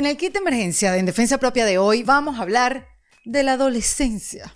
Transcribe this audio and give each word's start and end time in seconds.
En 0.00 0.06
el 0.06 0.16
kit 0.16 0.32
de 0.32 0.38
emergencia 0.38 0.92
de 0.92 0.98
En 0.98 1.04
Defensa 1.04 1.36
Propia 1.36 1.66
de 1.66 1.76
hoy 1.76 2.02
vamos 2.02 2.38
a 2.38 2.42
hablar 2.42 2.88
de 3.26 3.42
la 3.42 3.52
adolescencia. 3.52 4.50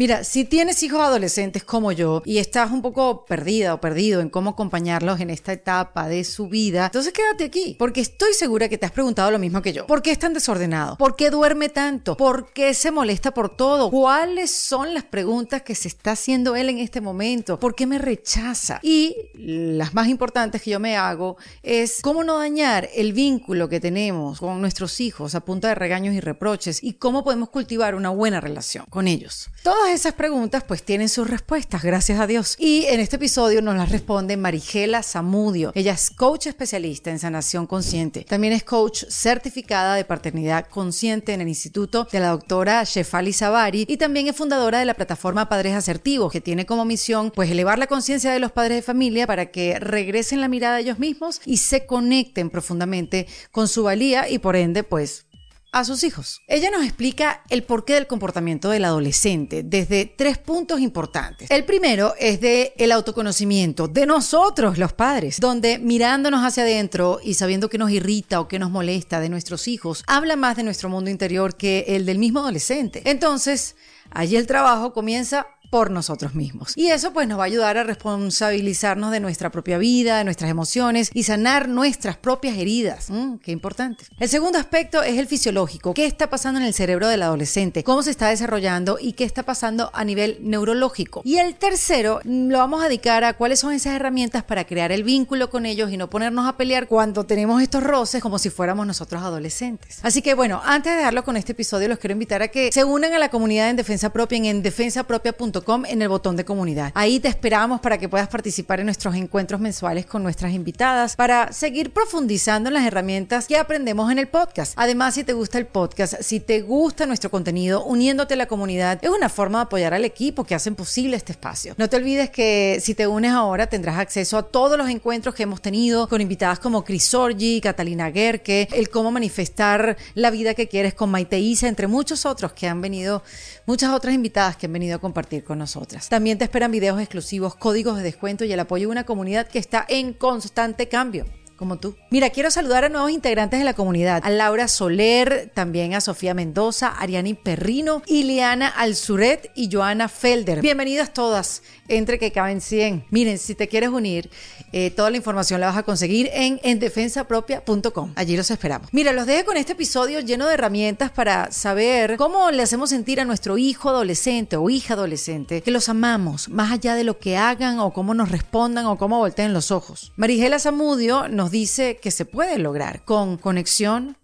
Mira, 0.00 0.24
si 0.24 0.46
tienes 0.46 0.82
hijos 0.82 1.02
adolescentes 1.02 1.62
como 1.62 1.92
yo 1.92 2.22
y 2.24 2.38
estás 2.38 2.70
un 2.70 2.80
poco 2.80 3.26
perdida 3.26 3.74
o 3.74 3.82
perdido 3.82 4.22
en 4.22 4.30
cómo 4.30 4.48
acompañarlos 4.48 5.20
en 5.20 5.28
esta 5.28 5.52
etapa 5.52 6.08
de 6.08 6.24
su 6.24 6.48
vida, 6.48 6.86
entonces 6.86 7.12
quédate 7.12 7.44
aquí, 7.44 7.76
porque 7.78 8.00
estoy 8.00 8.32
segura 8.32 8.70
que 8.70 8.78
te 8.78 8.86
has 8.86 8.92
preguntado 8.92 9.30
lo 9.30 9.38
mismo 9.38 9.60
que 9.60 9.74
yo. 9.74 9.86
¿Por 9.86 10.00
qué 10.00 10.12
es 10.12 10.18
tan 10.18 10.32
desordenado? 10.32 10.96
¿Por 10.96 11.16
qué 11.16 11.28
duerme 11.28 11.68
tanto? 11.68 12.16
¿Por 12.16 12.50
qué 12.54 12.72
se 12.72 12.90
molesta 12.90 13.34
por 13.34 13.54
todo? 13.54 13.90
¿Cuáles 13.90 14.50
son 14.50 14.94
las 14.94 15.04
preguntas 15.04 15.60
que 15.60 15.74
se 15.74 15.88
está 15.88 16.12
haciendo 16.12 16.56
él 16.56 16.70
en 16.70 16.78
este 16.78 17.02
momento? 17.02 17.60
¿Por 17.60 17.74
qué 17.74 17.86
me 17.86 17.98
rechaza? 17.98 18.80
Y 18.82 19.14
las 19.34 19.92
más 19.92 20.08
importantes 20.08 20.62
que 20.62 20.70
yo 20.70 20.80
me 20.80 20.96
hago 20.96 21.36
es 21.62 21.98
cómo 22.00 22.24
no 22.24 22.38
dañar 22.38 22.88
el 22.94 23.12
vínculo 23.12 23.68
que 23.68 23.80
tenemos 23.80 24.40
con 24.40 24.62
nuestros 24.62 24.98
hijos 25.02 25.34
a 25.34 25.40
punta 25.40 25.68
de 25.68 25.74
regaños 25.74 26.14
y 26.14 26.20
reproches 26.20 26.82
y 26.82 26.94
cómo 26.94 27.22
podemos 27.22 27.50
cultivar 27.50 27.94
una 27.94 28.08
buena 28.08 28.40
relación 28.40 28.86
con 28.88 29.06
ellos. 29.06 29.50
Todas 29.62 29.89
esas 29.92 30.14
preguntas 30.14 30.64
pues 30.64 30.82
tienen 30.82 31.08
sus 31.08 31.28
respuestas, 31.28 31.82
gracias 31.82 32.20
a 32.20 32.26
Dios. 32.26 32.56
Y 32.58 32.84
en 32.86 33.00
este 33.00 33.16
episodio 33.16 33.60
nos 33.62 33.76
las 33.76 33.90
responde 33.90 34.36
Marigela 34.36 35.02
Zamudio. 35.02 35.72
Ella 35.74 35.92
es 35.92 36.10
coach 36.10 36.46
especialista 36.46 37.10
en 37.10 37.18
sanación 37.18 37.66
consciente. 37.66 38.24
También 38.24 38.52
es 38.52 38.62
coach 38.62 39.04
certificada 39.08 39.94
de 39.94 40.04
paternidad 40.04 40.66
consciente 40.66 41.32
en 41.32 41.40
el 41.40 41.48
Instituto 41.48 42.06
de 42.10 42.20
la 42.20 42.28
doctora 42.28 42.84
Shefali 42.84 43.32
Zavari 43.32 43.84
y 43.88 43.96
también 43.96 44.28
es 44.28 44.36
fundadora 44.36 44.78
de 44.78 44.84
la 44.84 44.94
plataforma 44.94 45.48
Padres 45.48 45.74
Asertivos, 45.74 46.32
que 46.32 46.40
tiene 46.40 46.66
como 46.66 46.84
misión 46.84 47.30
pues 47.30 47.50
elevar 47.50 47.78
la 47.78 47.86
conciencia 47.86 48.32
de 48.32 48.40
los 48.40 48.52
padres 48.52 48.76
de 48.78 48.82
familia 48.82 49.26
para 49.26 49.50
que 49.50 49.78
regresen 49.78 50.40
la 50.40 50.48
mirada 50.48 50.76
a 50.76 50.80
ellos 50.80 50.98
mismos 50.98 51.40
y 51.44 51.56
se 51.56 51.86
conecten 51.86 52.50
profundamente 52.50 53.26
con 53.50 53.68
su 53.68 53.82
valía 53.82 54.28
y 54.28 54.38
por 54.38 54.56
ende 54.56 54.84
pues 54.84 55.26
a 55.72 55.84
sus 55.84 56.02
hijos. 56.04 56.42
Ella 56.46 56.70
nos 56.70 56.84
explica 56.84 57.42
el 57.48 57.62
porqué 57.62 57.94
del 57.94 58.06
comportamiento 58.06 58.70
del 58.70 58.84
adolescente 58.84 59.62
desde 59.62 60.06
tres 60.06 60.38
puntos 60.38 60.80
importantes. 60.80 61.50
El 61.50 61.64
primero 61.64 62.14
es 62.18 62.40
de 62.40 62.74
el 62.76 62.92
autoconocimiento 62.92 63.88
de 63.88 64.06
nosotros 64.06 64.78
los 64.78 64.92
padres, 64.92 65.38
donde 65.40 65.78
mirándonos 65.78 66.44
hacia 66.44 66.64
adentro 66.64 67.20
y 67.22 67.34
sabiendo 67.34 67.68
qué 67.68 67.78
nos 67.78 67.90
irrita 67.90 68.40
o 68.40 68.48
qué 68.48 68.58
nos 68.58 68.70
molesta 68.70 69.20
de 69.20 69.28
nuestros 69.28 69.68
hijos, 69.68 70.02
habla 70.06 70.36
más 70.36 70.56
de 70.56 70.64
nuestro 70.64 70.88
mundo 70.88 71.10
interior 71.10 71.56
que 71.56 71.84
el 71.88 72.06
del 72.06 72.18
mismo 72.18 72.40
adolescente. 72.40 73.02
Entonces, 73.04 73.76
allí 74.10 74.36
el 74.36 74.46
trabajo 74.46 74.92
comienza 74.92 75.46
por 75.70 75.90
nosotros 75.90 76.34
mismos. 76.34 76.72
Y 76.76 76.88
eso 76.88 77.12
pues 77.12 77.28
nos 77.28 77.38
va 77.38 77.44
a 77.44 77.46
ayudar 77.46 77.78
a 77.78 77.84
responsabilizarnos 77.84 79.12
de 79.12 79.20
nuestra 79.20 79.50
propia 79.50 79.78
vida, 79.78 80.18
de 80.18 80.24
nuestras 80.24 80.50
emociones 80.50 81.10
y 81.14 81.22
sanar 81.22 81.68
nuestras 81.68 82.16
propias 82.16 82.58
heridas. 82.58 83.08
Mm, 83.08 83.36
qué 83.36 83.52
importante. 83.52 84.04
El 84.18 84.28
segundo 84.28 84.58
aspecto 84.58 85.02
es 85.02 85.16
el 85.16 85.28
fisiológico. 85.28 85.94
¿Qué 85.94 86.06
está 86.06 86.28
pasando 86.28 86.58
en 86.58 86.66
el 86.66 86.74
cerebro 86.74 87.08
del 87.08 87.22
adolescente? 87.22 87.84
¿Cómo 87.84 88.02
se 88.02 88.10
está 88.10 88.28
desarrollando 88.28 88.98
y 89.00 89.12
qué 89.12 89.24
está 89.24 89.44
pasando 89.44 89.90
a 89.94 90.04
nivel 90.04 90.38
neurológico? 90.42 91.22
Y 91.24 91.38
el 91.38 91.54
tercero 91.54 92.20
lo 92.24 92.58
vamos 92.58 92.82
a 92.82 92.88
dedicar 92.88 93.22
a 93.22 93.34
cuáles 93.34 93.60
son 93.60 93.72
esas 93.72 93.94
herramientas 93.94 94.42
para 94.42 94.66
crear 94.66 94.90
el 94.90 95.04
vínculo 95.04 95.50
con 95.50 95.66
ellos 95.66 95.92
y 95.92 95.96
no 95.96 96.10
ponernos 96.10 96.48
a 96.48 96.56
pelear 96.56 96.88
cuando 96.88 97.24
tenemos 97.24 97.62
estos 97.62 97.84
roces 97.84 98.20
como 98.20 98.40
si 98.40 98.50
fuéramos 98.50 98.86
nosotros 98.88 99.22
adolescentes. 99.22 100.00
Así 100.02 100.20
que 100.20 100.34
bueno, 100.34 100.60
antes 100.64 100.92
de 100.92 100.98
dejarlo 100.98 101.22
con 101.22 101.36
este 101.36 101.52
episodio, 101.52 101.86
los 101.86 101.98
quiero 101.98 102.12
invitar 102.12 102.42
a 102.42 102.48
que 102.48 102.72
se 102.72 102.82
unan 102.82 103.12
a 103.12 103.20
la 103.20 103.28
comunidad 103.28 103.70
en 103.70 103.76
Defensa 103.76 104.10
Propia 104.10 104.38
en, 104.38 104.46
en 104.46 104.62
defensapropia.com 104.62 105.59
en 105.88 106.02
el 106.02 106.08
botón 106.08 106.36
de 106.36 106.44
comunidad. 106.44 106.92
Ahí 106.94 107.20
te 107.20 107.28
esperamos 107.28 107.80
para 107.80 107.98
que 107.98 108.08
puedas 108.08 108.28
participar 108.28 108.80
en 108.80 108.86
nuestros 108.86 109.14
encuentros 109.14 109.60
mensuales 109.60 110.06
con 110.06 110.22
nuestras 110.22 110.52
invitadas 110.52 111.16
para 111.16 111.52
seguir 111.52 111.92
profundizando 111.92 112.68
en 112.68 112.74
las 112.74 112.84
herramientas 112.84 113.46
que 113.46 113.56
aprendemos 113.56 114.10
en 114.10 114.18
el 114.18 114.28
podcast. 114.28 114.72
Además, 114.76 115.14
si 115.14 115.24
te 115.24 115.32
gusta 115.32 115.58
el 115.58 115.66
podcast, 115.66 116.14
si 116.22 116.40
te 116.40 116.62
gusta 116.62 117.06
nuestro 117.06 117.30
contenido, 117.30 117.84
uniéndote 117.84 118.34
a 118.34 118.36
la 118.36 118.46
comunidad 118.46 118.98
es 119.02 119.10
una 119.10 119.28
forma 119.28 119.58
de 119.58 119.62
apoyar 119.64 119.94
al 119.94 120.04
equipo 120.04 120.44
que 120.44 120.54
hacen 120.54 120.74
posible 120.74 121.16
este 121.16 121.32
espacio. 121.32 121.74
No 121.76 121.88
te 121.88 121.96
olvides 121.96 122.30
que 122.30 122.78
si 122.80 122.94
te 122.94 123.06
unes 123.06 123.32
ahora 123.32 123.66
tendrás 123.66 123.98
acceso 123.98 124.38
a 124.38 124.42
todos 124.42 124.76
los 124.78 124.88
encuentros 124.88 125.34
que 125.34 125.42
hemos 125.42 125.60
tenido 125.60 126.08
con 126.08 126.20
invitadas 126.20 126.58
como 126.58 126.84
Chris 126.84 127.12
Orgi, 127.14 127.60
Catalina 127.60 128.10
Gerke, 128.10 128.68
el 128.72 128.90
cómo 128.90 129.10
manifestar 129.10 129.96
la 130.14 130.30
vida 130.30 130.54
que 130.54 130.68
quieres 130.68 130.94
con 130.94 131.10
Maite 131.10 131.38
Isa, 131.38 131.68
entre 131.68 131.86
muchos 131.86 132.26
otros 132.26 132.52
que 132.52 132.66
han 132.66 132.80
venido, 132.80 133.22
muchas 133.66 133.90
otras 133.90 134.14
invitadas 134.14 134.56
que 134.56 134.66
han 134.66 134.72
venido 134.72 134.96
a 134.96 134.98
compartir 134.98 135.44
con 135.50 135.58
nosotras. 135.58 136.08
También 136.08 136.38
te 136.38 136.44
esperan 136.44 136.70
videos 136.70 137.00
exclusivos, 137.00 137.56
códigos 137.56 137.96
de 137.96 138.04
descuento 138.04 138.44
y 138.44 138.52
el 138.52 138.60
apoyo 138.60 138.86
de 138.86 138.92
una 138.92 139.02
comunidad 139.02 139.48
que 139.48 139.58
está 139.58 139.84
en 139.88 140.12
constante 140.12 140.88
cambio 140.88 141.26
como 141.60 141.78
tú. 141.78 141.94
Mira, 142.10 142.30
quiero 142.30 142.50
saludar 142.50 142.84
a 142.84 142.88
nuevos 142.88 143.10
integrantes 143.10 143.58
de 143.60 143.66
la 143.66 143.74
comunidad, 143.74 144.22
a 144.24 144.30
Laura 144.30 144.66
Soler, 144.66 145.52
también 145.54 145.92
a 145.92 146.00
Sofía 146.00 146.32
Mendoza, 146.32 146.88
Ariani 146.88 147.34
Perrino, 147.34 148.02
Ileana 148.06 148.66
Alzuret 148.66 149.52
y 149.54 149.68
Joana 149.70 150.08
Felder. 150.08 150.62
Bienvenidas 150.62 151.12
todas, 151.12 151.62
entre 151.86 152.18
que 152.18 152.32
caben 152.32 152.62
100. 152.62 153.04
Miren, 153.10 153.36
si 153.36 153.54
te 153.54 153.68
quieres 153.68 153.90
unir, 153.90 154.30
eh, 154.72 154.90
toda 154.90 155.10
la 155.10 155.18
información 155.18 155.60
la 155.60 155.66
vas 155.66 155.76
a 155.76 155.82
conseguir 155.82 156.30
en 156.32 156.60
endefensapropia.com. 156.62 158.14
Allí 158.16 158.38
los 158.38 158.50
esperamos. 158.50 158.88
Mira, 158.92 159.12
los 159.12 159.26
dejo 159.26 159.44
con 159.44 159.58
este 159.58 159.72
episodio 159.72 160.20
lleno 160.20 160.46
de 160.46 160.54
herramientas 160.54 161.10
para 161.10 161.52
saber 161.52 162.16
cómo 162.16 162.50
le 162.50 162.62
hacemos 162.62 162.88
sentir 162.88 163.20
a 163.20 163.26
nuestro 163.26 163.58
hijo 163.58 163.90
adolescente 163.90 164.56
o 164.56 164.70
hija 164.70 164.94
adolescente 164.94 165.60
que 165.60 165.70
los 165.70 165.90
amamos, 165.90 166.48
más 166.48 166.72
allá 166.72 166.94
de 166.94 167.04
lo 167.04 167.18
que 167.18 167.36
hagan 167.36 167.80
o 167.80 167.92
cómo 167.92 168.14
nos 168.14 168.30
respondan 168.30 168.86
o 168.86 168.96
cómo 168.96 169.18
volteen 169.18 169.52
los 169.52 169.70
ojos. 169.70 170.12
Marigela 170.16 170.58
Zamudio 170.58 171.28
nos 171.28 171.49
dice 171.50 171.96
que 171.96 172.10
se 172.10 172.24
puede 172.24 172.58
lograr 172.58 173.04
con 173.04 173.36
conexión, 173.36 174.16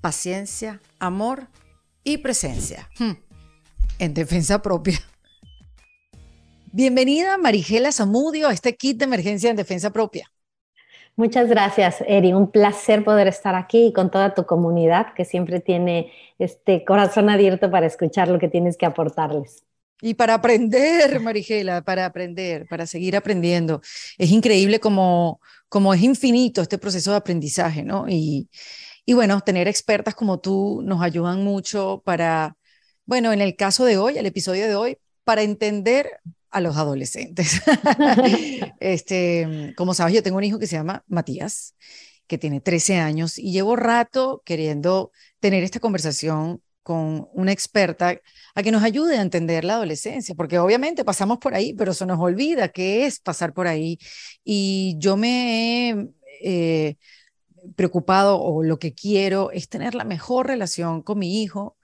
paciencia, 0.00 0.80
amor 0.98 1.48
y 2.04 2.18
presencia. 2.18 2.88
Hmm. 2.98 3.12
En 3.98 4.14
defensa 4.14 4.60
propia. 4.60 4.98
Bienvenida 6.72 7.38
Marigela 7.38 7.92
Zamudio 7.92 8.48
a 8.48 8.52
este 8.52 8.76
kit 8.76 8.98
de 8.98 9.04
emergencia 9.04 9.50
en 9.50 9.56
defensa 9.56 9.90
propia. 9.90 10.30
Muchas 11.16 11.48
gracias, 11.48 12.02
Eri. 12.08 12.32
Un 12.32 12.50
placer 12.50 13.04
poder 13.04 13.28
estar 13.28 13.54
aquí 13.54 13.92
con 13.92 14.10
toda 14.10 14.34
tu 14.34 14.44
comunidad 14.46 15.14
que 15.14 15.24
siempre 15.24 15.60
tiene 15.60 16.12
este 16.40 16.84
corazón 16.84 17.30
abierto 17.30 17.70
para 17.70 17.86
escuchar 17.86 18.26
lo 18.28 18.40
que 18.40 18.48
tienes 18.48 18.76
que 18.76 18.86
aportarles. 18.86 19.62
Y 20.00 20.14
para 20.14 20.34
aprender, 20.34 21.20
Marigela, 21.20 21.82
para 21.82 22.04
aprender, 22.04 22.66
para 22.68 22.86
seguir 22.86 23.16
aprendiendo. 23.16 23.80
Es 24.18 24.32
increíble 24.32 24.80
como, 24.80 25.40
como 25.74 25.92
es 25.92 26.02
infinito 26.02 26.62
este 26.62 26.78
proceso 26.78 27.10
de 27.10 27.16
aprendizaje, 27.16 27.82
¿no? 27.82 28.08
Y, 28.08 28.48
y 29.04 29.12
bueno, 29.12 29.40
tener 29.40 29.66
expertas 29.66 30.14
como 30.14 30.38
tú 30.38 30.82
nos 30.84 31.02
ayudan 31.02 31.42
mucho 31.42 32.00
para, 32.04 32.56
bueno, 33.06 33.32
en 33.32 33.40
el 33.40 33.56
caso 33.56 33.84
de 33.84 33.98
hoy, 33.98 34.16
el 34.16 34.24
episodio 34.26 34.68
de 34.68 34.76
hoy, 34.76 34.98
para 35.24 35.42
entender 35.42 36.20
a 36.52 36.60
los 36.60 36.76
adolescentes. 36.76 37.60
este, 38.78 39.74
como 39.76 39.94
sabes, 39.94 40.14
yo 40.14 40.22
tengo 40.22 40.36
un 40.36 40.44
hijo 40.44 40.60
que 40.60 40.68
se 40.68 40.76
llama 40.76 41.02
Matías, 41.08 41.74
que 42.28 42.38
tiene 42.38 42.60
13 42.60 42.98
años 42.98 43.36
y 43.36 43.50
llevo 43.50 43.74
rato 43.74 44.42
queriendo 44.44 45.10
tener 45.40 45.64
esta 45.64 45.80
conversación 45.80 46.62
con 46.84 47.28
una 47.32 47.50
experta 47.50 48.20
a 48.54 48.62
que 48.62 48.70
nos 48.70 48.84
ayude 48.84 49.16
a 49.16 49.22
entender 49.22 49.64
la 49.64 49.74
adolescencia, 49.74 50.34
porque 50.36 50.58
obviamente 50.60 51.04
pasamos 51.04 51.38
por 51.38 51.54
ahí, 51.54 51.72
pero 51.72 51.92
se 51.94 52.06
nos 52.06 52.20
olvida 52.20 52.68
qué 52.68 53.06
es 53.06 53.18
pasar 53.18 53.52
por 53.52 53.66
ahí. 53.66 53.98
Y 54.44 54.94
yo 54.98 55.16
me 55.16 55.90
he 55.90 56.08
eh, 56.42 56.96
preocupado 57.74 58.40
o 58.40 58.62
lo 58.62 58.78
que 58.78 58.94
quiero 58.94 59.50
es 59.50 59.68
tener 59.68 59.94
la 59.94 60.04
mejor 60.04 60.46
relación 60.46 61.02
con 61.02 61.18
mi 61.18 61.42
hijo 61.42 61.76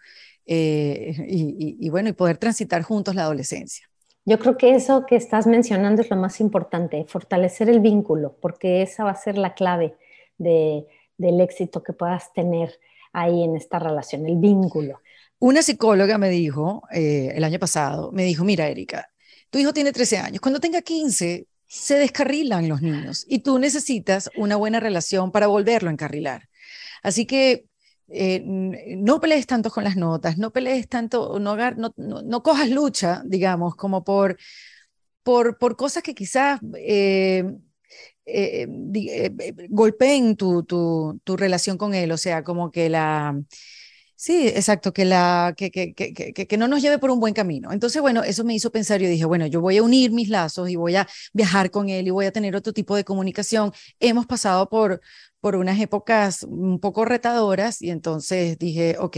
eh, 0.46 1.16
y, 1.28 1.88
bueno, 1.88 2.10
y 2.10 2.12
poder 2.12 2.36
transitar 2.36 2.82
juntos 2.82 3.14
la 3.14 3.22
adolescencia. 3.22 3.86
Yo 4.26 4.38
creo 4.38 4.58
que 4.58 4.74
eso 4.74 5.06
que 5.06 5.16
estás 5.16 5.46
mencionando 5.46 6.02
es 6.02 6.10
lo 6.10 6.16
más 6.16 6.40
importante, 6.40 7.06
fortalecer 7.08 7.70
el 7.70 7.80
vínculo, 7.80 8.36
porque 8.40 8.82
esa 8.82 9.04
va 9.04 9.12
a 9.12 9.16
ser 9.16 9.38
la 9.38 9.54
clave 9.54 9.96
de, 10.36 10.86
del 11.16 11.40
éxito 11.40 11.82
que 11.82 11.94
puedas 11.94 12.32
tener 12.34 12.78
ahí 13.12 13.42
en 13.42 13.56
esta 13.56 13.78
relación, 13.78 14.26
el 14.26 14.36
vínculo. 14.36 15.00
Una 15.38 15.62
psicóloga 15.62 16.18
me 16.18 16.28
dijo 16.28 16.82
eh, 16.92 17.32
el 17.34 17.44
año 17.44 17.58
pasado, 17.58 18.12
me 18.12 18.24
dijo, 18.24 18.44
mira, 18.44 18.68
Erika, 18.68 19.08
tu 19.50 19.58
hijo 19.58 19.72
tiene 19.72 19.92
13 19.92 20.18
años, 20.18 20.40
cuando 20.40 20.60
tenga 20.60 20.82
15 20.82 21.46
se 21.66 21.94
descarrilan 21.94 22.68
los 22.68 22.82
niños 22.82 23.24
y 23.28 23.40
tú 23.40 23.58
necesitas 23.60 24.28
una 24.36 24.56
buena 24.56 24.80
relación 24.80 25.30
para 25.30 25.46
volverlo 25.46 25.88
a 25.88 25.92
encarrilar. 25.92 26.48
Así 27.02 27.26
que 27.26 27.66
eh, 28.08 28.42
no 28.44 29.20
pelees 29.20 29.46
tanto 29.46 29.70
con 29.70 29.84
las 29.84 29.96
notas, 29.96 30.36
no 30.36 30.50
pelees 30.50 30.88
tanto, 30.88 31.38
no, 31.38 31.56
no, 31.56 31.94
no, 31.96 32.42
cojas 32.42 32.68
lucha, 32.68 33.22
digamos, 33.24 33.76
como 33.76 34.02
por, 34.02 34.36
por, 35.22 35.58
por 35.58 35.76
cosas 35.76 36.02
que 36.02 36.14
quizás 36.14 36.60
eh, 36.76 37.44
golpeen 39.68 40.36
tu, 40.36 40.64
tu, 40.64 41.36
relación 41.36 41.78
con 41.78 41.94
él, 41.94 42.12
o 42.12 42.16
sea, 42.16 42.44
como 42.44 42.70
que 42.70 42.88
la 42.88 43.36
Sí, 44.20 44.48
exacto, 44.48 44.92
que, 44.92 45.06
la, 45.06 45.54
que, 45.56 45.70
que, 45.70 45.94
que, 45.94 46.12
que, 46.34 46.56
no 46.58 46.68
nos 46.68 46.82
lleve 46.82 46.98
por 46.98 47.10
un 47.10 47.20
buen 47.20 47.32
camino. 47.32 47.72
Entonces, 47.72 48.02
bueno, 48.02 48.22
eso 48.22 48.44
me 48.44 48.54
hizo 48.54 48.70
pensar, 48.70 49.00
yo 49.00 49.08
dije, 49.08 49.24
bueno, 49.24 49.46
yo 49.46 49.62
voy 49.62 49.78
a 49.78 49.82
unir 49.82 50.12
mis 50.12 50.28
lazos 50.28 50.68
y 50.68 50.76
voy 50.76 50.94
a 50.96 51.08
viajar 51.32 51.70
con 51.70 51.88
él 51.88 52.06
y 52.06 52.10
voy 52.10 52.26
a 52.26 52.30
tener 52.30 52.54
otro 52.54 52.74
tipo 52.74 52.94
de 52.96 53.02
comunicación. 53.02 53.72
Hemos 53.98 54.26
pasado 54.26 54.68
por, 54.68 55.00
por 55.40 55.56
unas 55.56 55.80
épocas 55.80 56.42
un 56.42 56.80
poco 56.80 57.06
retadoras 57.06 57.80
y 57.80 57.88
entonces 57.88 58.58
dije, 58.58 58.96
ok, 58.98 59.16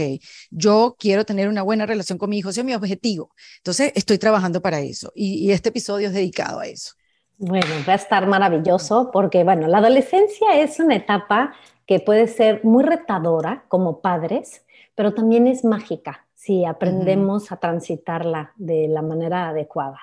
yo 0.51 0.95
quiero 0.97 1.25
tener 1.25 1.49
una 1.49 1.63
buena 1.63 1.85
relación 1.85 2.17
con 2.17 2.29
mi 2.29 2.37
hijo, 2.37 2.51
ese 2.51 2.61
es 2.61 2.65
mi 2.65 2.73
objetivo. 2.73 3.33
Entonces, 3.57 3.91
estoy 3.95 4.17
trabajando 4.17 4.61
para 4.61 4.79
eso 4.79 5.11
y 5.15 5.51
este 5.51 5.67
episodio 5.67 6.07
es 6.07 6.13
dedicado 6.13 6.61
a 6.61 6.67
eso. 6.67 6.93
Bueno, 7.37 7.67
va 7.87 7.93
a 7.93 7.97
estar 7.97 8.27
maravilloso 8.27 9.09
porque, 9.11 9.43
bueno, 9.43 9.67
la 9.67 9.79
adolescencia 9.79 10.59
es 10.59 10.79
una 10.79 10.95
etapa 10.95 11.53
que 11.85 11.99
puede 11.99 12.27
ser 12.27 12.63
muy 12.63 12.83
retadora 12.83 13.65
como 13.67 13.99
padres, 13.99 14.65
pero 14.95 15.13
también 15.13 15.47
es 15.47 15.65
mágica 15.65 16.25
si 16.33 16.65
aprendemos 16.65 17.51
a 17.51 17.57
transitarla 17.57 18.53
de 18.57 18.87
la 18.87 19.01
manera 19.01 19.49
adecuada. 19.49 19.99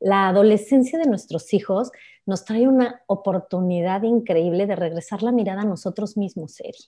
La 0.00 0.28
adolescencia 0.28 0.98
de 0.98 1.06
nuestros 1.06 1.52
hijos 1.54 1.92
nos 2.26 2.44
trae 2.44 2.66
una 2.66 3.02
oportunidad 3.06 4.02
increíble 4.02 4.66
de 4.66 4.74
regresar 4.74 5.22
la 5.22 5.32
mirada 5.32 5.62
a 5.62 5.66
nosotros 5.66 6.16
mismos, 6.16 6.58
Eri. 6.60 6.78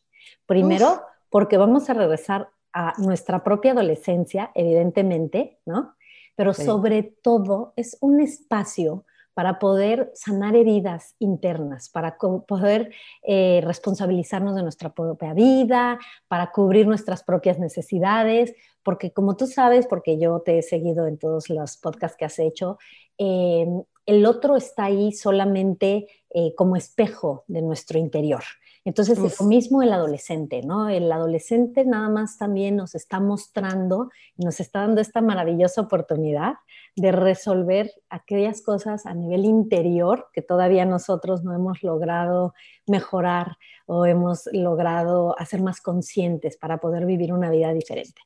Primero, 0.46 1.02
porque 1.30 1.56
vamos 1.56 1.88
a 1.90 1.94
regresar 1.94 2.48
a 2.72 2.94
nuestra 2.98 3.44
propia 3.44 3.72
adolescencia, 3.72 4.50
evidentemente, 4.54 5.58
¿no? 5.64 5.94
Pero 6.34 6.52
sobre 6.52 7.02
todo 7.02 7.72
es 7.76 7.96
un 8.00 8.20
espacio 8.20 9.04
para 9.34 9.58
poder 9.58 10.10
sanar 10.14 10.56
heridas 10.56 11.16
internas, 11.18 11.88
para 11.88 12.16
poder 12.16 12.92
eh, 13.22 13.60
responsabilizarnos 13.64 14.54
de 14.54 14.62
nuestra 14.62 14.94
propia 14.94 15.34
vida, 15.34 15.98
para 16.28 16.52
cubrir 16.52 16.86
nuestras 16.86 17.22
propias 17.24 17.58
necesidades, 17.58 18.54
porque 18.84 19.12
como 19.12 19.36
tú 19.36 19.46
sabes, 19.46 19.86
porque 19.86 20.18
yo 20.18 20.40
te 20.40 20.58
he 20.58 20.62
seguido 20.62 21.06
en 21.06 21.18
todos 21.18 21.50
los 21.50 21.76
podcasts 21.76 22.16
que 22.16 22.24
has 22.24 22.38
hecho, 22.38 22.78
eh, 23.18 23.66
el 24.06 24.26
otro 24.26 24.56
está 24.56 24.84
ahí 24.84 25.12
solamente 25.12 26.06
eh, 26.30 26.54
como 26.54 26.76
espejo 26.76 27.44
de 27.48 27.62
nuestro 27.62 27.98
interior. 27.98 28.42
Entonces, 28.86 29.18
es 29.18 29.40
lo 29.40 29.46
mismo 29.46 29.82
el 29.82 29.94
adolescente, 29.94 30.60
¿no? 30.60 30.90
El 30.90 31.10
adolescente 31.10 31.86
nada 31.86 32.10
más 32.10 32.36
también 32.36 32.76
nos 32.76 32.94
está 32.94 33.18
mostrando 33.18 34.10
nos 34.36 34.60
está 34.60 34.80
dando 34.80 35.00
esta 35.00 35.22
maravillosa 35.22 35.80
oportunidad 35.80 36.54
de 36.96 37.10
resolver 37.12 37.90
aquellas 38.08 38.62
cosas 38.62 39.04
a 39.06 39.14
nivel 39.14 39.44
interior 39.44 40.28
que 40.32 40.42
todavía 40.42 40.84
nosotros 40.84 41.42
no 41.42 41.54
hemos 41.54 41.82
logrado 41.82 42.54
mejorar 42.86 43.56
o 43.86 44.06
hemos 44.06 44.48
logrado 44.52 45.38
hacer 45.38 45.60
más 45.60 45.80
conscientes 45.80 46.56
para 46.56 46.78
poder 46.78 47.04
vivir 47.04 47.32
una 47.32 47.50
vida 47.50 47.72
diferente. 47.72 48.22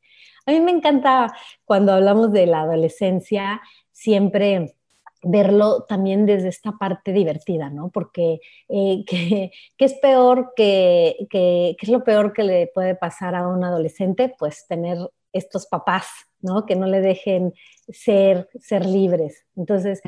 A 0.46 0.52
mí 0.52 0.60
me 0.60 0.70
encanta 0.70 1.32
cuando 1.64 1.92
hablamos 1.92 2.32
de 2.32 2.46
la 2.46 2.62
adolescencia, 2.62 3.60
siempre 3.90 4.74
verlo 5.22 5.84
también 5.84 6.26
desde 6.26 6.48
esta 6.48 6.72
parte 6.72 7.12
divertida, 7.12 7.70
¿no? 7.70 7.90
Porque 7.90 8.40
eh, 8.68 9.04
¿qué, 9.06 9.50
es 9.78 9.94
peor 9.94 10.52
que, 10.54 11.26
que, 11.30 11.76
¿qué 11.78 11.86
es 11.86 11.88
lo 11.88 12.04
peor 12.04 12.32
que 12.32 12.44
le 12.44 12.66
puede 12.68 12.94
pasar 12.94 13.34
a 13.34 13.48
un 13.48 13.64
adolescente? 13.64 14.34
Pues 14.38 14.66
tener 14.68 14.98
estos 15.32 15.66
papás, 15.66 16.06
¿no? 16.40 16.66
Que 16.66 16.76
no 16.76 16.86
le 16.86 17.00
dejen 17.00 17.52
ser, 17.88 18.48
ser 18.60 18.86
libres. 18.86 19.44
Entonces, 19.56 20.00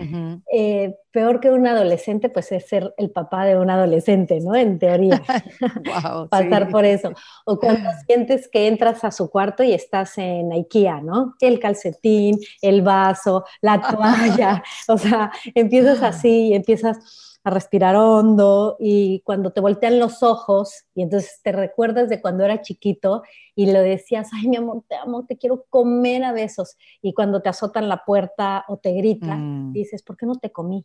eh, 0.52 0.96
peor 1.10 1.40
que 1.40 1.50
un 1.50 1.66
adolescente, 1.66 2.28
pues 2.28 2.52
es 2.52 2.68
ser 2.68 2.94
el 2.98 3.10
papá 3.10 3.44
de 3.44 3.58
un 3.58 3.70
adolescente, 3.70 4.40
¿no? 4.40 4.54
En 4.54 4.78
teoría. 4.78 5.22
Pasar 6.30 6.68
por 6.70 6.84
eso. 6.84 7.12
O 7.44 7.58
cuando 7.58 7.90
sientes 8.06 8.48
que 8.48 8.66
entras 8.68 9.04
a 9.04 9.10
su 9.10 9.30
cuarto 9.30 9.62
y 9.62 9.72
estás 9.72 10.18
en 10.18 10.52
IKEA, 10.52 11.00
¿no? 11.00 11.34
El 11.40 11.58
calcetín, 11.58 12.38
el 12.62 12.82
vaso, 12.82 13.44
la 13.60 13.80
toalla, 13.80 14.62
o 14.88 14.98
sea, 14.98 15.32
empiezas 15.54 16.02
así 16.02 16.48
y 16.48 16.54
empiezas 16.54 17.29
a 17.42 17.50
respirar 17.50 17.96
hondo 17.96 18.76
y 18.78 19.20
cuando 19.20 19.52
te 19.52 19.60
voltean 19.60 19.98
los 19.98 20.22
ojos 20.22 20.84
y 20.94 21.02
entonces 21.02 21.40
te 21.42 21.52
recuerdas 21.52 22.08
de 22.08 22.20
cuando 22.20 22.44
era 22.44 22.60
chiquito 22.60 23.22
y 23.54 23.72
lo 23.72 23.80
decías, 23.80 24.28
ay 24.32 24.48
mi 24.48 24.56
amor, 24.56 24.82
te 24.86 24.96
amo, 24.96 25.24
te 25.24 25.38
quiero 25.38 25.64
comer 25.70 26.24
a 26.24 26.32
besos 26.32 26.76
y 27.00 27.14
cuando 27.14 27.40
te 27.40 27.48
azotan 27.48 27.88
la 27.88 28.04
puerta 28.04 28.64
o 28.68 28.76
te 28.76 28.92
gritan, 28.92 29.70
mm. 29.70 29.72
dices, 29.72 30.02
¿por 30.02 30.16
qué 30.16 30.26
no 30.26 30.36
te 30.36 30.52
comí? 30.52 30.84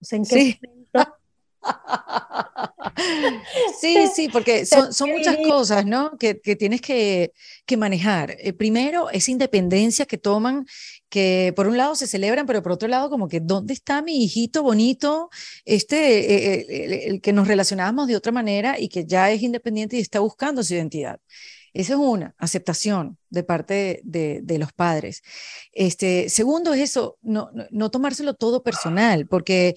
O 0.00 0.04
sea, 0.04 0.18
¿en 0.18 0.24
qué 0.26 0.58
momento 0.62 1.16
Sí, 3.80 4.08
sí, 4.14 4.28
porque 4.28 4.66
son, 4.66 4.92
son 4.92 5.10
muchas 5.10 5.36
cosas, 5.46 5.84
¿no? 5.84 6.16
Que, 6.18 6.40
que 6.40 6.56
tienes 6.56 6.80
que, 6.80 7.32
que 7.66 7.76
manejar. 7.76 8.36
Eh, 8.38 8.52
primero, 8.52 9.10
esa 9.10 9.30
independencia 9.30 10.06
que 10.06 10.18
toman, 10.18 10.66
que 11.08 11.52
por 11.56 11.66
un 11.66 11.76
lado 11.76 11.94
se 11.94 12.06
celebran, 12.06 12.46
pero 12.46 12.62
por 12.62 12.72
otro 12.72 12.88
lado, 12.88 13.10
como 13.10 13.28
que, 13.28 13.40
¿dónde 13.40 13.74
está 13.74 14.02
mi 14.02 14.24
hijito 14.24 14.62
bonito? 14.62 15.30
Este, 15.64 15.96
eh, 16.18 16.66
eh, 16.68 17.06
el, 17.08 17.20
que 17.20 17.32
nos 17.32 17.48
relacionábamos 17.48 18.06
de 18.08 18.16
otra 18.16 18.32
manera 18.32 18.78
y 18.78 18.88
que 18.88 19.04
ya 19.06 19.30
es 19.30 19.42
independiente 19.42 19.96
y 19.96 20.00
está 20.00 20.20
buscando 20.20 20.62
su 20.62 20.74
identidad. 20.74 21.20
Esa 21.72 21.94
es 21.94 21.98
una, 21.98 22.34
aceptación 22.38 23.18
de 23.30 23.42
parte 23.42 24.00
de, 24.04 24.40
de, 24.44 24.58
los 24.58 24.72
padres. 24.72 25.22
Este, 25.72 26.28
segundo 26.28 26.72
es 26.72 26.80
eso, 26.80 27.18
no 27.22 27.90
tomárselo 27.90 28.34
todo 28.34 28.62
personal, 28.62 29.26
porque 29.26 29.74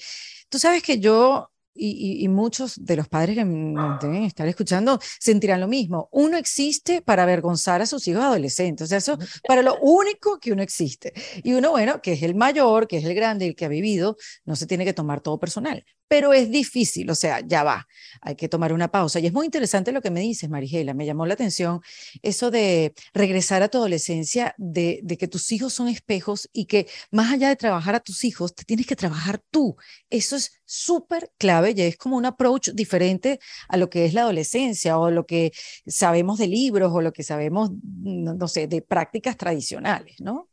tú 0.50 0.60
sabes 0.60 0.84
que 0.84 1.00
yo 1.00 1.50
y, 1.77 2.27
muchos 2.27 2.83
de 2.83 2.95
los 2.95 3.07
padres 3.07 3.35
que 3.35 3.45
nos 3.45 4.00
deben 4.00 4.24
estar 4.24 4.47
escuchando 4.47 5.00
sentirán 5.19 5.62
lo 5.62 5.68
mismo. 5.68 6.09
Uno 6.12 6.38
existe 6.38 7.01
para 7.01 7.24
avergonzar 7.24 7.81
a 7.81 7.85
sus 7.85 8.07
hijos 8.07 8.24
adolescentes, 8.24 8.85
o 8.85 8.88
sea, 8.88 8.97
eso 8.97 9.18
para 9.47 9.62
lo 9.62 9.77
único 9.81 10.39
que 10.39 10.51
uno 10.51 10.62
existe. 10.62 11.13
Y 11.44 11.53
uno, 11.53 11.71
bueno, 11.71 12.01
que 12.01 12.13
es 12.13 12.24
el 12.24 12.35
mayor, 12.35 12.88
que 12.88 12.97
es 12.97 13.06
el 13.06 13.15
grande, 13.15 13.47
el 13.47 13.56
que 13.56 13.65
ha 13.65 13.69
vivido, 13.69 14.18
no 14.45 14.56
se 14.56 14.68
tiene 14.68 14.85
que 14.85 14.94
tomar 14.94 15.21
todo 15.21 15.39
personal 15.39 15.85
pero 16.07 16.33
es 16.33 16.50
difícil, 16.50 17.09
o 17.09 17.15
sea, 17.15 17.42
ya 17.42 17.63
va, 17.63 17.88
hay 18.21 18.36
que 18.36 18.50
tomar 18.50 18.74
una 18.74 18.89
pausa. 18.89 19.19
Y 19.19 19.27
es 19.27 19.33
muy 19.33 19.45
interesante 19.45 19.92
lo 19.92 20.01
que 20.01 20.12
me 20.12 20.21
dices, 20.21 20.50
Marigela, 20.50 20.94
me 20.94 21.06
llamó 21.06 21.25
la 21.25 21.33
atención 21.33 21.81
eso 22.21 22.51
de 22.51 22.94
regresar 23.13 23.63
a 23.63 23.69
tu 23.69 23.77
adolescencia, 23.77 24.56
de, 24.57 25.04
que 25.19 25.27
tus 25.27 25.51
hijos 25.51 25.74
son 25.74 25.88
espejos 25.88 26.50
y 26.54 26.65
que 26.65 26.88
más 27.12 27.31
allá 27.31 27.50
de 27.50 27.56
trabajar 27.56 27.95
a 27.95 28.00
tus 28.00 28.24
hijos, 28.24 28.56
te 28.56 28.63
tienes 28.63 28.86
que 28.88 28.95
trabajar 28.95 29.39
tú. 29.51 29.75
Eso 30.09 30.36
es 30.36 30.62
súper 30.65 31.31
clave 31.38 31.74
y 31.75 31.81
es 31.81 31.98
como 31.98 32.18
un 32.18 32.25
approach 32.25 32.69
diferente 32.69 33.39
a 33.68 33.77
lo 33.77 33.89
que 33.89 34.06
es 34.06 34.13
la 34.13 34.21
adolescencia 34.21 34.98
o 35.00 35.12
lo 35.12 35.25
que 35.25 35.51
sabemos 35.86 36.39
de 36.39 36.48
libros 36.48 36.92
o 36.94 37.01
lo 37.01 37.13
que 37.13 37.24
sabemos, 37.24 37.71
no 37.83 38.48
sé, 38.48 38.68
de 38.68 38.81
prácticas 38.81 39.38
tradicionales, 39.38 40.19
¿no? 40.19 40.50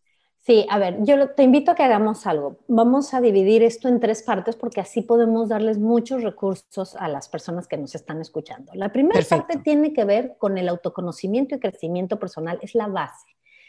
Sí, 0.47 0.67
a 0.69 0.79
ver, 0.79 0.99
yo 1.05 1.31
te 1.31 1.43
invito 1.43 1.71
a 1.71 1.75
que 1.75 1.85
hagamos 1.85 2.27
algo. 2.27 2.59
Vamos 2.69 3.15
a 3.15 3.23
dividir 3.23 3.63
esto 3.63 3.89
en 3.89 3.99
tres 3.99 4.23
partes 4.23 4.57
porque 4.57 4.83
así 4.83 5.01
podemos 5.01 5.49
darles 5.49 5.79
muchos 5.79 6.23
recursos 6.23 6.95
a 6.97 7.09
las 7.09 7.31
personas 7.31 7.67
que 7.67 7.79
nos 7.79 7.95
están 7.95 8.21
escuchando. 8.21 8.71
La 8.75 8.93
primera 8.93 9.19
parte 9.27 9.57
tiene 9.61 9.95
que 9.95 10.05
ver 10.05 10.37
con 10.37 10.59
el 10.59 10.69
autoconocimiento 10.69 11.55
y 11.55 11.61
crecimiento 11.61 12.19
personal, 12.19 12.59
es 12.61 12.75
la 12.75 12.89
base. 12.89 13.27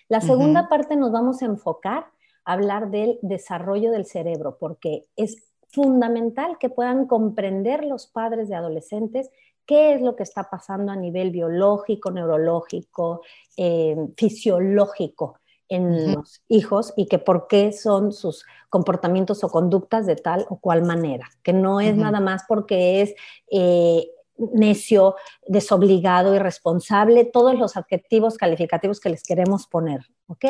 La 0.09 0.19
segunda 0.19 0.67
parte 0.67 0.97
nos 0.97 1.13
vamos 1.13 1.41
a 1.41 1.45
enfocar 1.45 2.07
a 2.43 2.53
hablar 2.53 2.91
del 2.91 3.19
desarrollo 3.21 3.89
del 3.91 4.05
cerebro 4.05 4.57
porque 4.59 5.05
es 5.15 5.37
fundamental 5.69 6.57
que 6.59 6.69
puedan 6.69 7.07
comprender 7.07 7.85
los 7.85 8.05
padres 8.05 8.49
de 8.49 8.55
adolescentes 8.55 9.31
qué 9.65 9.93
es 9.93 10.01
lo 10.01 10.17
que 10.17 10.23
está 10.23 10.49
pasando 10.49 10.91
a 10.91 10.97
nivel 10.97 11.31
biológico, 11.31 12.11
neurológico, 12.11 13.21
eh, 13.55 13.95
fisiológico 14.17 15.39
en 15.69 16.13
los 16.13 16.41
hijos 16.47 16.93
y 16.95 17.07
que 17.07 17.19
por 17.19 17.47
qué 17.47 17.71
son 17.71 18.11
sus 18.11 18.45
comportamientos 18.69 19.43
o 19.43 19.49
conductas 19.49 20.05
de 20.05 20.15
tal 20.15 20.45
o 20.49 20.59
cual 20.59 20.83
manera, 20.83 21.29
que 21.43 21.53
no 21.53 21.81
es 21.81 21.95
nada 21.95 22.19
más 22.19 22.43
porque 22.47 23.01
es 23.01 23.15
eh, 23.51 24.07
necio, 24.37 25.15
desobligado, 25.47 26.35
irresponsable, 26.35 27.25
todos 27.25 27.57
los 27.57 27.77
adjetivos 27.77 28.37
calificativos 28.37 28.99
que 28.99 29.09
les 29.09 29.23
queremos 29.23 29.67
poner, 29.67 30.01
¿ok? 30.27 30.45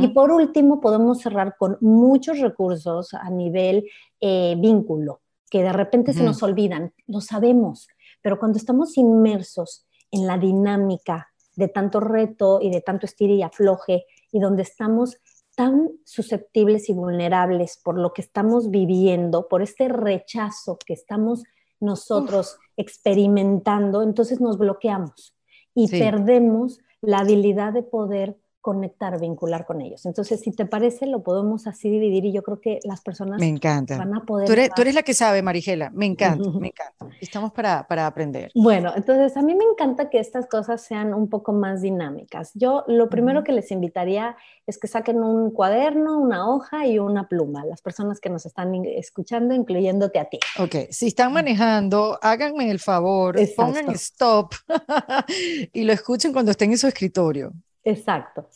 Y 0.00 0.08
por 0.08 0.32
último, 0.32 0.80
podemos 0.80 1.20
cerrar 1.20 1.56
con 1.56 1.78
muchos 1.80 2.40
recursos 2.40 3.14
a 3.14 3.30
nivel 3.30 3.88
eh, 4.20 4.56
vínculo, 4.58 5.20
que 5.50 5.62
de 5.62 5.72
repente 5.72 6.12
se 6.12 6.24
nos 6.24 6.42
olvidan, 6.42 6.92
lo 7.06 7.20
sabemos, 7.20 7.88
pero 8.20 8.38
cuando 8.38 8.58
estamos 8.58 8.98
inmersos 8.98 9.86
en 10.10 10.26
la 10.26 10.36
dinámica 10.36 11.28
de 11.54 11.68
tanto 11.68 12.00
reto 12.00 12.60
y 12.60 12.70
de 12.70 12.80
tanto 12.80 13.06
estir 13.06 13.30
y 13.30 13.42
afloje 13.42 14.06
y 14.32 14.40
donde 14.40 14.62
estamos 14.62 15.16
tan 15.54 15.90
susceptibles 16.04 16.88
y 16.88 16.92
vulnerables 16.92 17.80
por 17.82 17.98
lo 17.98 18.12
que 18.12 18.22
estamos 18.22 18.70
viviendo, 18.70 19.48
por 19.48 19.62
este 19.62 19.88
rechazo 19.88 20.78
que 20.84 20.92
estamos 20.92 21.42
nosotros 21.80 22.58
experimentando, 22.76 24.02
entonces 24.02 24.40
nos 24.40 24.58
bloqueamos 24.58 25.34
y 25.74 25.88
perdemos 25.88 26.78
la 27.00 27.20
habilidad 27.20 27.72
de 27.72 27.82
poder 27.82 28.36
conectar, 28.60 29.18
vincular 29.20 29.64
con 29.66 29.80
ellos. 29.80 30.04
Entonces, 30.06 30.40
si 30.40 30.50
te 30.52 30.66
parece, 30.66 31.06
lo 31.06 31.22
podemos 31.22 31.66
así 31.66 31.88
dividir 31.88 32.24
y 32.24 32.32
yo 32.32 32.42
creo 32.42 32.60
que 32.60 32.80
las 32.84 33.00
personas 33.00 33.40
me 33.40 33.48
encanta. 33.48 33.96
van 33.96 34.14
a 34.14 34.24
poder... 34.24 34.46
Tú 34.46 34.52
eres, 34.52 34.70
tú 34.74 34.82
eres 34.82 34.94
la 34.94 35.02
que 35.02 35.14
sabe, 35.14 35.42
Marigela, 35.42 35.90
me 35.90 36.06
encanta, 36.06 36.50
me 36.60 36.68
encanta. 36.68 37.06
Estamos 37.20 37.52
para, 37.52 37.86
para 37.86 38.06
aprender. 38.06 38.50
Bueno, 38.54 38.92
entonces 38.96 39.36
a 39.36 39.42
mí 39.42 39.54
me 39.54 39.64
encanta 39.64 40.10
que 40.10 40.18
estas 40.18 40.46
cosas 40.46 40.82
sean 40.82 41.14
un 41.14 41.28
poco 41.28 41.52
más 41.52 41.82
dinámicas. 41.82 42.50
Yo 42.54 42.84
lo 42.88 43.08
primero 43.08 43.44
que 43.44 43.52
les 43.52 43.70
invitaría 43.70 44.36
es 44.66 44.78
que 44.78 44.86
saquen 44.86 45.22
un 45.22 45.50
cuaderno, 45.50 46.18
una 46.18 46.48
hoja 46.50 46.86
y 46.86 46.98
una 46.98 47.28
pluma, 47.28 47.64
las 47.64 47.80
personas 47.80 48.20
que 48.20 48.28
nos 48.28 48.44
están 48.44 48.74
escuchando, 48.84 49.54
incluyéndote 49.54 50.18
a 50.18 50.26
ti. 50.26 50.38
Ok, 50.58 50.90
si 50.90 51.06
están 51.06 51.32
manejando, 51.32 52.18
háganme 52.20 52.70
el 52.70 52.78
favor, 52.78 53.36
pongan 53.56 53.90
stop 53.92 54.52
y 55.72 55.84
lo 55.84 55.92
escuchen 55.92 56.32
cuando 56.32 56.50
estén 56.50 56.70
en 56.70 56.78
su 56.78 56.86
escritorio. 56.86 57.52
Exacto. 57.88 58.46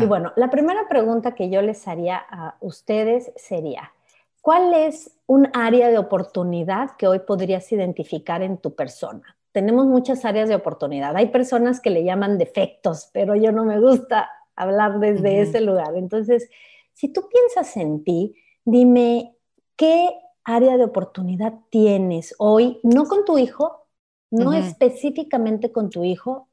Y 0.00 0.06
bueno, 0.06 0.32
la 0.36 0.50
primera 0.50 0.88
pregunta 0.88 1.34
que 1.34 1.50
yo 1.50 1.60
les 1.60 1.88
haría 1.88 2.16
a 2.16 2.56
ustedes 2.60 3.32
sería, 3.34 3.92
¿cuál 4.40 4.72
es 4.72 5.10
un 5.26 5.48
área 5.52 5.88
de 5.88 5.98
oportunidad 5.98 6.92
que 6.96 7.08
hoy 7.08 7.20
podrías 7.20 7.70
identificar 7.72 8.42
en 8.42 8.58
tu 8.58 8.74
persona? 8.74 9.36
Tenemos 9.50 9.86
muchas 9.86 10.24
áreas 10.24 10.48
de 10.48 10.54
oportunidad. 10.54 11.16
Hay 11.16 11.26
personas 11.26 11.80
que 11.80 11.90
le 11.90 12.04
llaman 12.04 12.38
defectos, 12.38 13.10
pero 13.12 13.34
yo 13.34 13.50
no 13.50 13.64
me 13.64 13.80
gusta 13.80 14.30
hablar 14.54 15.00
desde 15.00 15.40
ese 15.40 15.60
lugar. 15.60 15.96
Entonces, 15.96 16.48
si 16.92 17.08
tú 17.08 17.28
piensas 17.28 17.76
en 17.76 18.04
ti, 18.04 18.36
dime 18.64 19.36
qué 19.76 20.08
área 20.44 20.76
de 20.76 20.84
oportunidad 20.84 21.54
tienes 21.70 22.34
hoy, 22.38 22.78
no 22.82 23.06
con 23.06 23.24
tu 23.24 23.38
hijo, 23.38 23.86
no 24.30 24.52
específicamente 24.52 25.72
con 25.72 25.90
tu 25.90 26.04
hijo, 26.04 26.48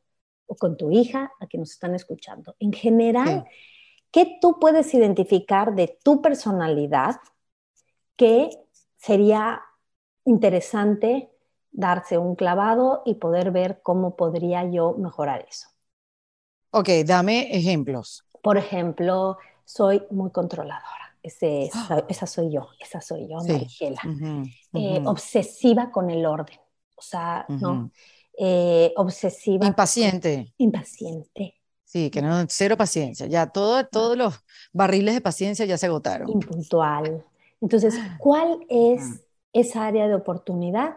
o 0.52 0.56
con 0.58 0.76
tu 0.76 0.92
hija, 0.92 1.32
a 1.40 1.48
quien 1.48 1.62
nos 1.62 1.72
están 1.72 1.96
escuchando. 1.96 2.56
En 2.60 2.74
general, 2.74 3.46
¿qué 4.12 4.38
tú 4.42 4.60
puedes 4.60 4.94
identificar 4.94 5.76
de 5.76 5.98
tu 6.04 6.22
personalidad 6.22 7.22
que 8.18 8.50
sería 8.98 9.62
interesante 10.26 11.30
darse 11.72 12.18
un 12.18 12.36
clavado 12.36 13.02
y 13.06 13.16
poder 13.16 13.52
ver 13.52 13.80
cómo 13.82 14.18
podría 14.18 14.70
yo 14.70 14.94
mejorar 14.98 15.46
eso? 15.48 15.70
Ok, 16.72 16.90
dame 17.06 17.56
ejemplos. 17.56 18.26
Por 18.44 18.58
ejemplo, 18.58 19.38
soy 19.64 20.04
muy 20.12 20.32
controladora. 20.32 21.16
esa, 21.24 22.28
soy 22.28 22.52
yo, 22.52 22.68
esa 22.78 23.00
soy 23.00 23.30
yo, 23.30 23.38
Marigela. 23.38 24.02
Eh, 24.74 25.02
obsesiva 25.06 25.92
con 25.92 26.10
el 26.10 26.26
orden. 26.26 26.60
O 26.98 27.02
sea, 27.02 27.46
¿no? 27.48 27.90
Eh, 28.38 28.94
obsesiva. 28.96 29.66
Impaciente. 29.66 30.54
Impaciente. 30.58 31.56
Sí, 31.84 32.10
que 32.10 32.22
no, 32.22 32.46
cero 32.48 32.78
paciencia. 32.78 33.28
Ya 33.28 33.48
todo, 33.48 33.86
todos 33.86 34.18
los 34.18 34.36
barriles 34.72 35.14
de 35.14 35.22
paciencia 35.22 35.66
ya 35.66 35.78
se 35.78 35.88
agotaron. 35.88 36.30
Impuntual. 36.30 37.26
Entonces, 37.60 37.96
¿cuál 38.18 38.60
es 38.70 39.24
esa 39.54 39.88
área 39.88 40.08
de 40.08 40.16
oportunidad 40.16 40.96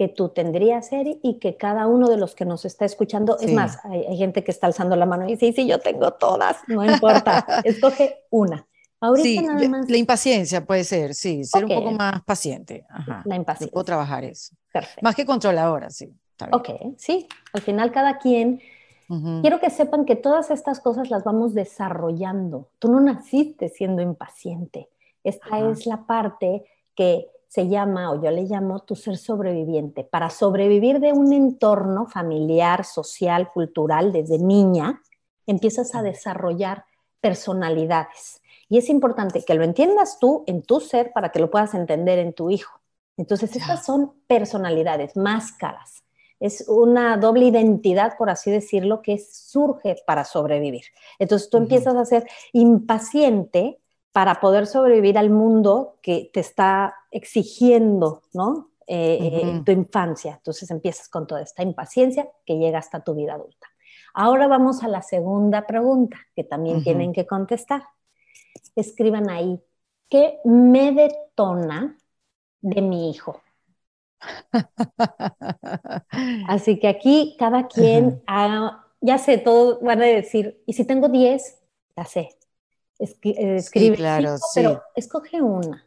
que 0.00 0.08
tú 0.08 0.30
tendrías, 0.30 0.88
ser 0.88 1.18
y 1.22 1.38
que 1.38 1.58
cada 1.58 1.86
uno 1.86 2.08
de 2.08 2.16
los 2.16 2.34
que 2.34 2.46
nos 2.46 2.64
está 2.64 2.86
escuchando, 2.86 3.38
es 3.38 3.52
más, 3.52 3.84
hay, 3.84 4.16
gente 4.16 4.42
que 4.42 4.50
está 4.50 4.66
alzando 4.66 4.96
la 4.96 5.04
mano 5.04 5.26
y 5.26 5.32
dice, 5.32 5.48
sí, 5.48 5.52
sí, 5.52 5.68
yo 5.68 5.78
tengo 5.78 6.14
todas, 6.14 6.56
no 6.68 6.82
importa, 6.82 7.44
escoge 7.64 8.24
una. 8.30 8.66
Ahorita 8.98 9.42
nada 9.42 9.68
más... 9.68 9.90
La 9.90 9.98
impaciencia 9.98 10.64
puede 10.64 10.84
ser, 10.84 11.14
sí, 11.14 11.44
ser 11.44 11.66
un 11.66 11.74
poco 11.74 11.90
más 11.90 12.22
paciente. 12.22 12.86
La 13.26 13.36
impaciencia. 13.36 13.70
puedo 13.70 13.84
trabajar 13.84 14.24
eso. 14.24 14.54
Perfecto. 14.72 15.00
Más 15.02 15.14
que 15.14 15.26
controladora, 15.26 15.90
sí. 15.90 16.10
Ok, 16.52 16.68
sí, 16.96 17.26
al 17.52 17.60
final 17.62 17.92
cada 17.92 18.18
quien... 18.18 18.60
Quiero 19.40 19.58
que 19.58 19.70
sepan 19.70 20.04
que 20.04 20.14
todas 20.14 20.52
estas 20.52 20.78
cosas 20.78 21.10
las 21.10 21.24
vamos 21.24 21.52
desarrollando. 21.52 22.68
Tú 22.78 22.92
no 22.92 23.00
naciste 23.00 23.68
siendo 23.68 24.02
impaciente. 24.02 24.88
Esta 25.24 25.68
es 25.68 25.84
la 25.84 26.06
parte 26.06 26.64
que 26.94 27.26
se 27.48 27.66
llama, 27.66 28.12
o 28.12 28.22
yo 28.22 28.30
le 28.30 28.44
llamo, 28.44 28.78
tu 28.84 28.94
ser 28.94 29.16
sobreviviente. 29.16 30.04
Para 30.04 30.30
sobrevivir 30.30 31.00
de 31.00 31.12
un 31.12 31.32
entorno 31.32 32.06
familiar, 32.06 32.84
social, 32.84 33.50
cultural, 33.52 34.12
desde 34.12 34.38
niña, 34.38 35.02
empiezas 35.44 35.96
a 35.96 36.02
desarrollar 36.02 36.84
personalidades. 37.20 38.40
Y 38.68 38.78
es 38.78 38.88
importante 38.88 39.44
que 39.44 39.54
lo 39.54 39.64
entiendas 39.64 40.20
tú 40.20 40.44
en 40.46 40.62
tu 40.62 40.78
ser 40.78 41.10
para 41.12 41.30
que 41.30 41.40
lo 41.40 41.50
puedas 41.50 41.74
entender 41.74 42.20
en 42.20 42.32
tu 42.32 42.48
hijo. 42.48 42.78
Entonces, 43.16 43.56
estas 43.56 43.84
son 43.84 44.12
personalidades, 44.28 45.16
máscaras 45.16 46.04
es 46.40 46.66
una 46.68 47.18
doble 47.18 47.44
identidad, 47.44 48.16
por 48.16 48.30
así 48.30 48.50
decirlo, 48.50 49.02
que 49.02 49.18
surge 49.18 49.96
para 50.06 50.24
sobrevivir. 50.24 50.84
Entonces 51.18 51.50
tú 51.50 51.58
empiezas 51.58 51.94
a 51.94 52.04
ser 52.06 52.26
impaciente 52.52 53.78
para 54.10 54.40
poder 54.40 54.66
sobrevivir 54.66 55.18
al 55.18 55.30
mundo 55.30 55.98
que 56.02 56.30
te 56.32 56.40
está 56.40 56.96
exigiendo, 57.10 58.22
¿no? 58.32 58.70
Eh, 58.86 59.62
tu 59.64 59.70
infancia. 59.70 60.34
Entonces 60.38 60.68
empiezas 60.70 61.08
con 61.08 61.26
toda 61.26 61.42
esta 61.42 61.62
impaciencia 61.62 62.28
que 62.44 62.58
llega 62.58 62.80
hasta 62.80 63.04
tu 63.04 63.14
vida 63.14 63.34
adulta. 63.34 63.68
Ahora 64.14 64.48
vamos 64.48 64.82
a 64.82 64.88
la 64.88 65.02
segunda 65.02 65.66
pregunta 65.66 66.18
que 66.34 66.42
también 66.42 66.82
tienen 66.82 67.12
que 67.12 67.26
contestar. 67.26 67.84
Escriban 68.74 69.30
ahí, 69.30 69.60
¿qué 70.08 70.38
me 70.44 70.90
detona 70.90 71.96
de 72.60 72.82
mi 72.82 73.10
hijo? 73.10 73.40
Así 76.48 76.78
que 76.78 76.88
aquí 76.88 77.36
cada 77.38 77.68
quien, 77.68 78.22
ya 79.00 79.18
sé, 79.18 79.38
todos 79.38 79.80
van 79.80 80.02
a 80.02 80.06
decir, 80.06 80.62
y 80.66 80.74
si 80.74 80.84
tengo 80.84 81.08
10, 81.08 81.58
ya 81.96 82.04
sé, 82.04 82.28
escribe, 82.98 83.96
claro, 83.96 84.36
pero 84.54 84.82
escoge 84.94 85.40
una. 85.40 85.86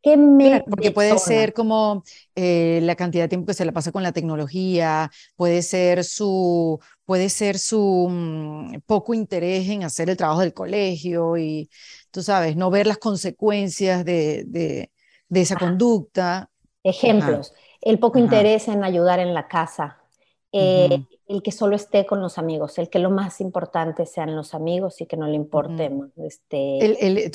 ¿Qué 0.00 0.16
me 0.16 0.62
porque 0.62 0.92
puede 0.92 1.18
ser 1.18 1.52
como 1.52 2.04
eh, 2.36 2.78
la 2.82 2.94
cantidad 2.94 3.24
de 3.24 3.28
tiempo 3.28 3.46
que 3.46 3.54
se 3.54 3.64
la 3.64 3.72
pasa 3.72 3.90
con 3.90 4.04
la 4.04 4.12
tecnología, 4.12 5.10
puede 5.34 5.60
ser 5.62 6.04
su, 6.04 6.78
puede 7.04 7.28
ser 7.28 7.58
su 7.58 8.06
mm, 8.08 8.82
poco 8.86 9.12
interés 9.12 9.68
en 9.68 9.82
hacer 9.82 10.08
el 10.08 10.16
trabajo 10.16 10.40
del 10.40 10.54
colegio 10.54 11.36
y, 11.36 11.68
tú 12.10 12.22
sabes, 12.22 12.56
no 12.56 12.70
ver 12.70 12.86
las 12.86 12.98
consecuencias 12.98 14.04
de, 14.04 14.44
de, 14.46 15.40
esa 15.40 15.56
conducta. 15.56 16.50
Ejemplos, 16.88 17.54
el 17.80 17.98
poco 17.98 18.18
interés 18.18 18.68
en 18.68 18.84
ayudar 18.84 19.20
en 19.20 19.34
la 19.34 19.48
casa, 19.48 19.98
eh, 20.50 21.04
el 21.28 21.42
que 21.42 21.52
solo 21.52 21.76
esté 21.76 22.06
con 22.06 22.22
los 22.22 22.38
amigos, 22.38 22.78
el 22.78 22.88
que 22.88 22.98
lo 22.98 23.10
más 23.10 23.42
importante 23.42 24.06
sean 24.06 24.34
los 24.34 24.54
amigos 24.54 24.98
y 25.02 25.06
que 25.06 25.18
no 25.18 25.26
le 25.26 25.34
importe. 25.34 25.90
este... 26.16 26.78
El, 26.78 27.30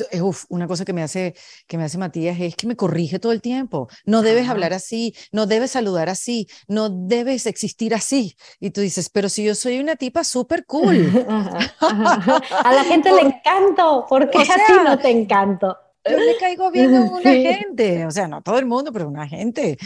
una 0.49 0.67
cosa 0.67 0.83
que 0.83 0.93
me, 0.93 1.03
hace, 1.03 1.35
que 1.67 1.77
me 1.77 1.83
hace 1.83 1.99
Matías 1.99 2.39
es 2.39 2.55
que 2.55 2.65
me 2.65 2.75
corrige 2.75 3.19
todo 3.19 3.31
el 3.31 3.41
tiempo. 3.41 3.87
No 4.05 4.23
debes 4.23 4.49
hablar 4.49 4.73
así, 4.73 5.13
no 5.31 5.45
debes 5.45 5.71
saludar 5.71 6.09
así, 6.09 6.47
no 6.67 6.89
debes 6.89 7.45
existir 7.45 7.93
así. 7.93 8.35
Y 8.59 8.71
tú 8.71 8.81
dices, 8.81 9.09
pero 9.09 9.29
si 9.29 9.43
yo 9.43 9.53
soy 9.53 9.79
una 9.79 9.95
tipa 9.95 10.23
súper 10.23 10.65
cool. 10.65 11.05
A 11.79 12.73
la 12.73 12.83
gente 12.83 13.11
le 13.11 13.21
encanto, 13.29 14.07
porque 14.09 14.39
así 14.39 14.73
no 14.83 14.97
te 14.97 15.11
encanto 15.11 15.77
yo 16.09 16.17
le 16.17 16.37
caigo 16.37 16.71
bien 16.71 16.95
a 16.95 17.01
una 17.11 17.31
gente, 17.31 18.05
o 18.05 18.11
sea, 18.11 18.27
no 18.27 18.41
todo 18.41 18.59
el 18.59 18.65
mundo, 18.65 18.91
pero 18.91 19.07
una 19.07 19.27
gente. 19.27 19.77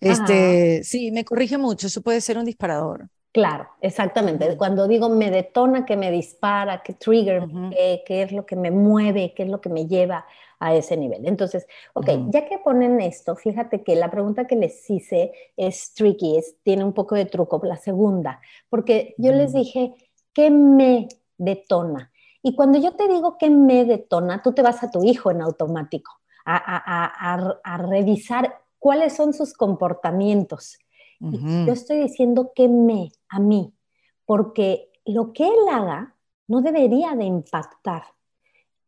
Este, 0.00 0.82
sí, 0.84 1.10
me 1.10 1.24
corrige 1.24 1.58
mucho, 1.58 1.86
eso 1.86 2.02
puede 2.02 2.20
ser 2.20 2.38
un 2.38 2.44
disparador. 2.44 3.08
Claro, 3.32 3.68
exactamente. 3.82 4.56
Cuando 4.56 4.88
digo 4.88 5.10
me 5.10 5.30
detona, 5.30 5.84
que 5.84 5.96
me 5.96 6.10
dispara, 6.10 6.82
que 6.82 6.94
trigger, 6.94 7.44
qué 8.06 8.22
es 8.22 8.32
lo 8.32 8.46
que 8.46 8.56
me 8.56 8.70
mueve, 8.70 9.34
qué 9.36 9.42
es 9.42 9.50
lo 9.50 9.60
que 9.60 9.68
me 9.68 9.86
lleva 9.86 10.24
a 10.58 10.74
ese 10.74 10.96
nivel. 10.96 11.26
Entonces, 11.26 11.66
ok, 11.92 12.08
ya 12.28 12.46
que 12.48 12.58
ponen 12.58 13.00
esto, 13.00 13.36
fíjate 13.36 13.82
que 13.82 13.94
la 13.94 14.10
pregunta 14.10 14.46
que 14.46 14.56
les 14.56 14.88
hice 14.88 15.32
es 15.56 15.92
tricky, 15.92 16.38
es, 16.38 16.56
tiene 16.62 16.84
un 16.84 16.92
poco 16.92 17.14
de 17.14 17.26
truco, 17.26 17.60
la 17.62 17.76
segunda, 17.76 18.40
porque 18.68 19.14
yo 19.18 19.32
les 19.32 19.52
dije, 19.52 19.92
¿qué 20.32 20.50
me 20.50 21.08
detona? 21.36 22.10
Y 22.46 22.54
cuando 22.54 22.78
yo 22.78 22.94
te 22.94 23.08
digo 23.08 23.38
que 23.38 23.50
me 23.50 23.84
detona, 23.84 24.40
tú 24.40 24.52
te 24.52 24.62
vas 24.62 24.80
a 24.84 24.88
tu 24.92 25.02
hijo 25.02 25.32
en 25.32 25.42
automático 25.42 26.12
a, 26.44 27.76
revisar 27.88 28.62
cuáles 28.78 29.16
son 29.16 29.32
sus 29.32 29.52
comportamientos. 29.52 30.78
Yo 31.18 31.72
estoy 31.72 31.98
diciendo 31.98 32.52
que 32.54 32.68
me, 32.68 33.10
a 33.28 33.40
mí, 33.40 33.74
porque 34.24 34.92
lo 35.04 35.32
que 35.32 35.42
él 35.42 35.58
haga 35.72 36.14
no 36.46 36.62
debería 36.62 37.16
de 37.16 37.24
impactar. 37.24 38.04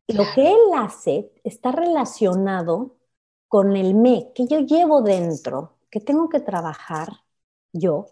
Lo 0.06 0.22
que 0.36 0.52
él 0.52 0.60
hace 0.76 1.32
está 1.42 1.72
relacionado 1.72 2.94
con 3.48 3.76
el 3.76 3.96
me 3.96 4.32
que 4.36 4.46
yo 4.46 4.60
llevo 4.60 5.02
dentro, 5.02 5.78
que 5.90 5.98
tengo 5.98 6.28
que 6.28 6.38
trabajar 6.38 7.08
yo 7.72 8.06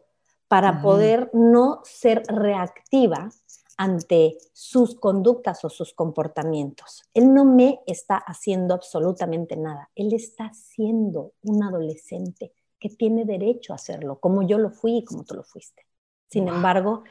para 0.49 0.83
poder 0.83 1.31
no 1.35 1.83
ser 1.85 2.25
reactiva 2.26 3.31
ante 3.76 4.38
sus 4.52 4.95
conductas 4.95 5.64
o 5.64 5.68
sus 5.68 5.92
comportamientos. 5.92 7.04
Él 7.14 7.33
no 7.33 7.45
me 7.45 7.80
está 7.87 8.16
haciendo 8.16 8.75
absolutamente 8.75 9.56
nada. 9.56 9.90
Él 9.95 10.12
está 10.12 10.52
siendo 10.54 11.33
un 11.42 11.62
adolescente 11.62 12.52
que 12.78 12.90
tiene 12.90 13.25
derecho 13.25 13.73
a 13.73 13.76
hacerlo, 13.76 14.18
como 14.18 14.42
yo 14.42 14.59
lo 14.59 14.71
fui 14.71 14.99
y 14.99 15.04
como 15.04 15.25
tú 15.25 15.35
lo 15.35 15.42
fuiste. 15.42 15.87
Sin 16.28 16.49
embargo, 16.49 17.04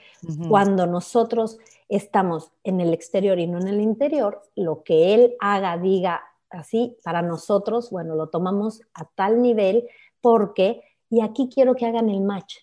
cuando 0.50 0.88
nosotros 0.88 1.58
estamos 1.88 2.52
en 2.64 2.82
el 2.82 2.94
exterior 2.94 3.40
y 3.40 3.48
no 3.48 3.60
en 3.60 3.70
el 3.70 3.80
interior, 3.80 4.42
lo 4.56 4.84
que 4.84 5.14
él 5.14 5.36
haga, 5.40 5.78
diga 5.78 6.22
así, 6.50 6.98
para 7.04 7.22
nosotros, 7.22 7.92
bueno, 7.92 8.16
lo 8.16 8.28
tomamos 8.28 8.82
a 8.94 9.06
tal 9.06 9.42
nivel 9.42 9.88
porque, 10.20 10.82
y 11.10 11.22
aquí 11.22 11.50
quiero 11.54 11.76
que 11.76 11.86
hagan 11.86 12.10
el 12.10 12.22
match 12.22 12.58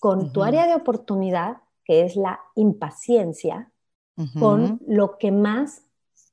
con 0.00 0.32
tu 0.32 0.42
área 0.42 0.66
de 0.66 0.74
oportunidad, 0.74 1.58
que 1.84 2.02
es 2.02 2.16
la 2.16 2.40
impaciencia, 2.54 3.70
con 4.38 4.80
lo 4.86 5.18
que 5.18 5.32
más 5.32 5.82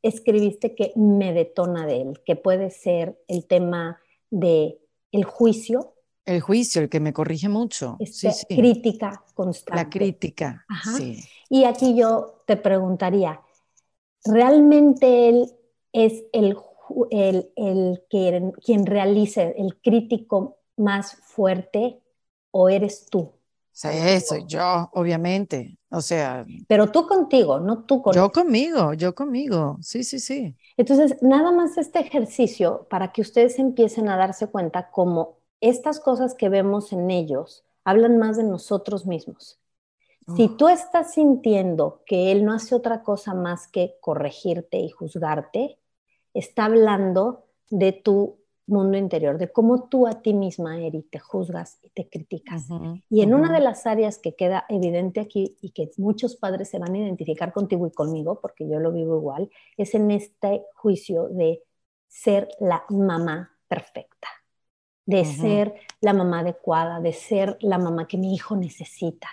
escribiste 0.01 0.75
que 0.75 0.93
me 0.95 1.33
detona 1.33 1.85
de 1.85 2.01
él, 2.01 2.21
que 2.25 2.35
puede 2.35 2.69
ser 2.69 3.19
el 3.27 3.45
tema 3.45 3.99
de 4.29 4.79
el 5.11 5.23
juicio. 5.23 5.95
El 6.25 6.41
juicio, 6.41 6.81
el 6.81 6.89
que 6.89 6.99
me 6.99 7.13
corrige 7.13 7.49
mucho. 7.49 7.97
Este, 7.99 8.31
crítica 8.47 9.23
constante. 9.33 9.81
La 9.81 9.89
crítica, 9.89 10.65
sí. 10.95 11.19
Y 11.49 11.63
aquí 11.63 11.95
yo 11.97 12.43
te 12.45 12.57
preguntaría, 12.57 13.41
¿realmente 14.23 15.29
él 15.29 15.51
es 15.91 16.23
el, 16.31 16.55
el, 17.09 17.51
el 17.55 18.03
quien 18.09 18.85
realice 18.85 19.55
el 19.57 19.81
crítico 19.81 20.59
más 20.77 21.15
fuerte 21.23 21.99
o 22.51 22.69
eres 22.69 23.07
tú? 23.09 23.38
Sí, 23.79 24.19
soy 24.19 24.43
yo, 24.45 24.89
obviamente. 24.91 25.77
O 25.89 26.01
sea. 26.01 26.45
Pero 26.67 26.91
tú 26.91 27.07
contigo, 27.07 27.61
no 27.61 27.85
tú 27.85 28.01
conmigo. 28.01 28.25
Yo 28.25 28.31
conmigo, 28.31 28.93
yo 28.93 29.15
conmigo. 29.15 29.77
Sí, 29.79 30.03
sí, 30.03 30.19
sí. 30.19 30.53
Entonces, 30.75 31.15
nada 31.21 31.53
más 31.53 31.77
este 31.77 31.99
ejercicio 31.99 32.87
para 32.89 33.13
que 33.13 33.21
ustedes 33.21 33.57
empiecen 33.57 34.09
a 34.09 34.17
darse 34.17 34.47
cuenta 34.47 34.91
cómo 34.91 35.37
estas 35.61 36.01
cosas 36.01 36.35
que 36.35 36.49
vemos 36.49 36.91
en 36.91 37.09
ellos 37.09 37.63
hablan 37.85 38.17
más 38.17 38.35
de 38.35 38.43
nosotros 38.43 39.05
mismos. 39.05 39.59
Si 40.35 40.47
tú 40.47 40.67
estás 40.67 41.13
sintiendo 41.13 42.03
que 42.05 42.31
él 42.31 42.45
no 42.45 42.53
hace 42.53 42.75
otra 42.75 43.01
cosa 43.01 43.33
más 43.33 43.67
que 43.67 43.95
corregirte 43.99 44.77
y 44.77 44.89
juzgarte, 44.89 45.79
está 46.35 46.65
hablando 46.65 47.45
de 47.69 47.93
tu 47.93 48.38
mundo 48.69 48.97
interior, 48.97 49.37
de 49.37 49.51
cómo 49.51 49.89
tú 49.89 50.07
a 50.07 50.21
ti 50.21 50.33
misma, 50.33 50.79
Eri, 50.79 51.01
te 51.03 51.19
juzgas 51.19 51.79
y 51.81 51.89
te 51.89 52.07
criticas. 52.09 52.67
y 53.09 53.21
en 53.21 53.33
una 53.33 53.51
de 53.51 53.59
las 53.59 53.85
áreas 53.85 54.17
que 54.17 54.35
queda 54.35 54.65
evidente 54.69 55.19
aquí 55.19 55.57
y 55.61 55.71
que 55.71 55.91
muchos 55.97 56.35
padres 56.35 56.69
se 56.69 56.79
van 56.79 56.93
a 56.93 56.97
identificar 56.97 57.51
contigo 57.51 57.87
y 57.87 57.91
conmigo, 57.91 58.39
porque 58.41 58.67
yo 58.67 58.79
lo 58.79 58.91
vivo 58.91 59.17
igual, 59.17 59.49
es 59.77 59.95
en 59.95 60.11
este 60.11 60.63
juicio 60.75 61.27
de 61.29 61.63
ser 62.07 62.47
la 62.59 62.83
mamá 62.89 63.51
perfecta, 63.67 64.27
de 65.05 65.25
ser 65.25 65.75
la 66.01 66.13
mamá 66.13 66.39
adecuada, 66.39 66.99
de 66.99 67.13
ser 67.13 67.57
la 67.61 67.77
mamá 67.77 68.07
que 68.07 68.17
mi 68.17 68.33
hijo 68.33 68.55
necesita. 68.55 69.27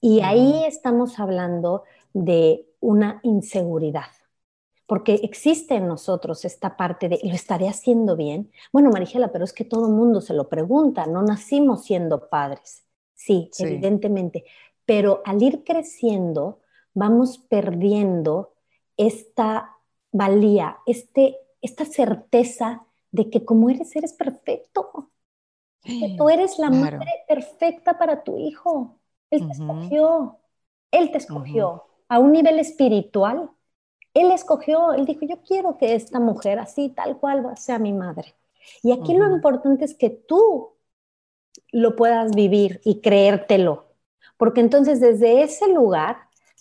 Y 0.00 0.20
ahí 0.20 0.64
estamos 0.64 1.20
hablando 1.20 1.84
de 2.12 2.66
una 2.80 3.20
inseguridad 3.22 4.06
porque 4.90 5.20
existe 5.22 5.76
en 5.76 5.86
nosotros 5.86 6.44
esta 6.44 6.76
parte 6.76 7.08
de, 7.08 7.20
¿lo 7.22 7.32
estaré 7.32 7.68
haciendo 7.68 8.16
bien? 8.16 8.50
Bueno, 8.72 8.90
Marigela, 8.90 9.30
pero 9.30 9.44
es 9.44 9.52
que 9.52 9.64
todo 9.64 9.86
el 9.86 9.92
mundo 9.92 10.20
se 10.20 10.34
lo 10.34 10.48
pregunta, 10.48 11.06
no 11.06 11.22
nacimos 11.22 11.84
siendo 11.84 12.28
padres. 12.28 12.82
Sí, 13.14 13.48
evidentemente, 13.60 14.46
pero 14.84 15.22
al 15.24 15.40
ir 15.44 15.62
creciendo, 15.62 16.58
vamos 16.92 17.38
perdiendo 17.38 18.54
esta 18.96 19.76
valía, 20.10 20.78
este, 20.86 21.36
esta 21.62 21.84
certeza 21.84 22.84
de 23.12 23.30
que 23.30 23.44
como 23.44 23.70
eres, 23.70 23.94
eres 23.94 24.12
perfecto. 24.12 25.12
Que 25.84 26.16
tú 26.18 26.28
eres 26.28 26.58
la 26.58 26.70
madre 26.70 27.06
perfecta 27.28 27.96
para 27.96 28.24
tu 28.24 28.38
hijo. 28.38 28.98
Él 29.30 29.46
te 29.46 29.52
escogió. 29.52 30.40
Él 30.90 31.12
te 31.12 31.18
escogió 31.18 31.84
a 32.08 32.18
un 32.18 32.32
nivel 32.32 32.58
espiritual 32.58 33.50
él 34.14 34.32
escogió, 34.32 34.92
él 34.92 35.06
dijo, 35.06 35.20
yo 35.26 35.42
quiero 35.42 35.78
que 35.78 35.94
esta 35.94 36.20
mujer 36.20 36.58
así, 36.58 36.88
tal 36.90 37.18
cual, 37.18 37.44
sea 37.56 37.78
mi 37.78 37.92
madre. 37.92 38.34
Y 38.82 38.92
aquí 38.92 39.14
lo 39.14 39.30
importante 39.34 39.84
es 39.84 39.94
que 39.94 40.10
tú 40.10 40.74
lo 41.72 41.96
puedas 41.96 42.32
vivir 42.32 42.80
y 42.84 43.00
creértelo, 43.00 43.94
porque 44.36 44.60
entonces 44.60 45.00
desde 45.00 45.42
ese 45.42 45.72
lugar, 45.72 46.18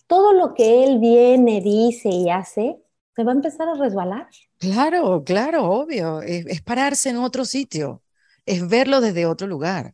todo 0.08 0.34
lo 0.34 0.54
que 0.54 0.84
él 0.84 1.00
viene, 1.00 1.62
dice 1.62 2.10
y 2.10 2.30
hace, 2.30 2.82
se 3.16 3.24
va 3.24 3.32
a 3.32 3.36
empezar 3.36 3.68
a 3.68 3.74
resbalar. 3.74 4.28
Claro, 4.58 5.24
claro, 5.24 5.70
obvio. 5.70 6.22
es 6.22 6.62
pararse 6.62 7.10
en 7.10 7.18
otro 7.18 7.46
sitio, 7.46 8.02
es 8.46 8.68
verlo 8.68 9.02
desde 9.02 9.26
otro 9.26 9.48
lugar. 9.48 9.94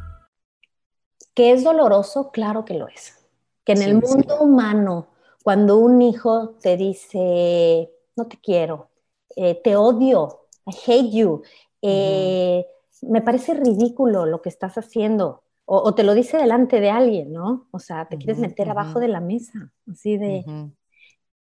¿Que 1.33 1.51
es 1.51 1.63
doloroso? 1.63 2.31
Claro 2.31 2.65
que 2.65 2.73
lo 2.73 2.87
es. 2.87 3.17
Que 3.63 3.73
en 3.73 3.81
el 3.83 3.95
mundo 3.95 4.39
humano, 4.41 5.07
cuando 5.43 5.77
un 5.77 6.01
hijo 6.01 6.55
te 6.61 6.77
dice, 6.77 7.91
no 8.15 8.27
te 8.27 8.37
quiero, 8.37 8.89
eh, 9.35 9.55
te 9.55 9.75
odio, 9.75 10.47
I 10.65 10.75
hate 10.85 11.11
you, 11.11 11.41
eh, 11.81 12.65
me 13.01 13.21
parece 13.21 13.53
ridículo 13.53 14.25
lo 14.25 14.41
que 14.41 14.49
estás 14.49 14.77
haciendo, 14.77 15.43
o, 15.65 15.95
te 15.95 16.03
lo 16.03 16.13
dice 16.13 16.37
delante 16.37 16.81
de 16.81 16.89
alguien, 16.89 17.31
¿no? 17.31 17.67
O 17.71 17.79
sea, 17.79 18.09
te 18.09 18.17
quieres 18.17 18.39
meter 18.39 18.69
abajo 18.69 18.99
de 18.99 19.07
la 19.07 19.21
mesa, 19.21 19.71
así 19.89 20.17
de... 20.17 20.43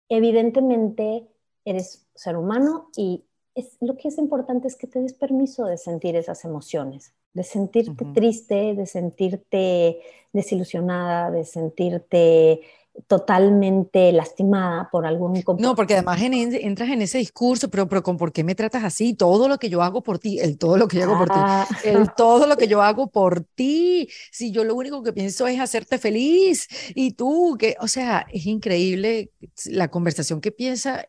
Evidentemente 0.08 1.28
eres 1.64 2.06
ser 2.14 2.36
humano 2.36 2.90
y 2.96 3.24
es, 3.54 3.76
lo 3.80 3.96
que 3.96 4.08
es 4.08 4.16
importante 4.18 4.68
es 4.68 4.76
que 4.76 4.86
te 4.86 5.00
des 5.00 5.12
permiso 5.12 5.66
de 5.66 5.76
sentir 5.76 6.16
esas 6.16 6.44
emociones 6.44 7.12
de 7.36 7.42
sentirte 7.42 8.06
triste, 8.14 8.74
de 8.74 8.86
sentirte 8.86 10.00
desilusionada, 10.32 11.30
de 11.30 11.44
sentirte 11.44 12.62
totalmente 13.08 14.10
lastimada 14.10 14.88
por 14.90 15.04
algún 15.04 15.44
No, 15.58 15.74
porque 15.74 15.92
además 15.92 16.18
entras 16.22 16.88
en 16.88 17.02
ese 17.02 17.18
discurso, 17.18 17.68
pero, 17.68 17.86
pero 17.90 18.02
¿por 18.02 18.32
qué 18.32 18.42
me 18.42 18.54
tratas 18.54 18.84
así? 18.84 19.12
Todo 19.12 19.48
lo 19.48 19.58
que 19.58 19.68
yo 19.68 19.82
hago 19.82 20.02
por 20.02 20.18
ti, 20.18 20.38
el 20.38 20.56
todo 20.56 20.78
lo 20.78 20.88
que 20.88 20.96
yo 20.96 21.04
hago 21.04 21.18
por 21.18 21.28
ti, 21.28 21.34
ah. 21.36 21.68
el 21.84 22.14
todo 22.14 22.46
lo 22.46 22.56
que 22.56 22.68
yo 22.68 22.80
hago 22.80 23.10
por 23.10 23.44
ti, 23.54 24.08
si 24.32 24.50
yo 24.50 24.64
lo 24.64 24.74
único 24.74 25.02
que 25.02 25.12
pienso 25.12 25.46
es 25.46 25.60
hacerte 25.60 25.98
feliz 25.98 26.68
y 26.94 27.12
tú, 27.12 27.58
que, 27.58 27.76
o 27.80 27.86
sea, 27.86 28.24
es 28.32 28.46
increíble 28.46 29.30
la 29.66 29.88
conversación 29.88 30.40
que 30.40 30.52
piensa 30.52 31.06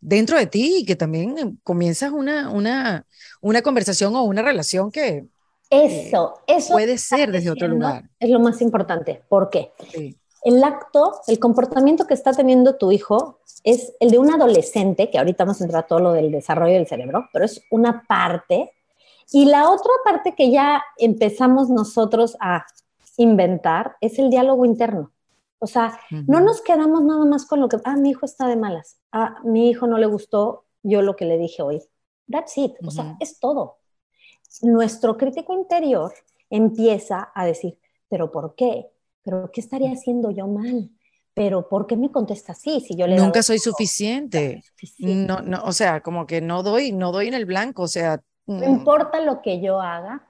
dentro 0.00 0.38
de 0.38 0.46
ti 0.46 0.78
y 0.82 0.84
que 0.84 0.94
también 0.94 1.58
comienzas 1.64 2.12
una, 2.12 2.50
una, 2.50 3.04
una 3.40 3.62
conversación 3.62 4.14
o 4.14 4.22
una 4.22 4.42
relación 4.42 4.92
que 4.92 5.26
eso, 5.70 6.40
eso. 6.46 6.72
Puede 6.72 6.98
ser 6.98 7.32
desde 7.32 7.50
otro 7.50 7.68
lugar. 7.68 8.08
Es 8.20 8.30
lo 8.30 8.40
más 8.40 8.60
importante. 8.60 9.22
¿Por 9.28 9.50
qué? 9.50 9.72
El 10.42 10.62
acto, 10.62 11.20
el 11.26 11.38
comportamiento 11.38 12.06
que 12.06 12.14
está 12.14 12.32
teniendo 12.32 12.76
tu 12.76 12.92
hijo 12.92 13.40
es 13.64 13.94
el 13.98 14.10
de 14.10 14.18
un 14.18 14.30
adolescente, 14.32 15.10
que 15.10 15.18
ahorita 15.18 15.44
vamos 15.44 15.60
a 15.60 15.64
entrar 15.64 15.84
a 15.84 15.86
todo 15.86 15.98
lo 15.98 16.12
del 16.12 16.30
desarrollo 16.30 16.74
del 16.74 16.86
cerebro, 16.86 17.28
pero 17.32 17.44
es 17.44 17.62
una 17.70 18.04
parte. 18.06 18.72
Y 19.32 19.46
la 19.46 19.70
otra 19.70 19.90
parte 20.04 20.34
que 20.36 20.52
ya 20.52 20.84
empezamos 20.98 21.68
nosotros 21.68 22.36
a 22.40 22.64
inventar 23.16 23.96
es 24.00 24.18
el 24.18 24.30
diálogo 24.30 24.64
interno. 24.64 25.10
O 25.58 25.66
sea, 25.66 25.98
no 26.10 26.40
nos 26.40 26.60
quedamos 26.60 27.02
nada 27.02 27.24
más 27.24 27.46
con 27.46 27.60
lo 27.60 27.68
que, 27.68 27.78
ah, 27.84 27.96
mi 27.96 28.10
hijo 28.10 28.26
está 28.26 28.46
de 28.46 28.56
malas, 28.56 28.98
ah, 29.10 29.36
mi 29.42 29.70
hijo 29.70 29.86
no 29.86 29.96
le 29.98 30.06
gustó 30.06 30.64
yo 30.82 31.02
lo 31.02 31.16
que 31.16 31.24
le 31.24 31.38
dije 31.38 31.62
hoy. 31.62 31.82
That's 32.30 32.56
it. 32.58 32.74
O 32.86 32.90
sea, 32.90 33.16
es 33.20 33.40
todo 33.40 33.78
nuestro 34.62 35.16
crítico 35.16 35.54
interior 35.54 36.12
empieza 36.50 37.30
a 37.34 37.44
decir, 37.44 37.78
pero 38.08 38.30
¿por 38.30 38.54
qué? 38.54 38.86
¿Pero 39.22 39.50
qué 39.52 39.60
estaría 39.60 39.92
haciendo 39.92 40.30
yo 40.30 40.46
mal? 40.46 40.90
pero 41.36 41.68
¿por 41.68 41.86
qué 41.86 41.98
me 41.98 42.10
contesta 42.10 42.52
así? 42.52 42.80
Si 42.80 42.96
yo 42.96 43.06
le 43.06 43.16
nunca 43.16 43.42
soy 43.42 43.58
suficiente. 43.58 44.64
No, 45.00 45.42
no, 45.42 45.64
o 45.64 45.72
sea, 45.72 46.00
como 46.00 46.26
que 46.26 46.40
no 46.40 46.62
doy, 46.62 46.92
no 46.92 47.12
doy 47.12 47.28
en 47.28 47.34
el 47.34 47.44
blanco, 47.44 47.82
o 47.82 47.88
sea, 47.88 48.22
no 48.46 48.66
mm. 48.66 48.70
importa 48.70 49.20
lo 49.20 49.42
que 49.42 49.60
yo 49.60 49.78
haga. 49.82 50.26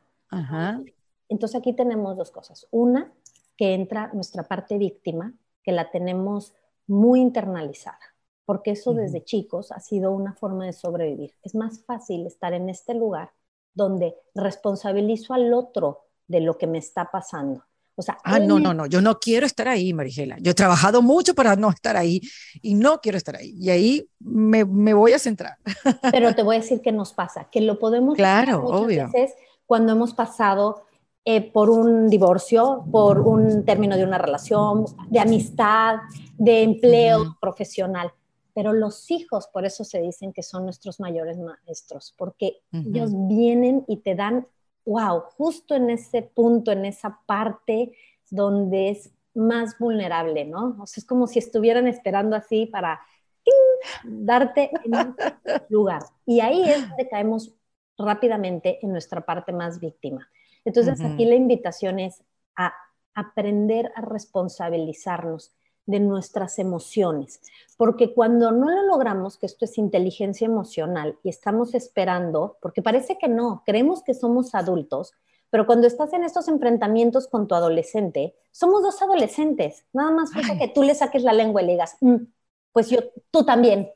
Entonces 1.28 1.60
aquí 1.60 1.74
tenemos 1.74 2.16
dos 2.16 2.32
cosas. 2.32 2.66
Una, 2.72 3.12
que 3.56 3.74
entra 3.74 4.10
nuestra 4.14 4.42
parte 4.42 4.78
víctima, 4.78 5.32
que 5.62 5.70
la 5.70 5.92
tenemos 5.92 6.54
muy 6.88 7.20
internalizada, 7.20 8.00
porque 8.44 8.72
eso 8.72 8.92
desde 8.92 9.22
chicos 9.22 9.70
ha 9.70 9.78
sido 9.78 10.10
una 10.10 10.34
forma 10.34 10.66
de 10.66 10.72
sobrevivir. 10.72 11.34
Es 11.44 11.54
más 11.54 11.84
fácil 11.84 12.26
estar 12.26 12.52
en 12.52 12.68
este 12.68 12.94
lugar 12.94 13.30
donde 13.76 14.16
responsabilizo 14.34 15.34
al 15.34 15.54
otro 15.54 16.06
de 16.26 16.40
lo 16.40 16.58
que 16.58 16.66
me 16.66 16.78
está 16.78 17.08
pasando. 17.12 17.62
O 17.94 18.02
sea, 18.02 18.18
ah, 18.24 18.38
no, 18.38 18.58
no, 18.58 18.74
no, 18.74 18.84
yo 18.86 19.00
no 19.00 19.18
quiero 19.18 19.46
estar 19.46 19.68
ahí, 19.68 19.94
Marigela. 19.94 20.36
Yo 20.40 20.50
he 20.50 20.54
trabajado 20.54 21.00
mucho 21.00 21.34
para 21.34 21.56
no 21.56 21.70
estar 21.70 21.96
ahí 21.96 22.20
y 22.60 22.74
no 22.74 23.00
quiero 23.00 23.16
estar 23.16 23.36
ahí. 23.36 23.54
Y 23.58 23.70
ahí 23.70 24.10
me, 24.18 24.64
me 24.66 24.92
voy 24.92 25.12
a 25.12 25.18
centrar. 25.18 25.56
Pero 26.12 26.34
te 26.34 26.42
voy 26.42 26.56
a 26.56 26.60
decir 26.60 26.82
qué 26.82 26.92
nos 26.92 27.14
pasa, 27.14 27.48
que 27.50 27.60
lo 27.60 27.78
podemos 27.78 28.16
claro, 28.16 28.66
obvio. 28.66 29.06
veces 29.06 29.34
cuando 29.64 29.92
hemos 29.92 30.12
pasado 30.12 30.84
eh, 31.24 31.40
por 31.40 31.70
un 31.70 32.08
divorcio, 32.08 32.84
por 32.92 33.20
un 33.20 33.64
término 33.64 33.96
de 33.96 34.04
una 34.04 34.18
relación, 34.18 34.84
de 35.08 35.18
amistad, 35.18 35.96
de 36.36 36.62
empleo 36.62 37.36
profesional. 37.40 38.12
Pero 38.56 38.72
los 38.72 39.10
hijos, 39.10 39.48
por 39.48 39.66
eso 39.66 39.84
se 39.84 40.00
dicen 40.00 40.32
que 40.32 40.42
son 40.42 40.64
nuestros 40.64 40.98
mayores 40.98 41.36
maestros, 41.36 42.14
porque 42.16 42.62
ellos 42.72 43.10
vienen 43.28 43.84
y 43.86 43.98
te 43.98 44.14
dan, 44.14 44.46
wow, 44.86 45.24
justo 45.36 45.74
en 45.74 45.90
ese 45.90 46.22
punto, 46.22 46.72
en 46.72 46.86
esa 46.86 47.20
parte 47.26 47.92
donde 48.30 48.88
es 48.88 49.12
más 49.34 49.78
vulnerable, 49.78 50.46
¿no? 50.46 50.74
O 50.80 50.86
sea, 50.86 51.02
es 51.02 51.04
como 51.06 51.26
si 51.26 51.38
estuvieran 51.38 51.86
esperando 51.86 52.34
así 52.34 52.64
para 52.64 52.98
darte 54.04 54.70
en 54.84 54.94
un 54.94 55.16
lugar. 55.68 56.04
Y 56.24 56.40
ahí 56.40 56.62
es 56.66 56.88
donde 56.88 57.10
caemos 57.10 57.54
rápidamente 57.98 58.78
en 58.80 58.90
nuestra 58.90 59.20
parte 59.20 59.52
más 59.52 59.80
víctima. 59.80 60.30
Entonces, 60.64 60.98
aquí 61.02 61.26
la 61.26 61.34
invitación 61.34 61.98
es 61.98 62.24
a 62.56 62.72
aprender 63.14 63.92
a 63.96 64.00
responsabilizarnos 64.00 65.52
de 65.86 66.00
nuestras 66.00 66.58
emociones, 66.58 67.40
porque 67.76 68.12
cuando 68.12 68.50
no 68.50 68.70
lo 68.70 68.82
logramos, 68.82 69.38
que 69.38 69.46
esto 69.46 69.64
es 69.64 69.78
inteligencia 69.78 70.44
emocional, 70.44 71.18
y 71.22 71.28
estamos 71.28 71.74
esperando, 71.74 72.58
porque 72.60 72.82
parece 72.82 73.18
que 73.18 73.28
no, 73.28 73.62
creemos 73.64 74.02
que 74.02 74.14
somos 74.14 74.54
adultos, 74.54 75.12
pero 75.50 75.66
cuando 75.66 75.86
estás 75.86 76.12
en 76.12 76.24
estos 76.24 76.48
enfrentamientos 76.48 77.28
con 77.28 77.46
tu 77.46 77.54
adolescente, 77.54 78.34
somos 78.50 78.82
dos 78.82 79.00
adolescentes, 79.00 79.86
nada 79.92 80.10
más 80.10 80.32
falta 80.32 80.58
que 80.58 80.68
tú 80.68 80.82
le 80.82 80.94
saques 80.94 81.22
la 81.22 81.32
lengua 81.32 81.62
y 81.62 81.66
le 81.66 81.72
digas, 81.72 81.96
mm, 82.00 82.16
pues 82.72 82.90
yo, 82.90 82.98
tú 83.30 83.44
también. 83.44 83.90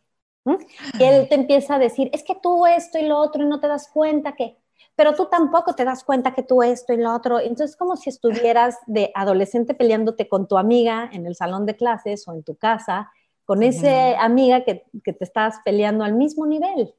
Y 0.98 1.04
él 1.04 1.28
te 1.28 1.34
empieza 1.34 1.74
a 1.74 1.78
decir, 1.78 2.08
es 2.12 2.22
que 2.22 2.34
tú 2.34 2.66
esto 2.66 2.98
y 2.98 3.02
lo 3.02 3.18
otro 3.18 3.42
y 3.42 3.46
no 3.46 3.60
te 3.60 3.68
das 3.68 3.88
cuenta 3.92 4.32
que, 4.34 4.56
pero 4.96 5.14
tú 5.14 5.26
tampoco 5.30 5.74
te 5.74 5.84
das 5.84 6.04
cuenta 6.04 6.34
que 6.34 6.42
tú 6.42 6.62
esto 6.62 6.92
y 6.92 6.98
lo 6.98 7.14
otro. 7.14 7.40
Entonces, 7.40 7.76
como 7.76 7.96
si 7.96 8.10
estuvieras 8.10 8.76
de 8.86 9.10
adolescente 9.14 9.74
peleándote 9.74 10.28
con 10.28 10.46
tu 10.46 10.58
amiga 10.58 11.08
en 11.12 11.26
el 11.26 11.34
salón 11.34 11.66
de 11.66 11.76
clases 11.76 12.26
o 12.28 12.34
en 12.34 12.42
tu 12.42 12.56
casa, 12.56 13.10
con 13.44 13.62
esa 13.62 14.22
amiga 14.22 14.62
que, 14.62 14.84
te 15.02 15.24
estás 15.24 15.56
peleando 15.64 16.04
al 16.04 16.14
mismo 16.14 16.46
nivel, 16.46 16.94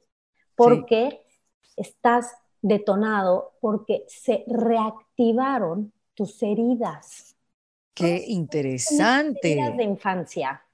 porque 0.55 1.21
estás 1.77 2.33
detonado, 2.61 3.53
porque 3.61 4.03
se 4.07 4.43
reactivaron 4.47 5.93
tus 6.13 6.43
heridas. 6.43 7.35
Qué 7.93 8.25
interesante. 8.27 9.53
Heridas 9.53 9.77
de 9.77 9.83
infancia, 9.83 10.65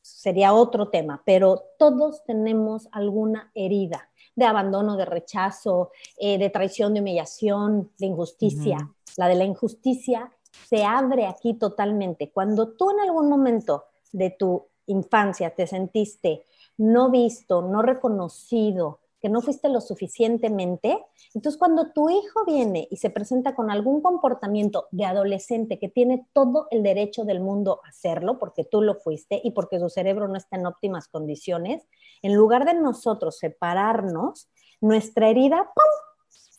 sería 0.00 0.54
otro 0.54 0.88
tema, 0.88 1.22
pero 1.26 1.64
todos 1.78 2.24
tenemos 2.24 2.88
alguna 2.92 3.50
herida 3.54 4.08
de 4.36 4.44
abandono, 4.44 4.96
de 4.96 5.06
rechazo, 5.06 5.90
eh, 6.18 6.38
de 6.38 6.50
traición, 6.50 6.94
de 6.94 7.00
humillación, 7.00 7.90
de 7.98 8.06
injusticia. 8.06 8.90
La 9.16 9.26
de 9.28 9.34
la 9.34 9.44
injusticia 9.44 10.30
se 10.68 10.84
abre 10.84 11.26
aquí 11.26 11.54
totalmente. 11.54 12.30
Cuando 12.30 12.68
tú 12.68 12.90
en 12.90 13.00
algún 13.00 13.28
momento 13.28 13.86
de 14.12 14.30
tu 14.30 14.66
infancia 14.86 15.54
te 15.54 15.66
sentiste 15.66 16.44
no 16.78 17.10
visto, 17.10 17.62
no 17.62 17.82
reconocido, 17.82 19.00
que 19.20 19.28
no 19.28 19.40
fuiste 19.40 19.68
lo 19.68 19.80
suficientemente. 19.80 20.98
Entonces, 21.34 21.58
cuando 21.58 21.92
tu 21.92 22.10
hijo 22.10 22.44
viene 22.46 22.86
y 22.90 22.96
se 22.96 23.10
presenta 23.10 23.54
con 23.54 23.70
algún 23.70 24.00
comportamiento 24.00 24.86
de 24.90 25.04
adolescente 25.04 25.78
que 25.78 25.88
tiene 25.88 26.26
todo 26.32 26.66
el 26.70 26.82
derecho 26.82 27.24
del 27.24 27.40
mundo 27.40 27.80
a 27.84 27.88
hacerlo, 27.88 28.38
porque 28.38 28.64
tú 28.64 28.82
lo 28.82 28.96
fuiste 28.96 29.40
y 29.42 29.52
porque 29.52 29.78
su 29.78 29.88
cerebro 29.88 30.28
no 30.28 30.36
está 30.36 30.56
en 30.56 30.66
óptimas 30.66 31.08
condiciones, 31.08 31.86
en 32.22 32.34
lugar 32.34 32.64
de 32.64 32.74
nosotros 32.74 33.38
separarnos, 33.38 34.48
nuestra 34.80 35.28
herida 35.28 35.70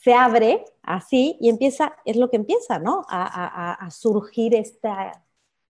se 0.08 0.14
abre 0.14 0.64
así 0.84 1.38
y 1.42 1.50
empieza, 1.50 1.96
es 2.06 2.16
lo 2.16 2.30
que 2.30 2.38
empieza, 2.38 2.80
¿no? 2.80 3.06
A, 3.10 3.90
surgir 3.92 4.56
esta 4.56 5.24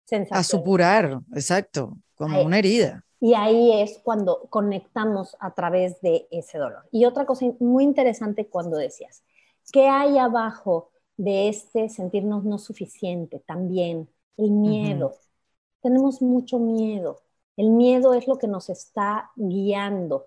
sensación. 0.06 0.40
A 0.40 0.44
supurar, 0.44 1.20
exacto, 1.34 1.98
como 2.16 2.42
una 2.44 2.60
herida. 2.60 3.04
Y 3.20 3.34
ahí 3.34 3.82
es 3.82 4.00
cuando 4.04 4.48
conectamos 4.50 5.36
a 5.40 5.54
través 5.54 6.02
de 6.02 6.28
ese 6.32 6.58
dolor. 6.58 6.88
Y 6.92 7.06
otra 7.06 7.26
cosa 7.26 7.46
muy 7.60 7.84
interesante 7.84 8.48
cuando 8.48 8.78
decías, 8.78 9.24
¿qué 9.72 9.88
hay 9.88 10.18
abajo 10.18 10.92
de 11.18 11.50
este 11.50 11.90
sentirnos 11.90 12.44
no 12.44 12.60
suficiente? 12.60 13.40
También 13.40 14.08
el 14.38 14.52
miedo. 14.52 15.16
Tenemos 15.82 16.22
mucho 16.22 16.60
miedo. 16.60 17.22
El 17.56 17.72
miedo 17.72 18.14
es 18.14 18.28
lo 18.28 18.38
que 18.38 18.48
nos 18.48 18.70
está 18.70 19.32
guiando 19.36 20.26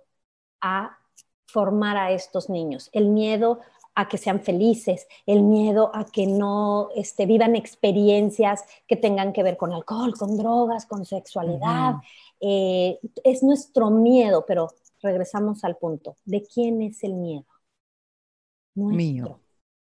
a 0.61 0.99
formar 1.47 1.97
a 1.97 2.11
estos 2.11 2.51
niños. 2.51 2.91
El 2.93 3.09
miedo 3.09 3.61
a 3.95 4.09
que 4.09 4.19
sean 4.19 4.41
felices, 4.41 5.07
el 5.27 5.43
miedo 5.43 5.91
a 5.95 6.05
que 6.05 6.27
no 6.27 6.89
este, 6.95 7.27
vivan 7.27 7.57
experiencias 7.57 8.65
que 8.87 8.97
tengan 8.97 9.33
que 9.33 9.43
ver 9.43 9.57
con 9.57 9.73
alcohol, 9.73 10.15
con 10.17 10.37
drogas, 10.37 10.87
con 10.87 11.05
sexualidad. 11.05 11.97
Eh, 12.41 12.99
es 13.25 13.43
nuestro 13.43 13.91
miedo, 13.91 14.45
pero 14.47 14.73
regresamos 15.03 15.65
al 15.65 15.77
punto. 15.77 16.17
¿De 16.25 16.43
quién 16.43 16.83
es 16.83 17.05
el 17.05 17.15
miedo? 17.15 17.47
Mío, 18.75 19.41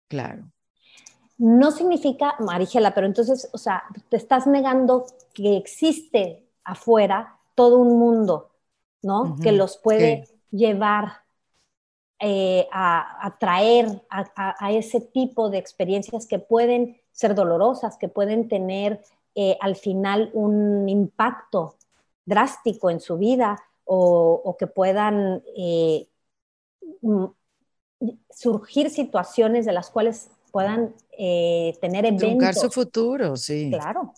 claro. 0.08 0.52
No 1.38 1.72
significa, 1.72 2.36
Marigela, 2.40 2.94
pero 2.94 3.08
entonces, 3.08 3.50
o 3.54 3.58
sea, 3.58 3.84
te 4.10 4.18
estás 4.18 4.46
negando 4.48 5.06
que 5.34 5.58
existe 5.58 6.46
afuera 6.64 7.40
todo 7.56 7.80
un 7.80 7.98
mundo, 7.98 8.52
¿no? 9.02 9.38
Que 9.42 9.52
los 9.52 9.78
puede 9.78 10.28
llevar 10.52 11.24
eh, 12.20 12.68
a 12.72 13.26
atraer 13.26 14.04
a, 14.10 14.72
ese 14.72 15.02
tipo 15.02 15.50
de 15.50 15.58
experiencias 15.58 16.28
que 16.28 16.38
pueden 16.38 17.02
ser 17.12 17.34
dolorosas, 17.34 17.98
que 17.98 18.10
pueden 18.10 18.48
tener 18.48 19.02
eh, 19.34 19.58
al 19.62 19.76
final 19.76 20.30
un 20.34 20.88
impacto 20.88 21.78
drástico 22.32 22.90
en 22.90 23.00
su 23.00 23.18
vida 23.18 23.62
o, 23.84 24.56
que 24.58 24.68
puedan 24.68 25.44
eh, 25.58 26.08
mm, 27.02 27.26
surgir 28.30 28.90
situaciones 28.90 29.66
de 29.66 29.74
las 29.74 29.90
cuales 29.90 30.30
puedan 30.52 30.96
tener 31.18 32.06
eventos. 32.06 32.56
su 32.56 32.72
futuro, 32.72 33.36
sí. 33.36 33.70
Claro, 33.70 34.14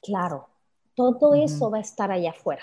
claro. 0.00 0.48
Todo 0.94 1.34
eso 1.34 1.70
va 1.70 1.78
a 1.78 1.82
estar 1.82 2.10
allá 2.10 2.30
afuera, 2.30 2.62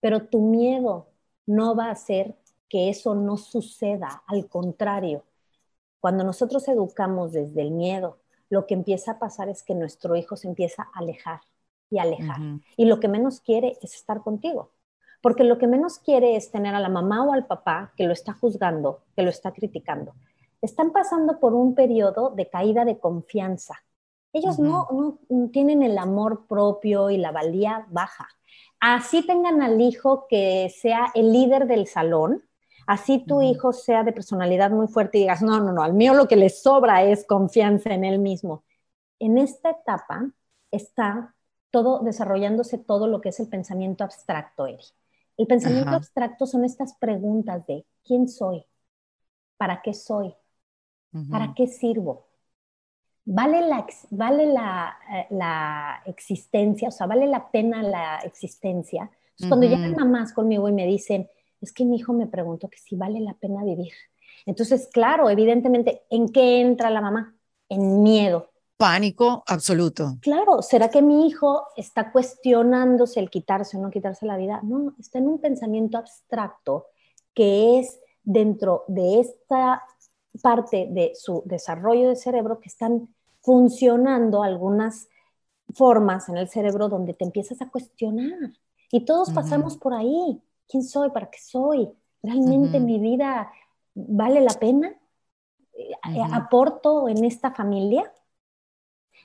pero 0.00 0.26
tu 0.26 0.40
miedo 0.40 1.06
no 1.46 1.76
va 1.76 1.90
a 1.90 1.94
ser 1.94 2.34
que 2.68 2.88
eso 2.90 3.14
no 3.14 3.36
suceda, 3.36 4.22
al 4.26 4.48
contrario. 4.48 5.24
Cuando 6.00 6.24
nosotros 6.24 6.66
educamos 6.68 7.32
desde 7.32 7.62
el 7.62 7.70
miedo, 7.70 8.18
lo 8.50 8.66
que 8.66 8.74
empieza 8.74 9.12
a 9.12 9.18
pasar 9.18 9.48
es 9.48 9.62
que 9.62 9.74
nuestro 9.74 10.16
hijo 10.16 10.36
se 10.36 10.48
empieza 10.48 10.82
a 10.82 10.98
alejar 10.98 11.40
y 11.90 11.98
alejar. 11.98 12.38
Y 12.76 12.86
lo 12.86 13.00
que 13.00 13.08
menos 13.08 13.40
quiere 13.40 13.76
es 13.82 13.94
estar 13.94 14.22
contigo. 14.22 14.70
Porque 15.20 15.44
lo 15.44 15.58
que 15.58 15.66
menos 15.66 15.98
quiere 15.98 16.36
es 16.36 16.50
tener 16.50 16.74
a 16.74 16.80
la 16.80 16.88
mamá 16.88 17.24
o 17.24 17.32
al 17.32 17.46
papá 17.46 17.92
que 17.96 18.04
lo 18.04 18.12
está 18.12 18.32
juzgando, 18.32 19.00
que 19.16 19.22
lo 19.22 19.30
está 19.30 19.52
criticando. 19.52 20.14
Están 20.62 20.92
pasando 20.92 21.40
por 21.40 21.54
un 21.54 21.74
periodo 21.74 22.30
de 22.30 22.48
caída 22.48 22.84
de 22.84 22.98
confianza, 22.98 23.82
ellos 24.32 24.58
no, 24.58 25.18
no 25.28 25.48
tienen 25.50 25.82
el 25.82 25.96
amor 25.96 26.46
propio 26.46 27.10
y 27.10 27.16
la 27.16 27.32
valía 27.32 27.86
baja. 27.90 28.28
Así 28.80 29.26
tengan 29.26 29.62
al 29.62 29.80
hijo 29.80 30.26
que 30.28 30.70
sea 30.70 31.10
el 31.14 31.32
líder 31.32 31.66
del 31.66 31.86
salón, 31.86 32.44
así 32.86 33.24
tu 33.26 33.42
hijo 33.42 33.72
sea 33.72 34.04
de 34.04 34.12
personalidad 34.12 34.70
muy 34.70 34.86
fuerte 34.86 35.18
y 35.18 35.22
digas, 35.22 35.42
no, 35.42 35.60
no, 35.60 35.72
no, 35.72 35.82
al 35.82 35.94
mío 35.94 36.14
lo 36.14 36.28
que 36.28 36.36
le 36.36 36.50
sobra 36.50 37.02
es 37.02 37.26
confianza 37.26 37.90
en 37.90 38.04
él 38.04 38.18
mismo. 38.18 38.64
En 39.18 39.38
esta 39.38 39.70
etapa 39.70 40.30
está 40.70 41.34
todo 41.82 42.02
desarrollándose 42.02 42.76
todo 42.78 43.06
lo 43.06 43.20
que 43.20 43.28
es 43.28 43.38
el 43.38 43.48
pensamiento 43.48 44.02
abstracto, 44.02 44.66
Eri. 44.66 44.84
El 45.36 45.46
pensamiento 45.46 45.90
abstracto 45.90 46.44
son 46.44 46.64
estas 46.64 46.94
preguntas 46.94 47.64
de 47.66 47.86
quién 48.04 48.28
soy, 48.28 48.64
para 49.56 49.80
qué 49.82 49.94
soy, 49.94 50.34
para 51.30 51.54
qué 51.54 51.68
sirvo, 51.68 52.26
vale 53.24 53.60
la, 53.60 53.86
vale 54.10 54.44
eh, 54.44 55.26
la, 55.30 56.02
existencia, 56.06 56.88
o 56.88 56.90
sea, 56.90 57.06
vale 57.06 57.28
la 57.28 57.48
pena 57.48 57.80
la 57.82 58.18
existencia. 58.24 59.08
cuando 59.48 59.68
llegan 59.68 59.94
mamás 59.94 60.32
conmigo 60.32 60.68
y 60.68 60.72
me 60.72 60.86
dicen, 60.86 61.28
es 61.60 61.72
que 61.72 61.84
mi 61.84 61.96
hijo 61.96 62.12
me 62.12 62.26
preguntó 62.26 62.68
que 62.68 62.78
si 62.78 62.96
vale 62.96 63.20
la 63.20 63.34
pena 63.34 63.62
vivir. 63.62 63.92
Entonces, 64.46 64.88
claro, 64.92 65.30
evidentemente, 65.30 66.02
¿en 66.10 66.28
qué 66.30 66.60
entra 66.60 66.90
la 66.90 67.00
mamá? 67.00 67.36
En 67.68 68.02
miedo. 68.02 68.50
Pánico 68.78 69.42
absoluto. 69.48 70.18
Claro, 70.20 70.62
¿será 70.62 70.88
que 70.88 71.02
mi 71.02 71.26
hijo 71.26 71.66
está 71.76 72.12
cuestionándose 72.12 73.18
el 73.18 73.28
quitarse 73.28 73.76
o 73.76 73.80
no 73.80 73.90
quitarse 73.90 74.24
la 74.24 74.36
vida? 74.36 74.60
No, 74.62 74.94
está 75.00 75.18
en 75.18 75.26
un 75.26 75.40
pensamiento 75.40 75.98
abstracto 75.98 76.86
que 77.34 77.80
es 77.80 77.98
dentro 78.22 78.84
de 78.86 79.18
esta 79.18 79.82
parte 80.40 80.86
de 80.90 81.10
su 81.16 81.42
desarrollo 81.44 82.08
de 82.08 82.14
cerebro 82.14 82.60
que 82.60 82.68
están 82.68 83.08
funcionando 83.40 84.44
algunas 84.44 85.08
formas 85.74 86.28
en 86.28 86.36
el 86.36 86.48
cerebro 86.48 86.88
donde 86.88 87.14
te 87.14 87.24
empiezas 87.24 87.60
a 87.60 87.68
cuestionar. 87.68 88.52
Y 88.92 89.04
todos 89.04 89.30
pasamos 89.30 89.76
por 89.76 89.92
ahí. 89.92 90.40
¿Quién 90.68 90.84
soy? 90.84 91.10
¿Para 91.10 91.28
qué 91.30 91.38
soy? 91.40 91.90
¿Realmente 92.22 92.78
mi 92.78 93.00
vida 93.00 93.50
vale 93.92 94.40
la 94.40 94.54
pena? 94.54 94.94
Eh, 95.74 96.22
¿Aporto 96.32 97.08
en 97.08 97.24
esta 97.24 97.50
familia? 97.50 98.12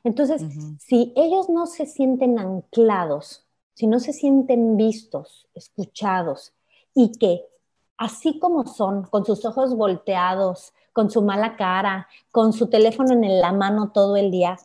Entonces, 0.04 0.46
si 0.78 1.14
ellos 1.16 1.50
no 1.50 1.66
se 1.66 1.86
sienten 1.86 2.38
anclados, 2.40 3.46
si 3.74 3.88
no 3.88 4.00
se 4.00 4.14
sienten 4.14 4.76
vistos, 4.78 5.48
escuchados, 5.54 6.54
y 6.94 7.12
que 7.18 7.46
así 7.98 8.40
como 8.40 8.66
son, 8.66 9.04
con 9.04 9.26
sus 9.26 9.46
ojos 9.46 9.76
volteados, 9.76 10.74
con 10.92 11.10
su 11.10 11.22
mala 11.22 11.56
cara, 11.56 12.08
con 12.32 12.54
su 12.54 12.70
teléfono 12.70 13.14
en 13.14 13.40
la 13.40 13.52
mano 13.52 13.92
todo 13.92 14.16
el 14.18 14.30
día, 14.30 14.58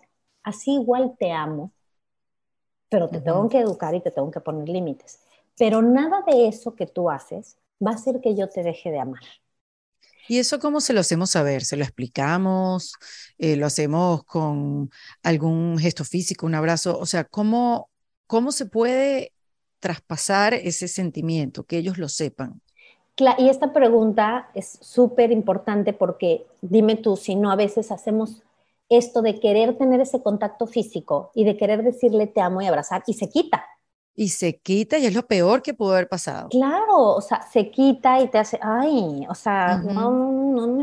así 0.43 0.75
igual 0.75 1.17
te 1.19 1.33
amo, 1.33 1.73
pero 2.89 3.09
te 3.09 3.21
tengo 3.21 3.49
que 3.49 3.61
educar 3.61 3.95
y 3.95 4.01
te 4.01 4.11
tengo 4.11 4.31
que 4.31 4.41
poner 4.41 4.69
límites. 4.69 5.21
Pero 5.57 5.83
nada 5.83 6.23
de 6.27 6.49
eso 6.49 6.75
que 6.75 6.87
tú 6.87 7.11
haces 7.11 7.59
va 7.85 7.93
a 7.93 7.95
hacer 7.95 8.21
que 8.21 8.35
yo 8.35 8.49
te 8.49 8.63
deje 8.63 8.91
de 8.91 8.99
amar. 8.99 9.23
¿Y 10.29 10.39
eso 10.39 10.59
cómo 10.59 10.81
se 10.81 10.93
lo 10.93 11.01
hacemos 11.01 11.31
saber? 11.31 11.65
¿Se 11.65 11.77
lo 11.77 11.85
explicamos? 11.85 12.95
Eh, 13.39 13.57
¿Lo 13.57 13.67
hacemos 13.67 14.25
con 14.25 14.91
algún 15.23 15.79
gesto 15.79 16.05
físico, 16.05 16.47
un 16.47 16.55
abrazo? 16.55 16.99
O 16.99 17.07
sea, 17.07 17.25
¿cómo, 17.25 17.89
cómo 18.27 18.53
se 18.53 18.67
puede 18.67 19.33
traspasar 19.81 20.55
ese 20.55 20.87
sentimiento, 20.89 21.65
que 21.65 21.79
ellos 21.79 21.99
lo 21.99 22.09
sepan? 22.09 22.61
Y 23.39 23.49
esta 23.49 23.73
pregunta 23.73 24.49
es 24.55 24.79
súper 24.81 25.33
importante 25.33 25.93
porque 25.93 26.47
dime 26.61 26.95
tú, 26.95 27.17
si 27.17 27.35
no 27.35 27.51
a 27.51 27.57
veces 27.57 27.91
hacemos 27.91 28.43
esto 28.89 29.23
de 29.23 29.41
querer 29.41 29.77
tener 29.77 30.01
ese 30.01 30.23
contacto 30.23 30.67
físico 30.67 31.33
y 31.35 31.45
de 31.45 31.57
querer 31.57 31.83
decirle 31.83 32.29
te 32.29 32.41
amo 32.41 32.63
y 32.63 32.67
abrazar 32.67 33.03
y 33.07 33.15
se 33.15 33.29
quita. 33.29 33.65
Y 34.21 34.31
se 34.31 34.59
quita 34.59 34.99
y 34.99 35.07
es 35.07 35.15
lo 35.15 35.29
peor 35.29 35.63
que 35.63 35.75
pudo 35.75 35.93
haber 35.93 36.09
pasado. 36.09 36.49
Claro, 36.49 37.15
o 37.15 37.21
sea, 37.21 37.41
se 37.43 37.71
quita 37.71 38.21
y 38.21 38.27
te 38.27 38.39
hace, 38.39 38.59
ay, 38.61 39.25
o 39.29 39.35
sea, 39.37 39.77
no, 39.77 40.11
no, 40.11 40.81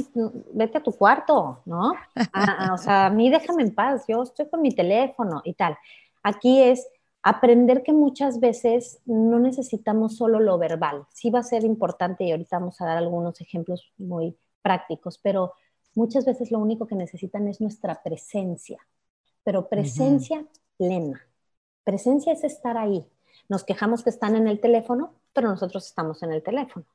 vete 0.54 0.78
a 0.78 0.82
tu 0.82 0.94
cuarto, 0.94 1.60
¿no? 1.66 1.92
Ah, 2.16 2.28
ah, 2.32 2.74
o 2.74 2.78
sea, 2.78 3.08
a 3.08 3.10
mí 3.10 3.30
déjame 3.30 3.64
en 3.64 3.76
paz, 3.76 4.06
yo 4.08 4.24
estoy 4.24 4.48
con 4.48 4.62
mi 4.62 4.72
teléfono 4.72 5.42
y 5.44 5.54
tal. 5.54 5.78
Aquí 6.24 6.62
es 6.62 6.88
aprender 7.24 7.84
que 7.84 7.92
muchas 7.92 8.40
veces 8.40 9.02
no 9.04 9.38
necesitamos 9.38 10.16
solo 10.16 10.40
lo 10.40 10.58
verbal. 10.58 11.06
Sí 11.12 11.30
va 11.30 11.40
a 11.40 11.44
ser 11.44 11.66
importante 11.66 12.24
y 12.24 12.32
ahorita 12.32 12.60
vamos 12.60 12.80
a 12.80 12.86
dar 12.86 12.98
algunos 12.98 13.42
ejemplos 13.42 13.92
muy 13.98 14.38
prácticos, 14.62 15.20
pero 15.22 15.52
muchas 15.94 16.24
veces 16.24 16.52
lo 16.52 16.60
único 16.60 16.88
que 16.88 16.96
necesitan 16.96 17.50
es 17.50 17.60
nuestra 17.60 18.02
presencia, 18.02 18.80
pero 19.44 19.68
presencia 19.68 20.46
plena. 20.78 21.22
Presencia 21.84 22.32
es 22.32 22.46
estar 22.46 22.78
ahí. 22.78 23.06
Nos 23.50 23.64
quejamos 23.64 24.04
que 24.04 24.10
están 24.10 24.36
en 24.36 24.48
el 24.48 24.60
teléfono, 24.60 25.14
pero 25.34 25.50
nosotros 25.50 25.86
estamos 25.86 26.22
en 26.24 26.32
el 26.32 26.44
teléfono. 26.44 26.86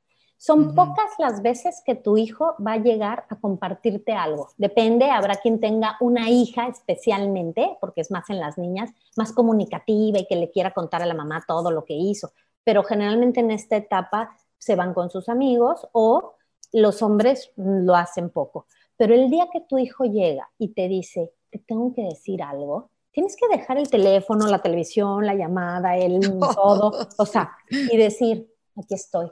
Son 0.42 0.74
pocas 0.74 1.10
las 1.18 1.42
veces 1.42 1.82
que 1.84 1.94
tu 1.94 2.16
hijo 2.16 2.54
va 2.66 2.72
a 2.72 2.78
llegar 2.78 3.26
a 3.28 3.36
compartirte 3.36 4.14
algo. 4.14 4.48
Depende, 4.56 5.10
habrá 5.10 5.36
quien 5.36 5.60
tenga 5.60 5.98
una 6.00 6.30
hija 6.30 6.66
especialmente, 6.66 7.76
porque 7.78 8.00
es 8.00 8.10
más 8.10 8.30
en 8.30 8.40
las 8.40 8.56
niñas, 8.56 8.90
más 9.18 9.32
comunicativa 9.32 10.18
y 10.18 10.26
que 10.26 10.36
le 10.36 10.50
quiera 10.50 10.72
contar 10.72 11.02
a 11.02 11.06
la 11.06 11.12
mamá 11.12 11.44
todo 11.46 11.70
lo 11.70 11.84
que 11.84 11.92
hizo. 11.92 12.32
Pero 12.64 12.82
generalmente 12.84 13.40
en 13.40 13.50
esta 13.50 13.76
etapa 13.76 14.34
se 14.56 14.76
van 14.76 14.94
con 14.94 15.10
sus 15.10 15.28
amigos 15.28 15.86
o 15.92 16.36
los 16.72 17.02
hombres 17.02 17.52
lo 17.56 17.94
hacen 17.94 18.30
poco. 18.30 18.66
Pero 18.96 19.14
el 19.14 19.28
día 19.28 19.48
que 19.52 19.60
tu 19.60 19.76
hijo 19.76 20.04
llega 20.04 20.48
y 20.56 20.68
te 20.68 20.88
dice, 20.88 21.34
te 21.50 21.58
tengo 21.58 21.92
que 21.92 22.04
decir 22.04 22.42
algo, 22.42 22.88
tienes 23.12 23.36
que 23.36 23.48
dejar 23.48 23.78
el 23.78 23.90
teléfono, 23.90 24.46
la 24.46 24.60
televisión, 24.60 25.26
la 25.26 25.34
llamada, 25.34 25.96
el 25.96 26.20
todo, 26.54 26.92
o 27.16 27.26
sea, 27.26 27.52
y 27.68 27.96
decir, 27.96 28.48
aquí 28.76 28.94
estoy. 28.94 29.30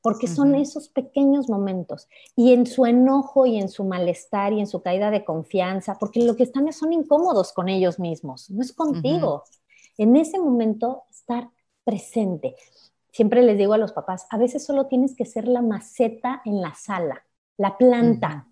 Porque 0.00 0.28
son 0.28 0.54
esos 0.54 0.88
pequeños 0.88 1.48
momentos. 1.48 2.08
Y 2.36 2.52
en 2.52 2.66
su 2.66 2.86
enojo 2.86 3.46
y 3.46 3.58
en 3.58 3.68
su 3.68 3.84
malestar 3.84 4.52
y 4.52 4.60
en 4.60 4.68
su 4.68 4.80
caída 4.80 5.10
de 5.10 5.24
confianza, 5.24 5.96
porque 5.98 6.20
lo 6.20 6.36
que 6.36 6.44
están 6.44 6.72
son 6.72 6.92
incómodos 6.92 7.52
con 7.52 7.68
ellos 7.68 7.98
mismos, 7.98 8.48
no 8.50 8.62
es 8.62 8.72
contigo. 8.72 9.42
En 9.98 10.14
ese 10.16 10.38
momento, 10.38 11.04
estar 11.10 11.50
presente. 11.84 12.54
Siempre 13.10 13.42
les 13.42 13.58
digo 13.58 13.74
a 13.74 13.78
los 13.78 13.92
papás, 13.92 14.26
a 14.30 14.38
veces 14.38 14.64
solo 14.64 14.86
tienes 14.86 15.16
que 15.16 15.24
ser 15.24 15.48
la 15.48 15.62
maceta 15.62 16.42
en 16.44 16.62
la 16.62 16.74
sala, 16.74 17.24
la 17.56 17.76
planta. 17.76 18.48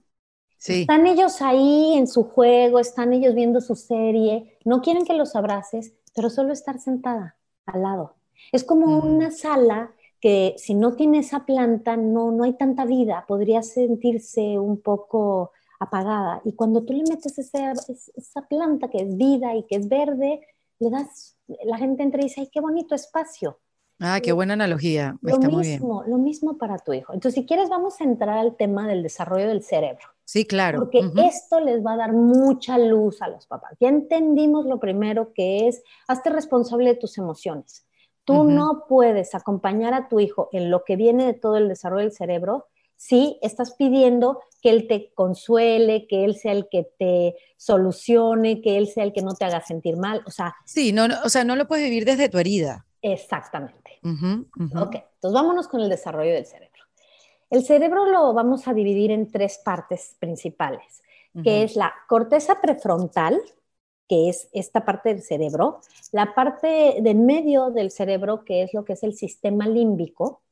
Están 0.67 1.07
ellos 1.07 1.41
ahí 1.41 1.95
en 1.97 2.07
su 2.07 2.25
juego, 2.25 2.79
están 2.79 3.13
ellos 3.13 3.35
viendo 3.35 3.61
su 3.61 3.77
serie, 3.77 4.59
no 4.65 4.83
quieren 4.83 5.07
que 5.07 5.15
los 5.15 5.35
abraces, 5.35 5.95
pero 6.15 6.29
solo 6.29 6.53
estar 6.53 6.79
sentada 6.79 7.37
al 7.67 7.83
lado. 7.83 8.17
Es 8.53 8.65
como 8.65 8.99
una 8.99 9.31
sala 9.31 9.93
que 10.21 10.55
si 10.59 10.75
no 10.75 10.95
tiene 10.95 11.21
esa 11.21 11.47
planta 11.47 11.97
no, 11.97 12.31
no 12.31 12.45
hay 12.45 12.53
tanta 12.53 12.85
vida, 12.85 13.25
podría 13.27 13.63
sentirse 13.63 14.59
un 14.59 14.81
poco 14.83 15.53
apagada. 15.79 16.43
Y 16.45 16.53
cuando 16.53 16.85
tú 16.85 16.93
le 16.93 17.05
metes 17.09 17.39
esa 17.39 18.43
planta 18.49 18.91
que 18.91 18.99
es 18.99 19.17
vida 19.17 19.55
y 19.55 19.63
que 19.63 19.77
es 19.77 19.89
verde, 19.89 20.41
le 20.79 20.91
das, 20.91 21.39
la 21.65 21.79
gente 21.79 22.03
entra 22.03 22.21
y 22.21 22.25
dice, 22.25 22.43
ay, 22.43 22.51
qué 22.53 22.61
bonito 22.61 22.95
espacio. 22.95 23.59
Ah, 23.99 24.21
qué 24.23 24.33
buena 24.33 24.55
analogía. 24.55 25.17
Lo 25.23 25.39
mismo, 25.39 26.05
lo 26.07 26.19
mismo 26.19 26.57
para 26.57 26.79
tu 26.79 26.93
hijo. 26.93 27.13
Entonces, 27.13 27.41
si 27.41 27.47
quieres, 27.47 27.69
vamos 27.69 28.01
a 28.01 28.05
entrar 28.05 28.39
al 28.39 28.57
tema 28.57 28.89
del 28.89 29.03
desarrollo 29.03 29.49
del 29.49 29.63
cerebro. 29.63 30.05
Sí, 30.31 30.45
claro. 30.45 30.79
Porque 30.79 31.11
esto 31.27 31.59
les 31.59 31.85
va 31.85 31.95
a 31.95 31.97
dar 31.97 32.13
mucha 32.13 32.79
luz 32.79 33.21
a 33.21 33.27
los 33.27 33.49
papás. 33.49 33.73
Ya 33.81 33.89
entendimos 33.89 34.65
lo 34.65 34.79
primero 34.79 35.33
que 35.33 35.67
es, 35.67 35.83
hazte 36.07 36.31
responsable 36.31 36.91
de 36.91 36.95
tus 36.95 37.19
emociones. 37.19 37.85
Tú 38.23 38.45
no 38.45 38.85
puedes 38.89 39.35
acompañar 39.35 39.93
a 39.93 40.07
tu 40.07 40.21
hijo 40.21 40.49
en 40.53 40.71
lo 40.71 40.85
que 40.85 40.95
viene 40.95 41.27
de 41.27 41.35
todo 41.35 41.57
el 41.57 41.67
desarrollo 41.67 42.05
del 42.05 42.13
cerebro 42.13 42.69
si 42.95 43.41
estás 43.43 43.75
pidiendo 43.75 44.41
que 44.63 44.71
él 44.71 44.87
te 44.87 45.13
consuele, 45.15 46.07
que 46.07 46.25
él 46.25 46.37
sea 46.37 46.53
el 46.53 46.69
que 46.71 46.87
te 46.97 47.35
solucione, 47.57 48.61
que 48.61 48.79
él 48.79 48.87
sea 48.87 49.03
el 49.03 49.13
que 49.13 49.23
no 49.23 49.35
te 49.35 49.47
haga 49.47 49.61
sentir 49.63 49.97
mal. 49.97 50.23
O 50.27 50.31
sea, 50.31 50.55
sí, 50.65 50.93
no, 50.93 51.09
o 51.25 51.29
sea, 51.29 51.43
no 51.43 51.57
lo 51.57 51.67
puedes 51.67 51.83
vivir 51.87 52.05
desde 52.05 52.29
tu 52.29 52.39
herida. 52.39 52.87
Exactamente. 53.03 53.99
Ok, 54.03 54.95
entonces 54.95 55.33
vámonos 55.33 55.67
con 55.67 55.81
el 55.81 55.89
desarrollo 55.89 56.35
del 56.35 56.47
cerebro. 56.47 56.70
El 57.51 57.65
cerebro 57.65 58.07
lo 58.07 58.33
vamos 58.33 58.69
a 58.69 58.75
dividir 58.75 59.11
en 59.11 59.31
tres 59.31 59.59
partes 59.59 60.17
principales, 60.21 61.03
que 61.45 61.63
es 61.65 61.77
la 61.77 61.93
corteza 62.09 62.61
prefrontal, 62.61 63.41
que 64.09 64.29
es 64.29 64.49
esta 64.53 64.85
parte 64.85 65.11
del 65.11 65.23
cerebro, 65.23 65.81
la 66.13 66.35
parte 66.35 66.99
del 67.01 67.17
medio 67.17 67.71
del 67.71 67.91
cerebro, 67.91 68.45
que 68.45 68.63
es 68.63 68.75
lo 68.75 68.85
que 68.85 68.95
es 68.95 69.03
el 69.03 69.15
sistema 69.15 69.67
límbico, 69.67 70.43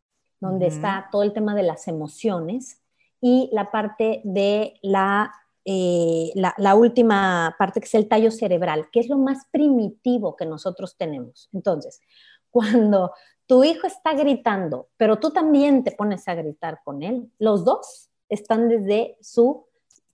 donde 0.41 0.69
está 0.69 1.09
todo 1.11 1.23
el 1.23 1.33
tema 1.33 1.55
de 1.55 1.65
las 1.65 1.89
emociones, 1.89 2.81
y 3.21 3.49
la 3.53 3.71
parte 3.71 4.21
de 4.25 4.75
la, 4.83 5.33
eh, 5.65 6.31
la, 6.35 6.55
la, 6.57 6.75
última 6.77 7.55
parte, 7.59 7.81
que 7.81 7.87
es 7.87 7.95
el 7.95 8.09
tallo 8.09 8.31
cerebral, 8.31 8.89
que 8.93 9.01
es 9.01 9.09
lo 9.09 9.19
más 9.19 9.47
primitivo 9.51 10.37
que 10.37 10.47
nosotros 10.47 10.97
tenemos. 10.97 11.49
Entonces, 11.53 12.01
cuando 12.51 13.13
tu 13.49 13.65
hijo 13.65 13.87
está 13.87 14.13
gritando, 14.13 14.91
pero 14.99 15.19
tú 15.19 15.31
también 15.31 15.83
te 15.83 15.91
pones 15.91 16.29
a 16.29 16.35
gritar 16.35 16.83
con 16.85 17.03
él, 17.03 17.33
los 17.39 17.65
dos 17.65 18.11
están 18.29 18.69
desde 18.69 19.17
su 19.23 19.67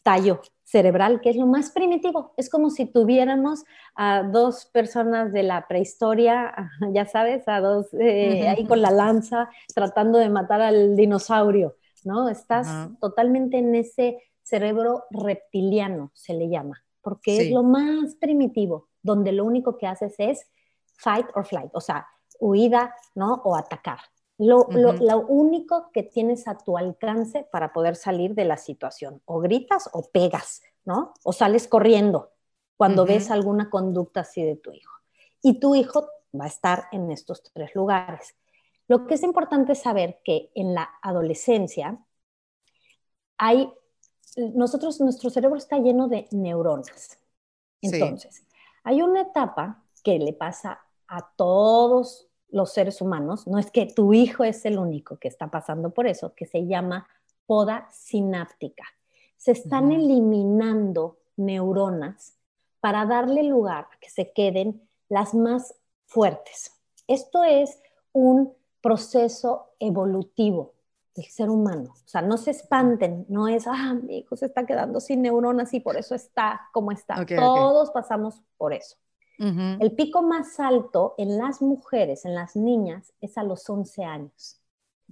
tallo 0.05 0.41
cerebral, 0.63 1.21
que 1.21 1.31
es 1.31 1.37
lo 1.37 1.47
más 1.47 1.71
primitivo. 1.71 2.33
Es 2.37 2.49
como 2.49 2.71
si 2.71 2.87
tuviéramos 2.87 3.65
a 3.97 4.23
dos 4.23 4.67
personas 4.67 5.33
de 5.33 5.43
la 5.43 5.67
prehistoria, 5.67 6.71
ya 6.93 7.07
sabes, 7.07 7.47
a 7.49 7.61
dos 7.61 7.93
eh, 7.95 8.49
ahí 8.49 8.65
con 8.67 8.81
la 8.81 8.93
lanza 8.93 9.51
tratando 9.75 10.19
de 10.19 10.31
matar 10.31 10.61
al 10.61 10.95
dinosaurio, 10.95 11.77
¿no? 12.05 12.29
Estás 12.29 12.89
totalmente 13.01 13.59
en 13.59 13.75
ese 13.75 14.23
cerebro 14.43 15.05
reptiliano, 15.11 16.13
se 16.15 16.35
le 16.35 16.49
llama, 16.49 16.85
porque 17.03 17.37
es 17.39 17.51
lo 17.51 17.65
más 17.65 18.15
primitivo, 18.21 18.89
donde 19.03 19.33
lo 19.33 19.45
único 19.45 19.77
que 19.77 19.89
haces 19.89 20.15
es 20.19 20.47
fight 20.99 21.27
or 21.35 21.45
flight, 21.45 21.71
o 21.73 21.81
sea, 21.81 22.07
huida, 22.45 22.95
¿no? 23.15 23.41
O 23.45 23.57
atacar. 23.57 23.99
Lo, 24.37 24.67
único 25.29 25.91
que 25.93 26.03
tienes 26.03 26.47
a 26.49 26.59
tu 26.59 26.77
alcance 26.77 27.47
para 27.51 27.73
poder 27.73 27.97
salir 27.97 28.35
de 28.35 28.45
la 28.45 28.57
situación. 28.57 29.23
O 29.25 29.41
gritas 29.41 29.89
o 29.93 30.11
pegas, 30.11 30.63
¿no? 30.85 31.15
O 31.23 31.33
sales 31.33 31.69
corriendo 31.69 32.33
cuando 32.77 33.07
ves 33.07 33.31
alguna 33.31 33.71
conducta 33.71 34.21
así 34.21 34.43
de 34.43 34.57
tu 34.57 34.73
hijo. 34.73 34.93
Y 35.41 35.61
tu 35.61 35.75
hijo 35.75 36.09
va 36.39 36.45
a 36.45 36.49
estar 36.49 36.89
en 36.93 37.11
estos 37.11 37.43
tres 37.43 37.75
lugares. 37.75 38.35
Lo 38.89 39.07
que 39.07 39.15
es 39.15 39.23
importante 39.23 39.75
saber 39.75 40.21
que 40.25 40.51
en 40.55 40.75
la 40.75 40.91
adolescencia 41.01 41.99
hay, 43.39 43.73
nosotros, 44.37 45.01
nuestro 45.01 45.31
cerebro 45.31 45.57
está 45.57 45.79
lleno 45.79 46.09
de 46.09 46.29
neuronas. 46.33 47.19
Entonces, 47.81 48.45
hay 48.83 49.01
una 49.01 49.23
etapa 49.23 49.83
que 50.03 50.19
le 50.19 50.33
pasa 50.33 50.81
a 51.07 51.31
todos 51.37 52.29
los 52.55 52.73
seres 52.73 53.01
humanos, 53.01 53.49
no 53.49 53.59
es 53.59 53.73
que 53.73 53.87
tu 53.87 54.15
hijo 54.15 54.45
es 54.45 54.65
el 54.65 54.79
único 54.79 55.19
que 55.19 55.27
está 55.27 55.51
pasando 55.51 55.91
por 55.91 56.07
eso, 56.07 56.35
que 56.37 56.47
se 56.47 56.67
llama 56.67 57.09
poda 57.47 57.89
sináptica. 57.91 58.85
Se 59.37 59.51
están 59.51 59.91
eliminando 59.91 61.19
neuronas 61.37 62.39
para 62.79 63.07
darle 63.07 63.43
lugar 63.43 63.89
a 63.93 63.99
que 63.99 64.09
se 64.09 64.31
queden 64.31 64.89
las 65.09 65.35
más 65.35 65.75
fuertes. 66.07 66.71
Esto 67.09 67.43
es 67.43 67.77
un 68.13 68.55
proceso 68.81 69.75
evolutivo 69.81 70.75
del 71.17 71.27
ser 71.27 71.51
humano. 71.51 71.93
O 71.93 72.09
sea, 72.09 72.23
no 72.23 72.37
se 72.37 72.53
espanten, 72.53 73.27
no 73.29 73.49
es, 73.49 73.67
ah, 73.67 73.95
mi 74.01 74.19
hijo 74.19 74.37
se 74.37 74.47
está 74.47 74.65
quedando 74.65 75.01
sin 75.01 75.23
neuronas 75.23 75.75
y 75.75 75.81
por 75.81 75.97
eso 75.97 76.15
está 76.15 76.69
como 76.73 76.93
está. 76.93 77.27
Todos 77.27 77.91
pasamos 77.91 78.41
por 78.57 78.73
eso. 78.73 78.97
El 79.39 79.93
pico 79.93 80.23
más 80.23 80.61
alto 80.61 81.15
en 81.19 81.39
las 81.39 81.61
mujeres, 81.61 82.25
en 82.25 82.35
las 82.35 82.57
niñas, 82.57 83.13
es 83.21 83.37
a 83.37 83.43
los 83.43 83.69
11 83.69 84.05
años. 84.05 84.61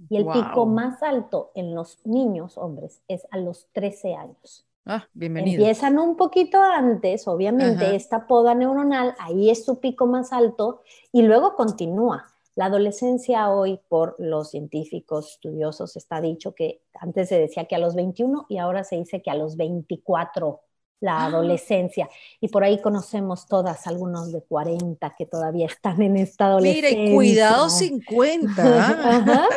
Y 0.09 0.17
el 0.17 0.25
pico 0.25 0.65
más 0.65 1.03
alto 1.03 1.51
en 1.55 1.75
los 1.75 1.99
niños, 2.05 2.57
hombres, 2.57 3.01
es 3.07 3.27
a 3.31 3.37
los 3.37 3.67
13 3.73 4.15
años. 4.15 4.65
Ah, 4.85 5.07
bienvenido. 5.13 5.61
Empiezan 5.61 5.97
un 5.97 6.17
poquito 6.17 6.61
antes, 6.61 7.27
obviamente, 7.27 7.95
esta 7.95 8.27
poda 8.27 8.53
neuronal, 8.53 9.15
ahí 9.17 9.49
es 9.49 9.63
su 9.63 9.79
pico 9.79 10.07
más 10.07 10.33
alto 10.33 10.81
y 11.11 11.21
luego 11.21 11.55
continúa. 11.55 12.27
La 12.55 12.65
adolescencia 12.65 13.49
hoy, 13.49 13.79
por 13.87 14.15
los 14.19 14.51
científicos 14.51 15.31
estudiosos, 15.31 15.95
está 15.95 16.21
dicho 16.21 16.53
que 16.53 16.81
antes 16.99 17.29
se 17.29 17.39
decía 17.39 17.65
que 17.65 17.75
a 17.75 17.79
los 17.79 17.95
21 17.95 18.45
y 18.49 18.57
ahora 18.57 18.83
se 18.83 18.97
dice 18.97 19.21
que 19.21 19.31
a 19.31 19.35
los 19.35 19.57
24 19.57 20.59
la 21.03 21.17
ah. 21.17 21.25
adolescencia. 21.25 22.09
Y 22.39 22.47
por 22.47 22.63
ahí 22.63 22.81
conocemos 22.81 23.45
todas, 23.45 23.85
algunos 23.87 24.31
de 24.31 24.41
40 24.41 25.13
que 25.17 25.25
todavía 25.25 25.65
están 25.67 26.01
en 26.01 26.15
esta 26.15 26.45
adolescencia. 26.45 26.97
Mire, 26.97 27.13
cuidado 27.13 27.69
50. 27.69 29.47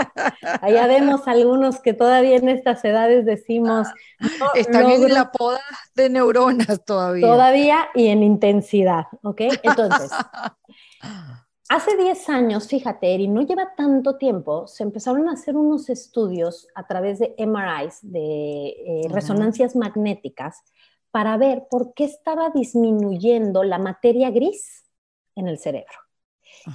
Allá 0.60 0.86
vemos 0.88 1.26
algunos 1.26 1.78
que 1.78 1.92
todavía 1.94 2.36
en 2.36 2.48
estas 2.48 2.84
edades 2.84 3.24
decimos... 3.24 3.86
están 4.56 4.90
en 4.90 5.14
la 5.14 5.30
poda 5.30 5.62
de 5.94 6.10
neuronas 6.10 6.84
todavía. 6.84 7.26
Todavía 7.26 7.88
y 7.94 8.08
en 8.08 8.24
intensidad, 8.24 9.04
¿ok? 9.22 9.42
Entonces... 9.62 10.10
Hace 11.68 11.96
10 11.96 12.28
años, 12.28 12.68
fíjate, 12.68 13.12
Eri, 13.12 13.26
no 13.26 13.42
lleva 13.42 13.74
tanto 13.76 14.16
tiempo, 14.18 14.68
se 14.68 14.84
empezaron 14.84 15.28
a 15.28 15.32
hacer 15.32 15.56
unos 15.56 15.88
estudios 15.90 16.68
a 16.76 16.86
través 16.86 17.18
de 17.18 17.34
MRIs, 17.38 17.98
de 18.02 18.68
eh, 18.68 19.08
resonancias 19.10 19.74
magnéticas, 19.74 20.62
para 21.16 21.38
ver 21.38 21.66
por 21.70 21.94
qué 21.94 22.04
estaba 22.04 22.50
disminuyendo 22.50 23.64
la 23.64 23.78
materia 23.78 24.30
gris 24.30 24.84
en 25.34 25.48
el 25.48 25.58
cerebro. 25.58 25.96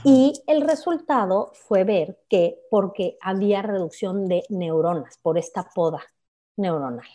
Y 0.04 0.34
el 0.48 0.62
resultado 0.62 1.52
fue 1.54 1.84
ver 1.84 2.24
que 2.28 2.58
porque 2.72 3.20
había 3.22 3.62
reducción 3.62 4.26
de 4.26 4.44
neuronas 4.50 5.20
por 5.20 5.38
esta 5.38 5.70
poda 5.76 6.02
neuronal. 6.58 7.06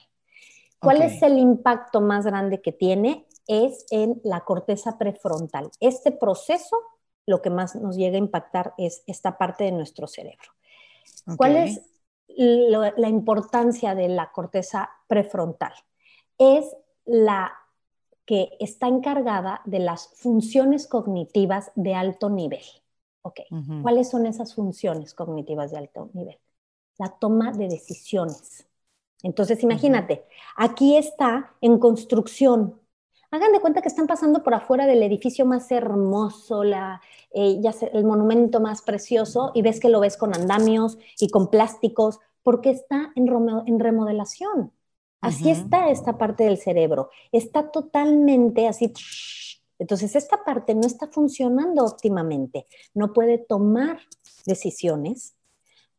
¿Cuál 0.79 1.03
es 1.03 1.21
el 1.21 1.37
impacto 1.39 2.01
más 2.01 2.25
grande 2.27 2.62
que 2.62 2.71
tiene? 2.71 3.27
Es 3.49 3.87
en 3.91 4.21
la 4.23 4.43
corteza 4.43 4.97
prefrontal. 4.97 5.73
Este 5.81 6.12
proceso, 6.12 6.79
lo 7.27 7.43
que 7.43 7.51
más 7.51 7.75
nos 7.75 7.97
llega 7.97 8.15
a 8.15 8.21
impactar 8.21 8.73
es 8.79 9.03
esta 9.09 9.37
parte 9.37 9.65
de 9.65 9.73
nuestro 9.73 10.07
cerebro. 10.07 10.53
¿Cuál 11.37 11.57
es 11.57 11.81
la 12.29 13.09
importancia 13.09 13.97
de 13.97 14.11
la 14.11 14.31
corteza 14.31 14.91
prefrontal? 15.09 15.73
Es 16.39 16.77
la 17.07 17.53
que 18.27 18.51
está 18.61 18.88
encargada 18.88 19.62
de 19.64 19.79
las 19.79 20.09
funciones 20.16 20.87
cognitivas 20.88 21.71
de 21.77 21.95
alto 21.95 22.29
nivel. 22.29 22.64
Ok, 23.23 23.40
¿cuáles 23.83 24.11
son 24.11 24.27
esas 24.27 24.55
funciones 24.55 25.14
cognitivas 25.14 25.71
de 25.73 25.79
alto 25.79 26.11
nivel? 26.12 26.38
La 26.99 27.09
toma 27.09 27.53
de 27.53 27.69
decisiones. 27.69 28.66
Entonces, 29.23 29.62
imagínate, 29.62 30.25
aquí 30.57 30.97
está 30.97 31.55
en 31.61 31.79
construcción. 31.79 32.81
Hagan 33.31 33.53
de 33.53 33.61
cuenta 33.61 33.83
que 33.83 33.88
están 33.88 34.07
pasando 34.07 34.42
por 34.42 34.55
afuera 34.55 34.87
del 34.87 35.03
edificio 35.03 35.45
más 35.45 35.71
hermoso, 35.73 36.62
la, 36.62 37.01
eh, 37.33 37.61
ya 37.61 37.75
el 37.92 38.05
monumento 38.05 38.61
más 38.61 38.83
precioso, 38.83 39.51
y 39.55 39.62
ves 39.62 39.81
que 39.81 39.88
lo 39.88 40.01
ves 40.01 40.16
con 40.16 40.35
andamios 40.35 40.99
y 41.19 41.29
con 41.29 41.51
plásticos, 41.51 42.21
porque 42.42 42.71
está 42.71 43.12
en, 43.16 43.27
en 43.66 43.81
remodelación. 43.81 44.73
Así 45.20 45.50
está 45.50 45.90
esta 45.90 46.18
parte 46.18 46.44
del 46.44 46.59
cerebro. 46.59 47.11
Está 47.33 47.70
totalmente 47.70 48.68
así. 48.68 48.92
Entonces, 49.79 50.16
esta 50.16 50.44
parte 50.44 50.74
no 50.74 50.87
está 50.87 51.09
funcionando 51.09 51.85
óptimamente. 51.85 52.66
No 52.94 53.12
puede 53.12 53.38
tomar 53.38 54.00
decisiones. 54.46 55.35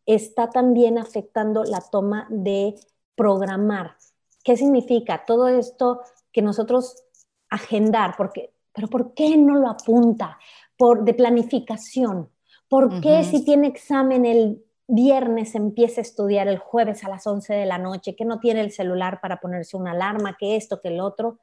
Está 0.06 0.49
también 0.49 0.97
afectando 0.97 1.63
la 1.63 1.82
toma 1.82 2.27
de 2.30 2.75
programar. 3.15 3.97
¿Qué 4.43 4.56
significa? 4.56 5.25
Todo 5.25 5.47
esto 5.49 6.01
que 6.32 6.41
nosotros 6.41 7.03
agendar, 7.49 8.15
porque, 8.17 8.53
pero 8.73 8.88
¿por 8.88 9.13
qué 9.13 9.36
no 9.38 9.56
lo 9.56 9.69
apunta? 9.69 10.38
Por, 10.77 11.03
de 11.03 11.13
planificación. 11.13 12.30
¿Por 12.69 13.01
qué 13.01 13.23
si 13.23 13.43
tiene 13.43 13.67
examen 13.67 14.25
el 14.25 14.63
viernes 14.88 15.56
empieza 15.56 16.02
a 16.02 16.04
estudiar 16.04 16.47
el 16.47 16.58
jueves 16.58 17.04
a 17.04 17.10
las 17.10 17.28
11 17.28 17.54
de 17.54 17.65
la 17.65 17.78
noche, 17.78 18.15
que 18.15 18.26
no 18.26 18.39
tiene 18.39 18.62
el 18.62 18.71
celular 18.71 19.19
para 19.21 19.39
ponerse 19.39 19.78
una 19.78 19.91
alarma, 19.91 20.38
que 20.39 20.56
esto, 20.56 20.82
que 20.82 20.89
el 20.89 21.00
otro, 21.00 21.39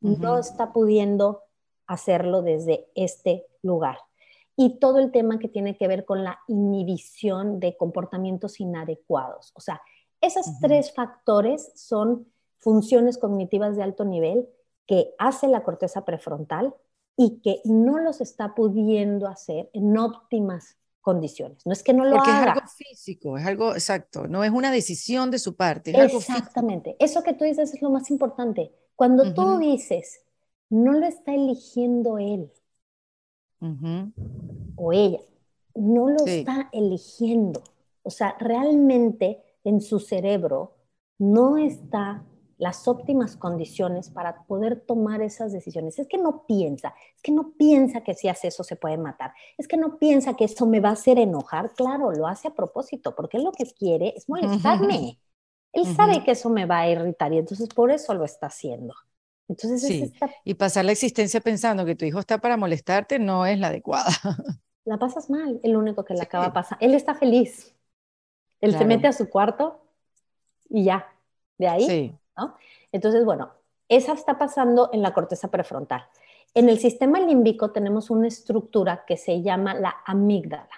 no 0.00 0.38
está 0.38 0.72
pudiendo 0.72 1.42
hacerlo 1.86 2.42
desde 2.42 2.88
este 2.94 3.46
lugar. 3.62 3.98
Y 4.56 4.78
todo 4.78 4.98
el 4.98 5.10
tema 5.10 5.38
que 5.38 5.48
tiene 5.48 5.76
que 5.76 5.88
ver 5.88 6.04
con 6.04 6.24
la 6.24 6.40
inhibición 6.48 7.60
de 7.60 7.76
comportamientos 7.76 8.60
inadecuados. 8.60 9.52
O 9.54 9.60
sea, 9.60 9.80
esos 10.20 10.46
tres 10.60 10.92
factores 10.92 11.72
son 11.74 12.26
funciones 12.58 13.18
cognitivas 13.18 13.76
de 13.76 13.82
alto 13.82 14.04
nivel 14.04 14.48
que 14.86 15.14
hace 15.18 15.48
la 15.48 15.62
corteza 15.62 16.04
prefrontal 16.04 16.74
y 17.16 17.40
que 17.40 17.60
no 17.64 17.98
los 17.98 18.20
está 18.20 18.54
pudiendo 18.54 19.28
hacer 19.28 19.70
en 19.72 19.96
óptimas 19.96 20.76
condiciones. 21.00 21.64
No 21.66 21.72
es 21.72 21.82
que 21.82 21.92
no 21.92 22.04
lo 22.04 22.16
Porque 22.16 22.30
haga. 22.30 22.52
es 22.52 22.56
algo 22.56 22.68
físico, 22.68 23.38
es 23.38 23.46
algo 23.46 23.72
exacto, 23.74 24.28
no 24.28 24.44
es 24.44 24.50
una 24.50 24.70
decisión 24.70 25.30
de 25.30 25.38
su 25.38 25.56
parte. 25.56 25.90
Exactamente. 25.90 26.96
Eso 26.98 27.22
que 27.22 27.34
tú 27.34 27.44
dices 27.44 27.74
es 27.74 27.82
lo 27.82 27.90
más 27.90 28.10
importante. 28.10 28.72
Cuando 28.96 29.32
tú 29.32 29.58
dices, 29.58 30.20
no 30.68 30.92
lo 30.92 31.06
está 31.06 31.34
eligiendo 31.34 32.18
él 32.18 32.52
o 34.76 34.92
ella, 34.92 35.20
no 35.74 36.08
lo 36.08 36.26
está 36.26 36.68
eligiendo. 36.72 37.62
O 38.02 38.10
sea, 38.10 38.36
realmente 38.38 39.42
en 39.64 39.80
su 39.80 40.00
cerebro 40.00 40.74
no 41.18 41.58
está 41.58 42.24
las 42.60 42.86
óptimas 42.86 43.38
condiciones 43.38 44.10
para 44.10 44.44
poder 44.44 44.80
tomar 44.80 45.22
esas 45.22 45.50
decisiones. 45.50 45.98
Es 45.98 46.06
que 46.06 46.18
no 46.18 46.44
piensa, 46.46 46.94
es 47.16 47.22
que 47.22 47.32
no 47.32 47.52
piensa 47.52 48.02
que 48.02 48.14
si 48.14 48.28
hace 48.28 48.48
eso 48.48 48.62
se 48.64 48.76
puede 48.76 48.98
matar, 48.98 49.32
es 49.56 49.66
que 49.66 49.78
no 49.78 49.98
piensa 49.98 50.34
que 50.36 50.44
eso 50.44 50.66
me 50.66 50.78
va 50.78 50.90
a 50.90 50.92
hacer 50.92 51.18
enojar. 51.18 51.72
Claro, 51.72 52.12
lo 52.12 52.26
hace 52.26 52.48
a 52.48 52.54
propósito, 52.54 53.16
porque 53.16 53.38
él 53.38 53.44
lo 53.44 53.52
que 53.52 53.64
quiere 53.64 54.12
es 54.14 54.28
molestarme. 54.28 55.18
Él 55.72 55.86
sabe 55.96 56.22
que 56.22 56.32
eso 56.32 56.50
me 56.50 56.66
va 56.66 56.80
a 56.80 56.90
irritar 56.90 57.32
y 57.32 57.38
entonces 57.38 57.66
por 57.68 57.90
eso 57.90 58.12
lo 58.12 58.24
está 58.24 58.48
haciendo. 58.48 58.94
Entonces, 59.48 59.80
sí. 59.80 60.12
y 60.44 60.54
pasar 60.54 60.84
la 60.84 60.92
existencia 60.92 61.40
pensando 61.40 61.86
que 61.86 61.96
tu 61.96 62.04
hijo 62.04 62.18
está 62.18 62.38
para 62.38 62.58
molestarte 62.58 63.18
no 63.18 63.46
es 63.46 63.58
la 63.58 63.68
adecuada. 63.68 64.10
La 64.84 64.98
pasas 64.98 65.28
mal, 65.28 65.60
el 65.62 65.76
único 65.76 66.04
que 66.04 66.14
le 66.14 66.22
acaba 66.22 66.52
pasando. 66.52 66.84
Él 66.84 66.94
está 66.94 67.14
feliz. 67.14 67.74
Él 68.60 68.76
se 68.76 68.84
mete 68.84 69.06
a 69.06 69.12
su 69.12 69.28
cuarto 69.28 69.82
y 70.68 70.84
ya, 70.84 71.06
de 71.58 71.68
ahí 71.68 71.86
sí. 71.86 72.19
Entonces, 72.92 73.24
bueno, 73.24 73.50
esa 73.88 74.12
está 74.12 74.38
pasando 74.38 74.90
en 74.92 75.02
la 75.02 75.12
corteza 75.12 75.48
prefrontal. 75.48 76.04
En 76.54 76.68
el 76.68 76.78
sistema 76.78 77.20
límbico 77.20 77.70
tenemos 77.70 78.10
una 78.10 78.28
estructura 78.28 79.04
que 79.06 79.16
se 79.16 79.42
llama 79.42 79.74
la 79.74 79.96
amígdala. 80.04 80.68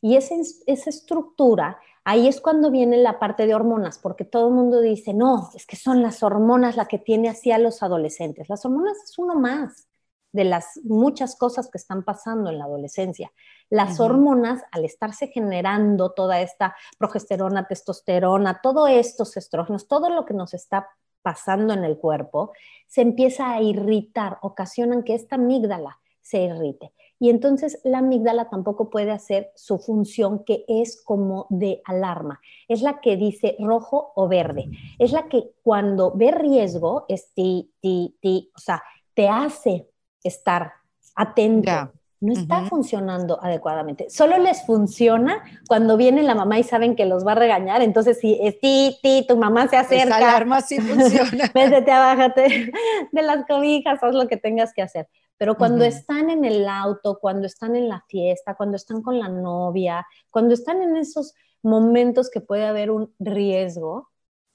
Y 0.00 0.16
esa, 0.16 0.34
esa 0.66 0.90
estructura, 0.90 1.78
ahí 2.04 2.26
es 2.26 2.40
cuando 2.40 2.70
viene 2.70 2.96
la 2.96 3.18
parte 3.18 3.46
de 3.46 3.54
hormonas, 3.54 3.98
porque 3.98 4.24
todo 4.24 4.48
el 4.48 4.54
mundo 4.54 4.80
dice, 4.80 5.14
no, 5.14 5.50
es 5.54 5.66
que 5.66 5.76
son 5.76 6.02
las 6.02 6.22
hormonas 6.22 6.76
la 6.76 6.86
que 6.86 6.98
tiene 6.98 7.28
así 7.28 7.52
a 7.52 7.58
los 7.58 7.82
adolescentes. 7.82 8.48
Las 8.48 8.64
hormonas 8.64 8.96
es 9.04 9.18
uno 9.18 9.34
más 9.34 9.86
de 10.32 10.44
las 10.44 10.80
muchas 10.84 11.36
cosas 11.36 11.68
que 11.70 11.78
están 11.78 12.04
pasando 12.04 12.50
en 12.50 12.58
la 12.58 12.64
adolescencia. 12.64 13.32
Las 13.68 14.00
hormonas, 14.00 14.62
al 14.70 14.84
estarse 14.84 15.28
generando 15.28 16.12
toda 16.12 16.40
esta 16.40 16.76
progesterona, 16.98 17.66
testosterona, 17.66 18.60
todos 18.62 18.90
estos 18.90 19.36
estrógenos, 19.36 19.88
todo 19.88 20.08
lo 20.10 20.24
que 20.24 20.34
nos 20.34 20.54
está 20.54 20.88
pasando 21.22 21.74
en 21.74 21.84
el 21.84 21.98
cuerpo, 21.98 22.52
se 22.86 23.02
empieza 23.02 23.52
a 23.52 23.62
irritar, 23.62 24.38
ocasionan 24.42 25.02
que 25.02 25.14
esta 25.14 25.36
amígdala 25.36 25.98
se 26.20 26.42
irrite. 26.42 26.92
Y 27.18 27.28
entonces 27.28 27.78
la 27.84 27.98
amígdala 27.98 28.48
tampoco 28.48 28.88
puede 28.88 29.10
hacer 29.10 29.52
su 29.54 29.78
función 29.78 30.42
que 30.44 30.64
es 30.68 31.02
como 31.04 31.46
de 31.50 31.82
alarma. 31.84 32.40
Es 32.66 32.80
la 32.80 33.00
que 33.00 33.16
dice 33.16 33.56
rojo 33.58 34.12
o 34.16 34.26
verde. 34.26 34.70
Es 34.98 35.12
la 35.12 35.28
que 35.28 35.50
cuando 35.62 36.12
ve 36.12 36.30
riesgo, 36.30 37.04
es 37.08 37.32
ti, 37.34 37.72
ti, 37.80 38.16
ti, 38.20 38.50
o 38.56 38.58
sea, 38.58 38.82
te 39.12 39.28
hace 39.28 39.90
estar 40.22 40.72
atento. 41.14 41.92
No 42.20 42.34
está 42.34 42.66
funcionando 42.66 43.42
adecuadamente. 43.42 44.10
Solo 44.10 44.36
les 44.36 44.64
funciona 44.66 45.42
cuando 45.66 45.96
viene 45.96 46.22
la 46.22 46.34
mamá 46.34 46.58
y 46.58 46.64
saben 46.64 46.94
que 46.94 47.06
los 47.06 47.26
va 47.26 47.32
a 47.32 47.36
regañar. 47.36 47.80
Entonces, 47.80 48.18
si 48.20 48.38
es 48.42 48.60
ti, 48.60 48.98
ti, 49.02 49.24
tu 49.26 49.38
mamá 49.38 49.68
se 49.68 49.78
acerca. 49.78 50.16
Esa 50.16 50.28
alarma 50.28 50.60
sí 50.60 50.78
funciona. 50.80 51.50
Métete, 51.54 51.90
abájate 51.90 52.72
de 53.10 53.22
las 53.22 53.46
cobijas, 53.46 54.02
haz 54.02 54.14
lo 54.14 54.28
que 54.28 54.36
tengas 54.36 54.74
que 54.74 54.82
hacer. 54.82 55.08
Pero 55.38 55.56
cuando 55.56 55.84
están 55.84 56.28
en 56.28 56.44
el 56.44 56.68
auto, 56.68 57.18
cuando 57.18 57.46
están 57.46 57.74
en 57.74 57.88
la 57.88 58.04
fiesta, 58.08 58.54
cuando 58.54 58.76
están 58.76 59.00
con 59.00 59.18
la 59.18 59.28
novia, 59.28 60.06
cuando 60.28 60.52
están 60.52 60.82
en 60.82 60.98
esos 60.98 61.34
momentos 61.62 62.28
que 62.28 62.42
puede 62.42 62.66
haber 62.66 62.90
un 62.90 63.14
riesgo, 63.18 64.10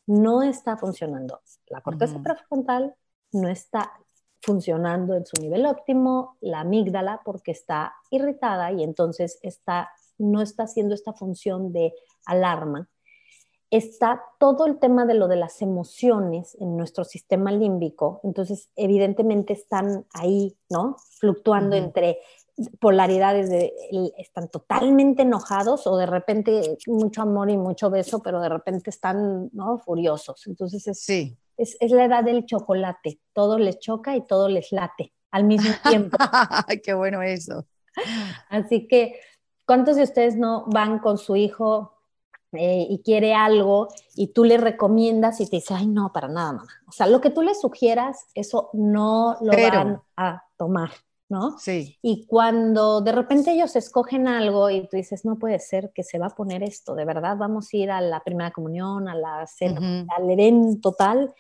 no 0.06 0.44
está 0.44 0.78
funcionando. 0.78 1.42
La 1.66 1.82
corteza 1.82 2.22
prefrontal 2.22 2.94
no 3.32 3.48
está 3.48 3.94
funcionando 4.46 5.16
en 5.16 5.26
su 5.26 5.42
nivel 5.42 5.66
óptimo, 5.66 6.38
la 6.40 6.60
amígdala 6.60 7.22
porque 7.26 7.52
está 7.52 7.96
irritada 8.12 8.72
y 8.72 8.84
entonces 8.84 9.40
está, 9.42 9.90
no 10.20 10.42
está 10.42 10.64
haciendo 10.64 10.94
esta 10.94 11.14
función 11.14 11.74
de 11.74 11.94
alarma. 12.26 12.88
Está 13.72 14.22
todo 14.40 14.68
el 14.68 14.78
tema 14.78 15.08
de 15.08 15.16
lo 15.16 15.28
de 15.28 15.38
las 15.38 15.64
emociones 15.64 16.56
en 16.62 16.78
nuestro 16.78 17.04
sistema 17.04 17.52
límbico, 17.52 18.22
entonces 18.24 18.70
evidentemente 18.76 19.54
están 19.54 20.06
ahí, 20.14 20.56
¿no? 20.70 20.98
Fluctuando 21.20 21.76
entre 21.76 22.20
polaridades 22.80 23.50
de 23.50 23.74
están 24.18 24.48
totalmente 24.50 25.24
enojados 25.24 25.88
o 25.88 25.98
de 25.98 26.06
repente 26.06 26.78
mucho 26.88 27.24
amor 27.24 27.50
y 27.50 27.58
mucho 27.58 27.90
beso, 27.90 28.22
pero 28.22 28.40
de 28.40 28.50
repente 28.50 28.92
están 28.92 29.50
¿no? 29.52 29.80
furiosos. 29.80 30.46
Entonces 30.48 30.88
es, 30.88 31.00
sí 31.00 31.38
es, 31.58 31.78
la 31.92 32.06
edad 32.06 32.24
del 32.24 32.46
chocolate, 32.46 33.20
todo 33.34 33.58
les 33.58 33.80
choca 33.80 34.16
y 34.16 34.26
todo 34.26 34.50
les 34.50 34.72
late 34.72 35.14
al 35.32 35.44
mismo 35.44 35.70
tiempo. 35.90 36.18
Qué 36.84 36.94
bueno 36.94 37.22
eso. 37.22 37.66
Así 38.50 38.88
que, 38.88 39.20
¿cuántos 39.66 39.96
de 39.96 40.04
ustedes 40.04 40.36
no 40.36 40.66
van 40.68 41.00
con 41.00 41.18
su 41.18 41.36
hijo 41.36 41.94
eh, 42.52 42.88
y 42.90 43.02
quiere 43.04 43.34
algo 43.34 43.90
y 44.16 44.28
tú 44.28 44.44
le 44.44 44.58
recomiendas 44.58 45.40
y 45.42 45.50
te 45.50 45.58
dice, 45.58 45.74
ay, 45.74 45.88
no, 45.88 46.12
para 46.12 46.28
nada, 46.28 46.54
mamá? 46.54 46.74
O 46.88 46.92
sea, 46.92 47.08
lo 47.08 47.22
que 47.22 47.30
tú 47.30 47.42
le 47.42 47.56
sugieras, 47.56 48.28
eso 48.34 48.70
no 48.74 49.38
lo 49.42 49.52
van 49.52 50.02
a 50.18 50.44
tomar. 50.58 50.92
¿No? 51.30 51.58
Sí. 51.58 51.98
Y 52.02 52.26
cuando 52.28 53.02
de 53.02 53.12
repente 53.12 53.52
ellos 53.52 53.76
escogen 53.76 54.28
algo 54.28 54.70
y 54.70 54.88
tú 54.88 54.98
dices, 54.98 55.26
no 55.26 55.38
puede 55.40 55.60
ser 55.60 55.92
que 55.94 56.04
se 56.04 56.20
va 56.20 56.28
a 56.28 56.36
poner 56.36 56.64
esto, 56.64 56.96
de 56.96 57.06
verdad 57.06 57.38
vamos 57.38 57.74
a 57.74 57.78
ir 57.78 57.92
a 57.92 58.02
la 58.02 58.24
primera 58.24 58.52
comunión, 58.52 59.08
a 59.08 59.16
la 59.16 59.48
cena, 59.48 60.06
al 60.16 60.30
evento 60.30 60.94
tal, 60.94 61.34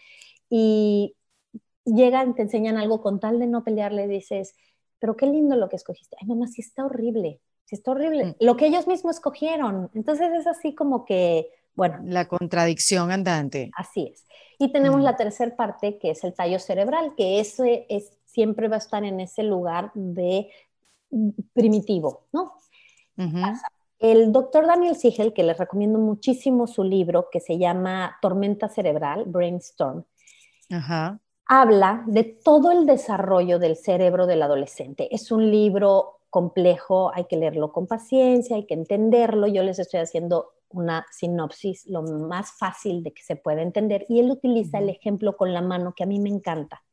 y 0.50 1.16
llegan, 1.86 2.34
te 2.34 2.42
enseñan 2.42 2.78
algo 2.78 3.02
con 3.02 3.20
tal 3.20 3.40
de 3.40 3.48
no 3.48 3.64
pelear, 3.64 3.92
le 3.92 4.08
dices, 4.08 4.56
pero 5.00 5.16
qué 5.16 5.28
lindo 5.28 5.56
lo 5.56 5.70
que 5.70 5.76
escogiste. 5.76 6.16
Ay, 6.20 6.28
mamá, 6.28 6.48
sí 6.48 6.62
está 6.62 6.86
horrible, 6.86 7.40
sí 7.66 7.76
está 7.76 7.92
horrible. 7.92 8.26
Mm. 8.26 8.36
Lo 8.40 8.58
que 8.58 8.68
ellos 8.68 8.88
mismos 8.88 9.18
escogieron. 9.18 9.92
Entonces 9.94 10.32
es 10.34 10.48
así 10.48 10.74
como 10.74 11.06
que, 11.06 11.50
bueno. 11.76 12.00
La 12.06 12.28
contradicción 12.28 13.12
andante. 13.12 13.70
Así 13.78 14.12
es. 14.14 14.26
Y 14.58 14.72
tenemos 14.72 15.02
mm. 15.02 15.04
la 15.04 15.16
tercera 15.16 15.56
parte, 15.56 16.00
que 16.00 16.12
es 16.12 16.24
el 16.24 16.34
tallo 16.34 16.60
cerebral, 16.60 17.14
que 17.16 17.40
ese 17.40 17.86
es 17.90 18.18
siempre 18.36 18.68
va 18.68 18.76
a 18.76 18.80
estar 18.86 19.04
en 19.06 19.20
ese 19.22 19.44
lugar 19.44 19.92
de 19.96 20.50
primitivo, 21.54 22.28
¿no? 22.34 22.54
El 23.98 24.32
doctor 24.34 24.68
Daniel 24.68 24.96
Siegel, 24.98 25.34
que 25.34 25.44
les 25.44 25.58
recomiendo 25.58 26.00
muchísimo 26.00 26.68
su 26.68 26.84
libro 26.84 27.30
que 27.32 27.40
se 27.40 27.58
llama 27.58 28.18
Tormenta 28.22 28.68
Cerebral, 28.68 29.24
Brainstorm, 29.26 30.04
habla 31.48 32.04
de 32.08 32.24
todo 32.24 32.72
el 32.72 32.86
desarrollo 32.86 33.58
del 33.60 33.76
cerebro 33.78 34.28
del 34.28 34.42
adolescente. 34.44 35.08
Es 35.16 35.32
un 35.32 35.50
libro 35.50 36.20
complejo, 36.30 37.12
hay 37.14 37.26
que 37.26 37.38
leerlo 37.38 37.72
con 37.72 37.88
paciencia, 37.88 38.58
hay 38.58 38.66
que 38.66 38.74
entenderlo. 38.74 39.48
Yo 39.48 39.64
les 39.64 39.80
estoy 39.80 40.02
haciendo 40.02 40.52
una 40.70 41.06
sinopsis 41.12 41.86
lo 41.88 42.02
más 42.04 42.52
fácil 42.58 43.04
de 43.04 43.14
que 43.14 43.24
se 43.24 43.38
pueda 43.38 43.62
entender 43.62 44.06
y 44.10 44.20
él 44.20 44.30
utiliza 44.32 44.80
el 44.80 44.90
ejemplo 44.90 45.38
con 45.38 45.54
la 45.54 45.62
mano 45.62 45.94
que 45.96 46.04
a 46.04 46.08
mí 46.08 46.20
me 46.20 46.30
encanta. 46.30 46.84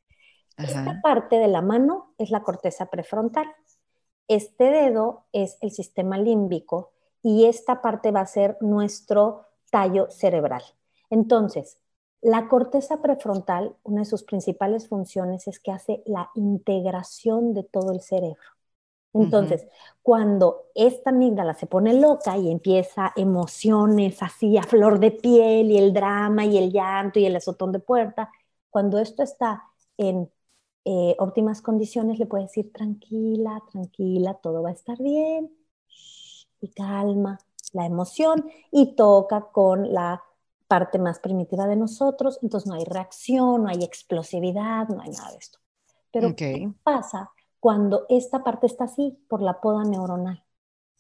Esta 0.59 1.01
parte 1.03 1.37
de 1.37 1.49
la 1.49 1.63
mano 1.63 2.15
es 2.19 2.31
la 2.31 2.43
corteza 2.43 2.87
prefrontal. 2.87 3.47
Este 4.29 4.65
dedo 4.65 5.27
es 5.33 5.59
el 5.61 5.71
sistema 5.71 6.19
límbico 6.19 6.93
y 7.23 7.47
esta 7.47 7.83
parte 7.83 8.11
va 8.11 8.21
a 8.21 8.27
ser 8.27 8.57
nuestro 8.61 9.47
tallo 9.71 10.11
cerebral. 10.11 10.63
Entonces, 11.11 11.79
la 12.21 12.49
corteza 12.49 13.03
prefrontal, 13.03 13.77
una 13.83 14.03
de 14.03 14.05
sus 14.07 14.23
principales 14.23 14.89
funciones 14.89 15.49
es 15.49 15.59
que 15.59 15.73
hace 15.73 16.03
la 16.07 16.31
integración 16.35 17.53
de 17.53 17.65
todo 17.65 17.93
el 17.93 18.01
cerebro. 18.01 18.41
Entonces, 19.15 19.67
cuando 20.03 20.71
esta 20.75 21.11
amígdala 21.11 21.53
se 21.55 21.67
pone 21.67 21.93
loca 21.93 22.39
y 22.39 22.51
empieza 22.51 23.13
emociones 23.15 24.23
así 24.23 24.57
a 24.57 24.63
flor 24.63 25.01
de 25.01 25.11
piel 25.11 25.71
y 25.71 25.77
el 25.77 25.93
drama 25.93 26.47
y 26.47 26.57
el 26.57 26.73
llanto 26.73 27.19
y 27.19 27.27
el 27.27 27.37
azotón 27.37 27.73
de 27.73 27.79
puerta, 27.79 28.31
cuando 28.71 28.99
esto 28.99 29.23
está 29.23 29.65
en 29.99 30.31
eh, 30.85 31.15
óptimas 31.19 31.63
condiciones, 31.63 32.19
le 32.19 32.27
puedes 32.27 32.49
decir 32.49 32.73
tranquila, 32.73 33.63
tranquila, 33.71 34.35
todo 34.35 34.63
va 34.63 34.71
a 34.71 34.73
estar 34.73 34.99
bien 34.99 35.51
y 36.61 36.69
calma 36.69 37.39
la 37.73 37.87
emoción 37.87 38.51
y 38.71 38.95
toca 38.95 39.49
con 39.53 39.93
la 39.93 40.23
parte 40.69 40.99
más 40.99 41.19
primitiva 41.19 41.67
de 41.67 41.77
nosotros, 41.77 42.39
entonces 42.43 42.67
no 42.67 42.75
hay 42.75 42.85
reacción, 42.85 43.65
no 43.65 43.69
hay 43.69 43.85
explosividad, 43.85 44.89
no 44.89 45.03
hay 45.03 45.11
nada 45.11 45.31
de 45.31 45.37
esto. 45.37 45.59
Pero 46.11 46.35
¿qué 46.35 46.71
pasa 46.83 47.31
cuando 47.61 48.07
esta 48.09 48.43
parte 48.43 48.67
está 48.67 48.85
así 48.85 49.19
por 49.29 49.43
la 49.43 49.61
poda 49.61 49.85
neuronal? 49.85 50.43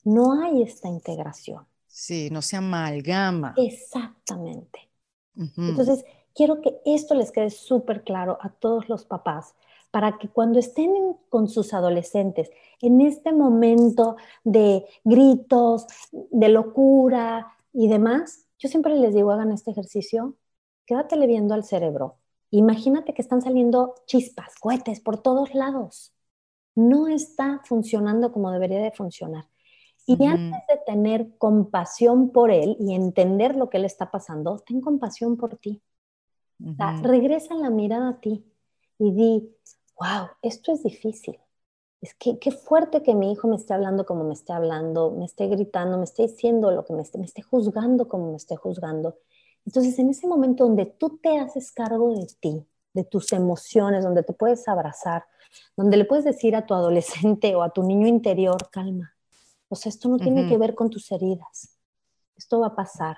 No 0.05 0.43
hay 0.43 0.62
esta 0.62 0.89
integración. 0.89 1.66
Sí, 1.87 2.28
no 2.30 2.43
se 2.43 2.57
amalgama. 2.57 3.55
Exactamente. 3.57 4.91
Entonces, 5.37 6.05
quiero 6.35 6.61
que 6.61 6.80
esto 6.85 7.14
les 7.14 7.33
quede 7.33 7.51
súper 7.51 8.05
claro 8.05 8.39
a 8.41 8.51
todos 8.51 8.89
los 8.89 9.05
papás 9.05 9.55
para 9.91 10.18
que 10.18 10.28
cuando 10.28 10.59
estén 10.59 10.91
con 11.28 11.49
sus 11.49 11.74
adolescentes 11.74 12.51
en 12.80 13.01
este 13.01 13.33
momento 13.33 14.16
de 14.43 14.87
gritos, 15.05 15.87
de 16.11 16.49
locura 16.49 17.55
y 17.72 17.89
demás, 17.89 18.47
yo 18.59 18.68
siempre 18.68 18.95
les 18.95 19.14
digo, 19.14 19.30
hagan 19.30 19.53
este 19.53 19.70
ejercicio, 19.70 20.37
quédatele 20.87 21.26
viendo 21.26 21.55
al 21.55 21.64
cerebro. 21.64 22.16
Imagínate 22.51 23.14
que 23.14 23.22
están 23.22 23.43
saliendo 23.43 23.95
chispas, 24.07 24.55
cohetes 24.61 25.01
por 25.01 25.18
todos 25.18 25.55
lados. 25.55 26.14
No 26.74 27.09
está 27.09 27.61
funcionando 27.64 28.33
como 28.33 28.51
debería 28.51 28.80
de 28.80 28.93
funcionar. 28.93 29.51
Y 30.07 30.24
antes 30.26 30.61
de 30.68 30.78
tener 30.84 31.36
compasión 31.38 32.30
por 32.30 32.50
él 32.50 32.76
y 32.80 32.94
entender 32.94 33.57
lo 33.57 33.70
que 33.70 33.78
le 33.78 33.86
está 33.86 34.11
pasando, 34.11 34.59
ten 34.59 34.80
compasión 34.80 35.36
por 35.36 35.57
ti. 35.57 35.80
regresa 37.03 37.55
la 37.55 37.70
mirada 37.70 38.09
a 38.11 38.20
ti 38.20 38.44
y 38.98 39.12
di, 39.12 39.57
wow, 39.98 40.28
esto 40.42 40.72
es 40.72 40.82
difícil. 40.82 41.38
Es 42.00 42.14
que 42.14 42.38
qué 42.38 42.50
fuerte 42.50 43.03
que 43.03 43.14
mi 43.14 43.32
hijo 43.32 43.46
me 43.46 43.57
esté 43.57 43.74
hablando 43.74 44.05
como 44.05 44.24
me 44.24 44.34
esté 44.34 44.53
hablando, 44.53 45.12
me 45.12 45.24
esté 45.24 45.46
gritando, 45.46 45.98
me 45.98 46.05
esté 46.05 46.22
diciendo 46.22 46.72
lo 46.72 46.84
que 46.84 46.92
me 46.92 47.03
esté, 47.03 47.18
me 47.18 47.24
esté 47.24 47.42
juzgando 47.42 48.09
como 48.09 48.30
me 48.30 48.36
esté 48.36 48.57
juzgando. 48.57 49.18
Entonces, 49.64 49.96
en 50.00 50.11
ese 50.11 50.26
momento 50.26 50.64
donde 50.64 50.86
tú 50.86 51.18
te 51.22 51.38
haces 51.38 51.70
cargo 51.70 52.12
de 52.12 52.26
ti, 52.40 52.66
de 52.92 53.05
tus 53.05 53.32
emociones, 53.32 54.03
donde 54.03 54.24
te 54.24 54.32
puedes 54.32 54.66
abrazar, 54.66 55.24
donde 55.76 55.96
le 55.96 56.05
puedes 56.05 56.24
decir 56.24 56.57
a 56.57 56.66
tu 56.66 56.74
adolescente 56.74 57.55
o 57.55 57.62
a 57.62 57.70
tu 57.70 57.84
niño 57.84 58.09
interior, 58.09 58.57
calma. 58.70 59.14
O 59.73 59.75
sea, 59.75 59.89
esto 59.89 60.07
no 60.11 60.18
tiene 60.18 60.47
que 60.51 60.59
ver 60.59 60.75
con 60.75 60.91
tus 60.91 61.11
heridas. 61.12 61.79
Esto 62.37 62.61
va 62.61 62.66
a 62.66 62.77
pasar. 62.77 63.16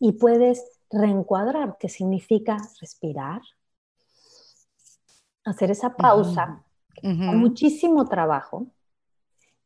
Y 0.00 0.10
puedes 0.14 0.80
reencuadrar, 0.90 1.78
que 1.78 1.88
significa 1.88 2.56
respirar, 2.80 3.40
hacer 5.44 5.70
esa 5.70 5.94
pausa, 5.94 6.64
muchísimo 7.04 8.08
trabajo, 8.08 8.66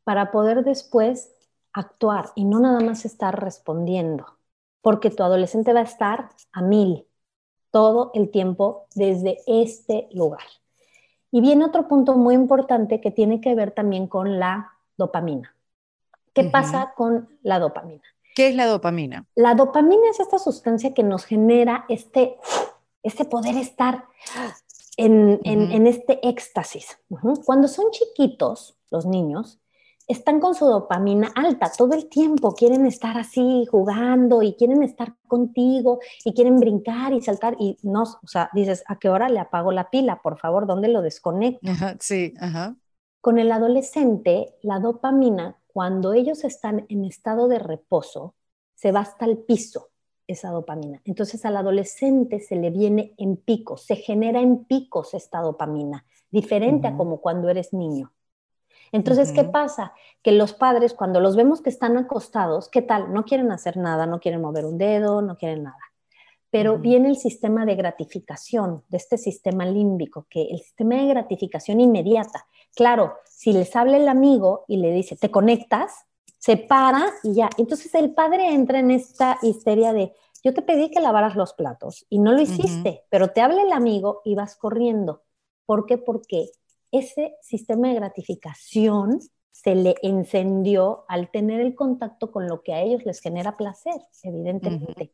para 0.03 0.29
poder 0.29 0.63
después 0.63 1.33
actuar 1.73 2.29
y 2.35 2.45
no 2.45 2.59
nada 2.59 2.81
más 2.81 3.03
estar 3.03 3.43
respondiendo, 3.43 4.37
porque 4.81 5.09
tu 5.09 5.23
adolescente 5.23 5.73
va 5.73 5.79
a 5.79 5.89
estar 5.89 6.29
a 6.51 6.61
mil 6.61 7.07
todo 7.71 8.11
el 8.13 8.29
tiempo 8.29 8.85
desde 8.93 9.39
este 9.47 10.07
lugar. 10.13 10.45
Y 11.31 11.41
viene 11.41 11.65
otro 11.65 11.87
punto 11.87 12.15
muy 12.15 12.35
importante 12.35 13.01
que 13.01 13.09
tiene 13.09 13.41
que 13.41 13.55
ver 13.55 13.71
también 13.71 14.05
con 14.05 14.37
la 14.37 14.73
dopamina. 14.97 15.56
¿Qué 16.37 16.49
pasa 16.49 16.93
con 16.95 17.27
la 17.41 17.59
dopamina? 17.59 18.03
¿Qué 18.35 18.49
es 18.49 18.55
la 18.55 18.67
dopamina? 18.67 19.25
La 19.33 19.55
dopamina 19.55 20.09
es 20.11 20.19
esta 20.19 20.37
sustancia 20.37 20.93
que 20.93 21.01
nos 21.01 21.25
genera 21.25 21.85
este, 21.89 22.37
este 23.01 23.25
poder 23.25 23.57
estar 23.57 24.05
en, 24.95 25.87
este 25.87 26.19
éxtasis. 26.27 26.99
Cuando 27.45 27.67
son 27.67 27.85
chiquitos, 27.89 28.77
los 28.91 29.07
niños, 29.07 29.59
están 30.07 30.39
con 30.39 30.53
su 30.53 30.65
dopamina 30.65 31.31
alta 31.35 31.71
todo 31.75 31.93
el 31.93 32.09
tiempo, 32.09 32.53
quieren 32.53 32.85
estar 32.85 33.17
así 33.17 33.65
jugando 33.71 34.43
y 34.43 34.53
quieren 34.53 34.83
estar 34.83 35.15
contigo 35.27 35.99
y 36.23 36.35
quieren 36.35 36.57
brincar 36.59 37.13
y 37.13 37.21
saltar 37.21 37.55
y 37.59 37.77
no, 37.81 38.03
o 38.03 38.27
sea, 38.27 38.51
dices, 38.53 38.83
¿a 38.87 38.99
qué 38.99 39.09
hora 39.09 39.29
le 39.29 39.39
apago 39.39 39.71
la 39.71 39.89
pila? 39.89 40.21
Por 40.21 40.37
favor, 40.37 40.67
¿dónde 40.67 40.87
lo 40.87 41.01
desconecto? 41.01 41.67
sí, 41.99 42.33
ajá. 42.39 42.75
Con 43.19 43.39
el 43.39 43.51
adolescente, 43.51 44.55
la 44.61 44.79
dopamina, 44.79 45.57
cuando 45.77 46.13
ellos 46.13 46.43
están 46.43 46.87
en 46.89 47.05
estado 47.05 47.47
de 47.47 47.59
reposo, 47.59 48.33
se 48.73 48.91
va 48.91 49.01
hasta 49.01 49.25
el 49.25 49.37
piso 49.37 49.89
esa 50.25 50.49
dopamina. 50.49 51.03
Entonces 51.05 51.45
al 51.45 51.55
adolescente 51.55 52.39
se 52.39 52.55
le 52.55 52.71
viene 52.71 53.13
en 53.19 53.37
picos, 53.37 53.83
se 53.83 53.95
genera 53.95 54.39
en 54.39 54.65
picos 54.65 55.13
esta 55.13 55.39
dopamina, 55.39 56.03
diferente 56.31 56.87
a 56.87 56.97
como 56.97 57.21
cuando 57.21 57.47
eres 57.47 57.73
niño. 57.73 58.11
Entonces, 58.91 59.31
¿qué 59.31 59.43
pasa? 59.43 59.93
Que 60.23 60.31
los 60.31 60.53
padres, 60.53 60.95
cuando 60.95 61.19
los 61.19 61.35
vemos 61.35 61.61
que 61.61 61.69
están 61.69 61.95
acostados, 61.95 62.69
¿qué 62.69 62.81
tal? 62.81 63.13
No 63.13 63.23
quieren 63.25 63.51
hacer 63.51 63.77
nada, 63.77 64.07
no 64.07 64.19
quieren 64.19 64.41
mover 64.41 64.65
un 64.65 64.79
dedo, 64.79 65.21
no 65.21 65.37
quieren 65.37 65.61
nada. 65.61 65.86
Pero 66.49 66.77
viene 66.77 67.09
el 67.09 67.17
sistema 67.17 67.65
de 67.65 67.75
gratificación, 67.75 68.83
de 68.89 68.97
este 68.97 69.17
sistema 69.17 69.65
límbico, 69.65 70.27
que 70.29 70.43
el 70.43 70.59
sistema 70.59 70.95
de 70.95 71.07
gratificación 71.07 71.81
inmediata. 71.81 72.47
Claro, 72.75 73.15
si 73.25 73.51
les 73.53 73.75
habla 73.75 73.97
el 73.97 74.07
amigo 74.07 74.63
y 74.67 74.77
le 74.77 74.91
dice, 74.91 75.15
te 75.15 75.29
conectas, 75.29 76.05
se 76.39 76.57
para 76.57 77.11
y 77.23 77.33
ya. 77.33 77.49
Entonces 77.57 77.93
el 77.95 78.13
padre 78.13 78.53
entra 78.53 78.79
en 78.79 78.91
esta 78.91 79.37
histeria 79.41 79.91
de, 79.91 80.13
yo 80.43 80.53
te 80.53 80.61
pedí 80.61 80.89
que 80.89 81.01
lavaras 81.01 81.35
los 81.35 81.53
platos 81.53 82.05
y 82.09 82.19
no 82.19 82.31
lo 82.31 82.41
hiciste, 82.41 83.03
pero 83.09 83.29
te 83.29 83.41
habla 83.41 83.63
el 83.63 83.71
amigo 83.71 84.21
y 84.23 84.35
vas 84.35 84.55
corriendo. 84.55 85.23
¿Por 85.65 85.85
qué? 85.85 85.97
Porque 85.97 86.49
ese 86.91 87.35
sistema 87.41 87.89
de 87.89 87.95
gratificación 87.95 89.19
se 89.51 89.75
le 89.75 89.95
encendió 90.03 91.03
al 91.07 91.31
tener 91.31 91.59
el 91.59 91.75
contacto 91.75 92.31
con 92.31 92.47
lo 92.47 92.61
que 92.61 92.73
a 92.73 92.81
ellos 92.81 93.05
les 93.05 93.19
genera 93.19 93.57
placer, 93.57 93.99
evidentemente. 94.23 95.11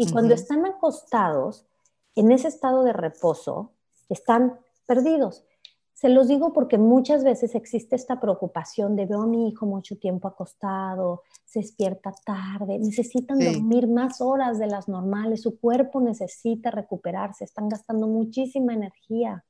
Y 0.00 0.10
cuando 0.10 0.32
están 0.32 0.64
acostados, 0.64 1.66
en 2.14 2.32
ese 2.32 2.48
estado 2.48 2.84
de 2.84 2.94
reposo, 2.94 3.72
están 4.08 4.58
perdidos. 4.86 5.44
Se 5.92 6.08
los 6.08 6.26
digo 6.26 6.54
porque 6.54 6.78
muchas 6.78 7.22
veces 7.22 7.54
existe 7.54 7.96
esta 7.96 8.18
preocupación 8.18 8.96
de 8.96 9.04
veo 9.04 9.20
a 9.20 9.26
mi 9.26 9.50
hijo 9.50 9.66
mucho 9.66 9.98
tiempo 9.98 10.26
acostado, 10.26 11.22
se 11.44 11.58
despierta 11.58 12.14
tarde, 12.24 12.78
necesitan 12.78 13.38
dormir 13.38 13.88
más 13.88 14.22
horas 14.22 14.58
de 14.58 14.68
las 14.68 14.88
normales, 14.88 15.42
su 15.42 15.60
cuerpo 15.60 16.00
necesita 16.00 16.70
recuperarse, 16.70 17.44
están 17.44 17.68
gastando 17.68 18.06
muchísima 18.06 18.72
energía 18.72 19.44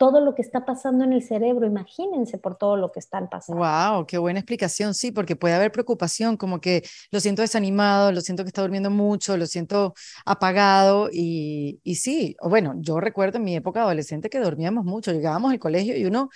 todo 0.00 0.22
lo 0.22 0.34
que 0.34 0.40
está 0.40 0.64
pasando 0.64 1.04
en 1.04 1.12
el 1.12 1.22
cerebro. 1.22 1.66
Imagínense 1.66 2.38
por 2.38 2.56
todo 2.56 2.74
lo 2.78 2.90
que 2.90 3.00
están 3.00 3.28
pasando. 3.28 3.62
Wow, 3.62 4.06
qué 4.06 4.16
buena 4.16 4.38
explicación. 4.40 4.94
Sí, 4.94 5.12
porque 5.12 5.36
puede 5.36 5.52
haber 5.52 5.70
preocupación, 5.72 6.38
como 6.38 6.58
que 6.58 6.82
lo 7.10 7.20
siento 7.20 7.42
desanimado, 7.42 8.10
lo 8.10 8.22
siento 8.22 8.42
que 8.42 8.48
está 8.48 8.62
durmiendo 8.62 8.88
mucho, 8.88 9.36
lo 9.36 9.44
siento 9.44 9.92
apagado 10.24 11.10
y, 11.12 11.80
y 11.84 11.96
sí, 11.96 12.34
bueno, 12.42 12.76
yo 12.78 12.98
recuerdo 12.98 13.36
en 13.36 13.44
mi 13.44 13.54
época 13.54 13.82
adolescente 13.82 14.30
que 14.30 14.38
dormíamos 14.38 14.86
mucho, 14.86 15.12
llegábamos 15.12 15.52
al 15.52 15.58
colegio 15.58 15.94
y 15.94 16.06
uno 16.06 16.30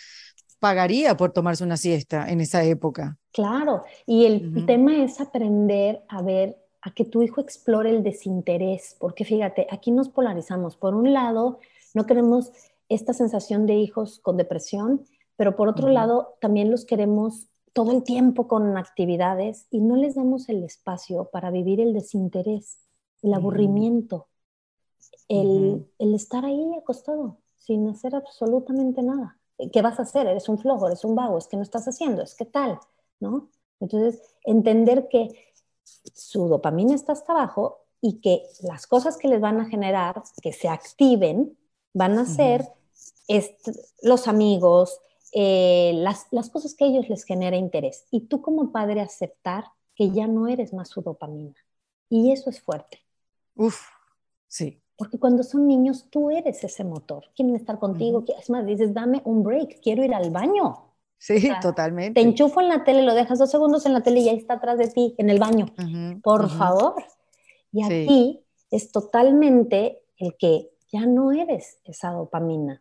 pagaría 0.58 1.16
por 1.16 1.32
tomarse 1.32 1.64
una 1.64 1.78
siesta 1.78 2.28
en 2.28 2.42
esa 2.42 2.62
época. 2.64 3.16
Claro, 3.32 3.84
y 4.04 4.26
el 4.26 4.66
tema 4.66 5.02
es 5.02 5.22
aprender 5.22 6.02
a 6.10 6.20
ver 6.20 6.58
a 6.82 6.92
que 6.92 7.06
tu 7.06 7.22
hijo 7.22 7.40
explore 7.40 7.88
el 7.88 8.02
desinterés, 8.02 8.94
porque 9.00 9.24
fíjate, 9.24 9.66
aquí 9.70 9.90
nos 9.90 10.10
polarizamos. 10.10 10.76
Por 10.76 10.94
un 10.94 11.14
lado, 11.14 11.60
no 11.94 12.04
queremos 12.04 12.52
esta 12.88 13.12
sensación 13.12 13.66
de 13.66 13.74
hijos 13.74 14.20
con 14.20 14.36
depresión, 14.36 15.04
pero 15.36 15.56
por 15.56 15.68
otro 15.68 15.88
lado 15.88 16.36
también 16.40 16.70
los 16.70 16.84
queremos 16.84 17.48
todo 17.72 17.90
el 17.90 18.04
tiempo 18.04 18.46
con 18.46 18.76
actividades 18.78 19.66
y 19.70 19.80
no 19.80 19.96
les 19.96 20.14
damos 20.14 20.48
el 20.48 20.62
espacio 20.62 21.28
para 21.32 21.50
vivir 21.50 21.80
el 21.80 21.92
desinterés, 21.92 22.78
el 23.22 23.34
aburrimiento, 23.34 24.28
el, 25.28 25.88
estar 25.98 26.44
ahí 26.44 26.72
acostado 26.78 27.38
sin 27.56 27.88
hacer 27.88 28.14
absolutamente 28.14 29.02
nada. 29.02 29.38
¿Qué 29.72 29.82
vas 29.82 29.98
a 29.98 30.02
hacer? 30.02 30.26
Eres 30.26 30.48
un 30.48 30.58
flojo, 30.58 30.86
eres 30.86 31.04
un 31.04 31.14
vago, 31.14 31.38
es 31.38 31.48
que 31.48 31.56
no 31.56 31.62
estás 31.62 31.86
haciendo, 31.88 32.22
es 32.22 32.34
que 32.34 32.44
tal, 32.44 32.78
¿no? 33.20 33.48
Entonces, 33.80 34.20
entender 34.44 35.08
que 35.08 35.28
su 35.82 36.48
dopamina 36.48 36.94
está 36.94 37.12
hasta 37.12 37.32
abajo 37.32 37.78
y 38.00 38.20
que 38.20 38.42
las 38.62 38.86
cosas 38.86 39.16
que 39.16 39.28
les 39.28 39.40
van 39.40 39.60
a 39.60 39.64
generar, 39.64 40.22
que 40.42 40.52
se 40.52 40.68
activen, 40.68 41.56
van 41.94 42.18
a 42.18 42.26
ser 42.26 42.68
los 44.02 44.28
amigos, 44.28 45.00
eh, 45.32 45.92
las, 45.94 46.26
las, 46.30 46.50
cosas 46.50 46.74
que 46.74 46.84
a 46.84 46.88
ellos 46.88 47.08
les 47.08 47.24
genera 47.24 47.56
interés. 47.56 48.06
Y 48.10 48.26
tú 48.26 48.42
como 48.42 48.70
padre 48.70 49.00
aceptar 49.00 49.64
que 49.94 50.10
ya 50.10 50.26
no 50.26 50.48
eres 50.48 50.74
más 50.74 50.88
su 50.90 51.00
dopamina. 51.00 51.54
Y 52.10 52.32
eso 52.32 52.50
es 52.50 52.60
fuerte. 52.60 52.98
Uf, 53.54 53.80
sí. 54.46 54.80
Porque 54.96 55.18
cuando 55.18 55.42
son 55.42 55.66
niños, 55.66 56.08
tú 56.10 56.30
eres 56.30 56.62
ese 56.62 56.84
motor. 56.84 57.24
Quieren 57.34 57.56
estar 57.56 57.78
contigo. 57.78 58.24
Es 58.38 58.50
más, 58.50 58.66
dices, 58.66 58.92
dame 58.92 59.22
un 59.24 59.42
break, 59.42 59.80
quiero 59.80 60.04
ir 60.04 60.14
al 60.14 60.30
baño. 60.30 60.90
Sí, 61.18 61.50
totalmente. 61.62 62.20
Te 62.20 62.26
enchufo 62.26 62.60
en 62.60 62.68
la 62.68 62.84
tele, 62.84 63.02
lo 63.02 63.14
dejas 63.14 63.38
dos 63.38 63.50
segundos 63.50 63.86
en 63.86 63.94
la 63.94 64.02
tele 64.02 64.20
y 64.20 64.24
ya 64.26 64.32
está 64.32 64.54
atrás 64.54 64.78
de 64.78 64.88
ti, 64.88 65.14
en 65.16 65.30
el 65.30 65.38
baño. 65.38 65.66
Por 66.22 66.50
favor. 66.50 66.94
Y 67.72 67.82
aquí 67.82 68.44
es 68.70 68.92
totalmente 68.92 70.02
el 70.18 70.36
que 70.36 70.70
ya 70.94 71.06
no 71.06 71.32
eres 71.32 71.80
esa 71.84 72.10
dopamina. 72.10 72.80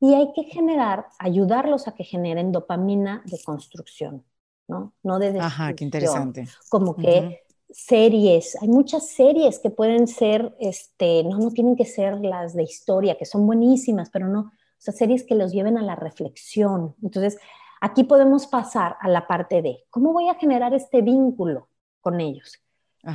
Y 0.00 0.14
hay 0.14 0.32
que 0.32 0.42
generar, 0.42 1.06
ayudarlos 1.20 1.86
a 1.86 1.94
que 1.94 2.02
generen 2.02 2.50
dopamina 2.50 3.22
de 3.26 3.40
construcción, 3.44 4.24
¿no? 4.66 4.92
No 5.04 5.20
de 5.20 5.38
Ajá, 5.38 5.72
qué 5.72 5.84
interesante. 5.84 6.48
Como 6.68 6.96
que 6.96 7.42
series, 7.70 8.60
hay 8.60 8.68
muchas 8.68 9.08
series 9.08 9.60
que 9.60 9.70
pueden 9.70 10.08
ser, 10.08 10.54
este, 10.58 11.22
no, 11.22 11.38
no 11.38 11.50
tienen 11.52 11.76
que 11.76 11.84
ser 11.84 12.20
las 12.20 12.54
de 12.54 12.64
historia, 12.64 13.16
que 13.16 13.24
son 13.24 13.46
buenísimas, 13.46 14.10
pero 14.10 14.26
no, 14.26 14.40
o 14.40 14.80
sea, 14.80 14.92
series 14.92 15.22
que 15.22 15.36
los 15.36 15.52
lleven 15.52 15.78
a 15.78 15.82
la 15.82 15.94
reflexión. 15.94 16.96
Entonces, 17.02 17.38
aquí 17.80 18.02
podemos 18.02 18.48
pasar 18.48 18.96
a 19.00 19.08
la 19.08 19.28
parte 19.28 19.62
de, 19.62 19.84
¿cómo 19.90 20.12
voy 20.12 20.28
a 20.28 20.34
generar 20.34 20.74
este 20.74 21.02
vínculo 21.02 21.68
con 22.00 22.20
ellos? 22.20 22.60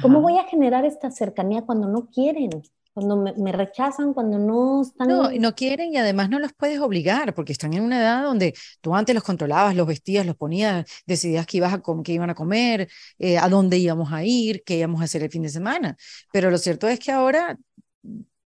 ¿Cómo 0.02 0.22
voy 0.22 0.38
a 0.38 0.44
generar 0.44 0.86
esta 0.86 1.10
cercanía 1.10 1.64
cuando 1.66 1.88
no 1.88 2.10
quieren? 2.10 2.52
Cuando 3.00 3.34
me, 3.38 3.52
rechazan, 3.52 4.14
cuando 4.14 4.38
no 4.38 4.82
están... 4.82 5.08
No, 5.08 5.32
no 5.32 5.56
quieren 5.56 5.94
y 5.94 5.98
además 5.98 6.30
no 6.30 6.38
los 6.40 6.52
puedes 6.54 6.80
obligar 6.80 7.34
porque 7.34 7.54
están 7.54 7.74
en 7.74 7.84
una 7.84 8.00
edad 8.00 8.24
donde 8.24 8.54
tú 8.82 8.94
antes 8.94 9.16
los 9.16 9.24
controlabas, 9.24 9.76
los 9.76 9.88
vestías, 9.88 10.26
los 10.26 10.36
ponías, 10.36 10.86
decidías 11.06 11.46
qué, 11.46 11.58
ibas 11.58 11.74
a 11.74 11.82
qué 12.04 12.12
iban 12.12 12.30
a 12.30 12.36
comer, 12.36 12.90
eh, 13.18 13.38
a 13.38 13.48
dónde 13.48 13.78
íbamos 13.78 14.12
a 14.12 14.24
ir, 14.24 14.64
qué 14.66 14.78
íbamos 14.78 15.02
a 15.02 15.06
hacer 15.06 15.24
el 15.24 15.30
fin 15.30 15.44
de 15.44 15.50
semana. 15.50 15.96
Pero 16.34 16.52
lo 16.52 16.58
cierto 16.58 16.90
es 16.90 17.00
que 17.00 17.12
ahora 17.12 17.58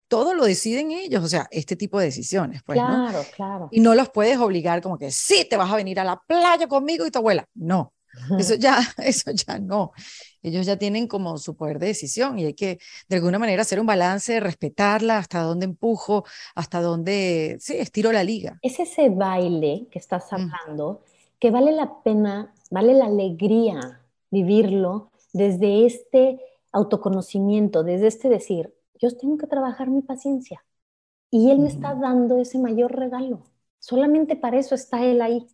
todo 0.08 0.34
lo 0.34 0.44
deciden 0.44 0.90
ellos, 0.92 1.24
o 1.24 1.28
sea, 1.28 1.48
este 1.50 1.74
tipo 1.74 1.98
de 1.98 2.06
decisiones. 2.06 2.62
Pues, 2.62 2.78
claro, 2.78 3.24
claro. 3.34 3.68
Y 3.70 3.80
no 3.80 3.94
los 3.94 4.10
puedes 4.10 4.36
obligar 4.36 4.82
como 4.82 4.98
que 4.98 5.10
sí, 5.10 5.46
te 5.48 5.56
vas 5.56 5.72
a 5.72 5.76
venir 5.76 5.98
a 5.98 6.04
la 6.04 6.20
playa 6.26 6.66
conmigo 6.66 7.06
y 7.06 7.10
tu 7.10 7.18
abuela. 7.18 7.46
No, 7.54 7.94
eso 8.38 8.54
ya, 8.58 8.78
eso 8.98 9.30
ya 9.32 9.58
no. 9.58 9.92
Ellos 10.42 10.66
ya 10.66 10.76
tienen 10.76 11.06
como 11.06 11.38
su 11.38 11.56
poder 11.56 11.78
de 11.78 11.88
decisión 11.88 12.38
y 12.38 12.46
hay 12.46 12.54
que 12.54 12.78
de 13.08 13.16
alguna 13.16 13.38
manera 13.38 13.62
hacer 13.62 13.78
un 13.80 13.86
balance, 13.86 14.40
respetarla, 14.40 15.18
hasta 15.18 15.42
dónde 15.42 15.66
empujo, 15.66 16.24
hasta 16.54 16.80
dónde, 16.80 17.56
sí, 17.60 17.76
estiro 17.76 18.12
la 18.12 18.24
liga. 18.24 18.58
Es 18.62 18.80
ese 18.80 19.08
baile 19.08 19.86
que 19.90 19.98
estás 19.98 20.32
hablando 20.32 21.02
que 21.38 21.50
vale 21.50 21.72
la 21.72 22.02
pena, 22.02 22.54
vale 22.70 22.94
la 22.94 23.06
alegría 23.06 24.00
vivirlo 24.30 25.10
desde 25.32 25.86
este 25.86 26.40
autoconocimiento, 26.72 27.82
desde 27.82 28.06
este 28.06 28.28
decir, 28.28 28.74
yo 29.00 29.16
tengo 29.16 29.36
que 29.38 29.46
trabajar 29.46 29.90
mi 29.90 30.02
paciencia 30.02 30.64
y 31.30 31.50
él 31.50 31.58
me 31.58 31.68
está 31.68 31.94
dando 31.94 32.38
ese 32.38 32.58
mayor 32.58 32.96
regalo. 32.96 33.42
Solamente 33.78 34.36
para 34.36 34.58
eso 34.58 34.74
está 34.74 35.04
él 35.04 35.20
ahí, 35.22 35.46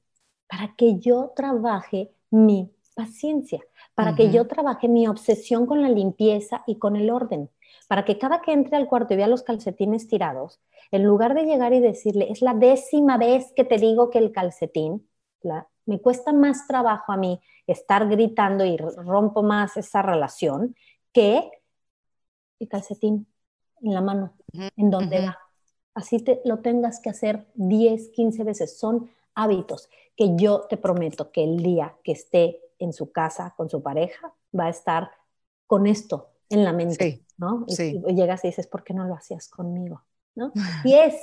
para 0.49 0.75
que 0.77 0.99
yo 0.99 1.33
trabaje 1.35 2.13
mi 2.31 2.71
paciencia, 2.95 3.61
para 3.95 4.15
que 4.15 4.31
yo 4.31 4.47
trabaje 4.49 4.89
mi 4.89 5.07
obsesión 5.07 5.67
con 5.67 5.83
la 5.83 5.89
limpieza 5.89 6.65
y 6.67 6.79
con 6.79 6.97
el 6.97 7.11
orden, 7.11 7.49
para 7.87 8.05
que 8.05 8.19
cada 8.19 8.41
que 8.41 8.53
entre 8.53 8.77
al 8.77 8.89
cuarto 8.89 9.15
y 9.15 9.17
vea 9.17 9.29
los 9.29 9.43
calcetines 9.43 10.09
tirados, 10.09 10.61
en 10.91 11.05
lugar 11.05 11.35
de 11.35 11.45
llegar 11.45 11.73
y 11.73 11.81
decirle, 11.81 12.29
es 12.31 12.43
la 12.43 12.55
décima 12.55 13.17
vez 13.17 13.53
que 13.55 13.65
te 13.65 13.79
digo 13.79 14.11
que 14.11 14.19
el 14.19 14.33
calcetín, 14.33 15.09
me 15.87 16.01
cuesta 16.01 16.33
más 16.33 16.67
trabajo 16.67 17.13
a 17.13 17.17
mí 17.17 17.41
estar 17.67 18.09
gritando 18.09 18.65
y 18.65 18.77
rompo 18.77 19.43
más 19.43 19.77
esa 19.77 20.03
relación 20.03 20.75
que 21.13 21.51
el 22.59 22.69
calcetín 22.69 23.27
en 23.81 23.95
la 23.95 24.01
mano, 24.01 24.35
en 24.53 24.91
donde 24.91 25.27
va. 25.27 25.39
Así 25.95 26.21
te, 26.21 26.41
lo 26.45 26.59
tengas 26.59 27.01
que 27.01 27.11
hacer 27.11 27.47
10, 27.55 28.11
15 28.11 28.45
veces. 28.45 28.79
Son 28.79 29.11
hábitos 29.35 29.89
que 30.17 30.37
yo 30.37 30.63
te 30.69 30.77
prometo 30.77 31.31
que 31.31 31.45
el 31.45 31.63
día 31.63 31.97
que 32.03 32.13
esté 32.13 32.61
en 32.79 32.93
su 32.93 33.13
casa 33.13 33.55
con 33.57 33.69
su 33.69 33.83
pareja 33.83 34.33
va 34.59 34.67
a 34.67 34.71
estar 34.71 35.11
con 35.67 35.87
esto 35.87 36.31
en 36.49 36.65
la 36.65 36.73
mente, 36.73 37.23
¿no? 37.37 37.65
Y, 37.69 38.15
llegas 38.15 38.45
y 38.45 38.49
dices, 38.49 38.67
¿por 38.67 38.83
qué 38.83 38.95
no 38.95 39.05
lo 39.05 39.15
hacías 39.15 39.49
conmigo? 39.49 40.03
¿No? 40.35 40.53
Y 40.85 40.95
es, 40.95 41.15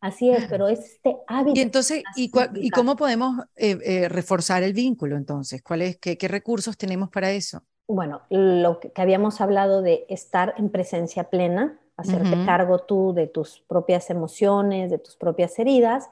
así 0.00 0.30
es, 0.30 0.46
pero 0.48 0.68
es 0.68 0.80
este 0.80 1.16
hábito. 1.26 1.58
Y 1.58 1.62
entonces, 1.62 2.02
¿y, 2.16 2.30
¿y 2.56 2.70
cómo 2.70 2.96
podemos 2.96 3.44
eh, 3.56 3.78
eh, 3.84 4.08
reforzar 4.08 4.62
el 4.62 4.72
vínculo 4.72 5.16
entonces? 5.16 5.62
¿Cuál 5.62 5.98
qué, 6.00 6.18
qué 6.18 6.28
recursos 6.28 6.76
tenemos 6.76 7.10
para 7.10 7.30
eso? 7.30 7.62
Bueno, 7.86 8.22
lo 8.30 8.80
que, 8.80 8.92
habíamos 8.96 9.40
hablado 9.40 9.82
de 9.82 10.06
estar 10.08 10.54
en 10.56 10.70
presencia 10.70 11.30
plena, 11.30 11.78
hacerte 11.96 12.44
cargo 12.46 12.80
tú 12.80 13.12
de 13.14 13.26
tus 13.26 13.60
propias 13.68 14.10
emociones, 14.10 14.90
de 14.90 14.98
tus 14.98 15.16
propias 15.16 15.58
heridas 15.58 16.08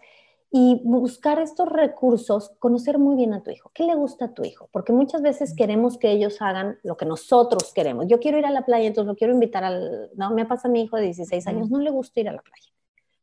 y 0.52 0.80
buscar 0.84 1.38
estos 1.38 1.68
recursos, 1.68 2.50
conocer 2.58 2.98
muy 2.98 3.14
bien 3.14 3.32
a 3.34 3.42
tu 3.42 3.50
hijo. 3.50 3.70
¿Qué 3.72 3.84
le 3.84 3.94
gusta 3.94 4.26
a 4.26 4.34
tu 4.34 4.44
hijo? 4.44 4.68
Porque 4.72 4.92
muchas 4.92 5.22
veces 5.22 5.54
queremos 5.54 5.96
que 5.96 6.10
ellos 6.10 6.42
hagan 6.42 6.78
lo 6.82 6.96
que 6.96 7.06
nosotros 7.06 7.72
queremos. 7.72 8.06
Yo 8.08 8.18
quiero 8.18 8.38
ir 8.38 8.46
a 8.46 8.50
la 8.50 8.64
playa, 8.64 8.88
entonces 8.88 9.06
lo 9.06 9.14
quiero 9.14 9.32
invitar 9.32 9.62
al... 9.62 10.10
No, 10.16 10.32
me 10.32 10.46
pasa 10.46 10.66
a 10.66 10.70
mi 10.70 10.82
hijo 10.82 10.96
de 10.96 11.04
16 11.04 11.46
años, 11.46 11.70
no 11.70 11.78
le 11.78 11.90
gusta 11.90 12.18
ir 12.18 12.28
a 12.28 12.32
la 12.32 12.42
playa. 12.42 12.66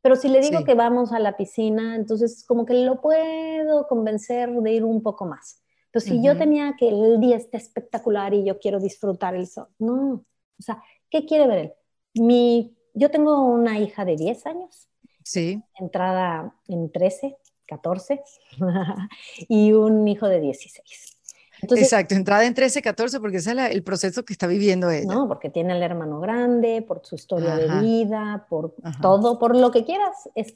Pero 0.01 0.15
si 0.15 0.30
le 0.30 0.39
digo 0.39 0.63
que 0.63 0.73
vamos 0.73 1.11
a 1.11 1.19
la 1.19 1.36
piscina, 1.36 1.95
entonces 1.95 2.45
como 2.47 2.65
que 2.65 2.75
lo 2.75 3.01
puedo 3.01 3.88
convencer 3.88 4.49
de 4.49 4.71
ir 4.71 4.86
un 4.86 5.03
poco 5.03 5.25
más. 5.25 5.61
Entonces, 5.88 6.11
si 6.11 6.23
yo 6.23 6.38
tenía 6.38 6.75
que 6.78 6.88
el 6.88 7.19
día 7.19 7.36
esté 7.36 7.57
espectacular 7.57 8.34
y 8.34 8.45
yo 8.45 8.57
quiero 8.59 8.80
disfrutar 8.80 9.36
el 9.36 9.47
sol, 9.47 9.67
no. 9.80 10.23
O 10.59 10.61
sea, 10.61 10.82
¿qué 11.09 11.25
quiere 11.25 11.47
ver 11.47 11.57
él? 11.57 11.73
Mi, 12.13 12.78
yo 12.93 13.11
tengo 13.11 13.43
una 13.43 13.80
hija 13.80 14.05
de 14.05 14.15
10 14.15 14.45
años 14.45 14.88
Sí. 15.28 15.61
Entrada 15.78 16.55
en 16.69 16.89
13, 16.89 17.38
14 17.67 18.21
y 19.49 19.73
un 19.73 20.07
hijo 20.07 20.28
de 20.28 20.39
16. 20.39 21.17
Exacto, 21.61 22.15
entrada 22.15 22.45
en 22.45 22.53
13, 22.53 22.82
14, 22.82 23.19
porque 23.19 23.38
ese 23.38 23.51
es 23.51 23.57
el 23.71 23.84
proceso 23.84 24.23
que 24.23 24.32
está 24.32 24.47
viviendo 24.47 24.89
ella. 24.89 25.13
No, 25.13 25.28
porque 25.28 25.49
tiene 25.49 25.75
el 25.75 25.84
hermano 25.84 26.21
grande, 26.21 26.82
por 26.88 27.05
su 27.05 27.15
historia 27.15 27.55
de 27.55 27.82
vida, 27.82 28.45
por 28.47 28.75
todo, 29.01 29.38
por 29.38 29.55
lo 29.55 29.71
que 29.71 29.84
quieras, 29.84 30.30
es 30.36 30.55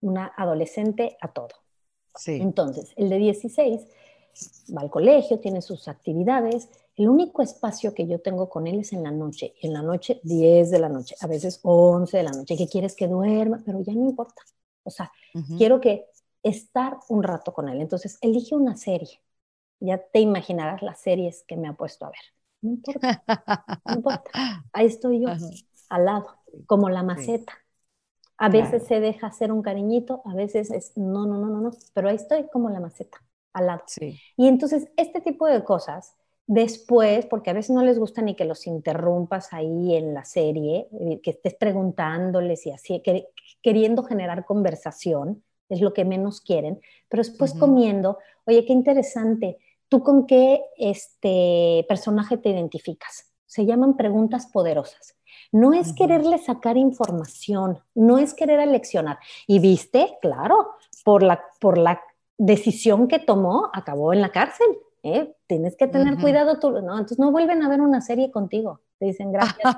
una 0.00 0.32
adolescente 0.36 1.16
a 1.20 1.28
todo. 1.28 1.50
Sí. 2.16 2.38
Entonces, 2.40 2.92
el 2.96 3.08
de 3.08 3.18
16 3.18 3.82
va 4.76 4.80
al 4.80 4.90
colegio, 4.90 5.38
tiene 5.38 5.62
sus 5.62 5.86
actividades, 5.86 6.68
el 7.02 7.08
único 7.08 7.42
espacio 7.42 7.92
que 7.94 8.06
yo 8.06 8.20
tengo 8.20 8.48
con 8.48 8.68
él 8.68 8.78
es 8.78 8.92
en 8.92 9.02
la 9.02 9.10
noche. 9.10 9.54
En 9.60 9.72
la 9.72 9.82
noche, 9.82 10.20
10 10.22 10.70
de 10.70 10.78
la 10.78 10.88
noche, 10.88 11.16
a 11.20 11.26
veces 11.26 11.58
11 11.62 12.16
de 12.16 12.22
la 12.22 12.30
noche. 12.30 12.56
que 12.56 12.68
quieres 12.68 12.94
que 12.94 13.08
duerma? 13.08 13.60
Pero 13.64 13.80
ya 13.80 13.92
no 13.92 14.08
importa. 14.08 14.42
O 14.84 14.90
sea, 14.90 15.10
quiero 15.58 15.80
que 15.80 16.06
estar 16.44 16.98
un 17.08 17.24
rato 17.24 17.52
con 17.52 17.68
él. 17.68 17.80
Entonces, 17.80 18.18
elige 18.20 18.54
una 18.54 18.76
serie. 18.76 19.20
Ya 19.80 19.98
te 19.98 20.20
imaginarás 20.20 20.80
las 20.82 21.00
series 21.00 21.42
que 21.42 21.56
me 21.56 21.66
ha 21.66 21.72
puesto 21.72 22.06
a 22.06 22.10
ver. 22.10 22.20
No 22.60 22.70
importa. 22.70 23.22
No 23.84 23.94
importa. 23.94 24.30
Ahí 24.72 24.86
estoy 24.86 25.22
yo, 25.22 25.28
al 25.88 26.04
lado, 26.04 26.38
como 26.66 26.88
la 26.88 27.02
maceta. 27.02 27.52
A 28.38 28.48
veces 28.48 28.86
se 28.86 29.00
deja 29.00 29.26
hacer 29.26 29.50
un 29.50 29.62
cariñito, 29.62 30.22
a 30.24 30.34
veces 30.34 30.70
es 30.70 30.96
no, 30.96 31.26
no, 31.26 31.36
no, 31.38 31.48
no, 31.48 31.60
no, 31.60 31.70
pero 31.94 32.08
ahí 32.08 32.16
estoy 32.16 32.48
como 32.48 32.70
la 32.70 32.80
maceta, 32.80 33.22
al 33.52 33.66
lado. 33.66 33.82
Sí. 33.86 34.18
Y 34.36 34.48
entonces, 34.48 34.88
este 34.96 35.20
tipo 35.20 35.46
de 35.46 35.62
cosas 35.62 36.16
Después, 36.54 37.24
porque 37.24 37.48
a 37.48 37.54
veces 37.54 37.70
no 37.74 37.82
les 37.82 37.98
gusta 37.98 38.20
ni 38.20 38.34
que 38.34 38.44
los 38.44 38.66
interrumpas 38.66 39.54
ahí 39.54 39.96
en 39.96 40.12
la 40.12 40.26
serie, 40.26 40.86
eh, 41.00 41.18
que 41.22 41.30
estés 41.30 41.54
preguntándoles 41.54 42.66
y 42.66 42.72
así, 42.72 43.02
queriendo 43.62 44.02
generar 44.02 44.44
conversación, 44.44 45.42
es 45.70 45.80
lo 45.80 45.94
que 45.94 46.04
menos 46.04 46.42
quieren, 46.42 46.78
pero 47.08 47.22
después 47.22 47.54
comiendo, 47.54 48.18
oye, 48.44 48.66
qué 48.66 48.74
interesante, 48.74 49.60
¿tú 49.88 50.02
con 50.02 50.26
qué 50.26 50.62
este 50.76 51.86
personaje 51.88 52.36
te 52.36 52.50
identificas? 52.50 53.32
Se 53.46 53.64
llaman 53.64 53.96
preguntas 53.96 54.46
poderosas. 54.52 55.16
No 55.52 55.72
es 55.72 55.94
quererle 55.94 56.36
sacar 56.36 56.76
información, 56.76 57.78
no 57.94 58.18
es 58.18 58.34
querer 58.34 58.60
aleccionar. 58.60 59.18
Y 59.46 59.58
viste, 59.58 60.18
claro, 60.20 60.72
por 61.02 61.22
la, 61.22 61.42
por 61.58 61.78
la 61.78 62.02
decisión 62.36 63.08
que 63.08 63.20
tomó, 63.20 63.70
acabó 63.72 64.12
en 64.12 64.20
la 64.20 64.32
cárcel. 64.32 64.66
¿Eh? 65.02 65.34
Tienes 65.46 65.76
que 65.76 65.86
tener 65.86 66.18
cuidado 66.18 66.58
tú, 66.58 66.70
¿no? 66.70 66.92
Entonces 66.92 67.18
no 67.18 67.30
vuelven 67.30 67.62
a 67.62 67.68
ver 67.68 67.80
una 67.80 68.00
serie 68.00 68.30
contigo. 68.30 68.80
Te 68.98 69.06
dicen 69.06 69.32
gracias. 69.32 69.74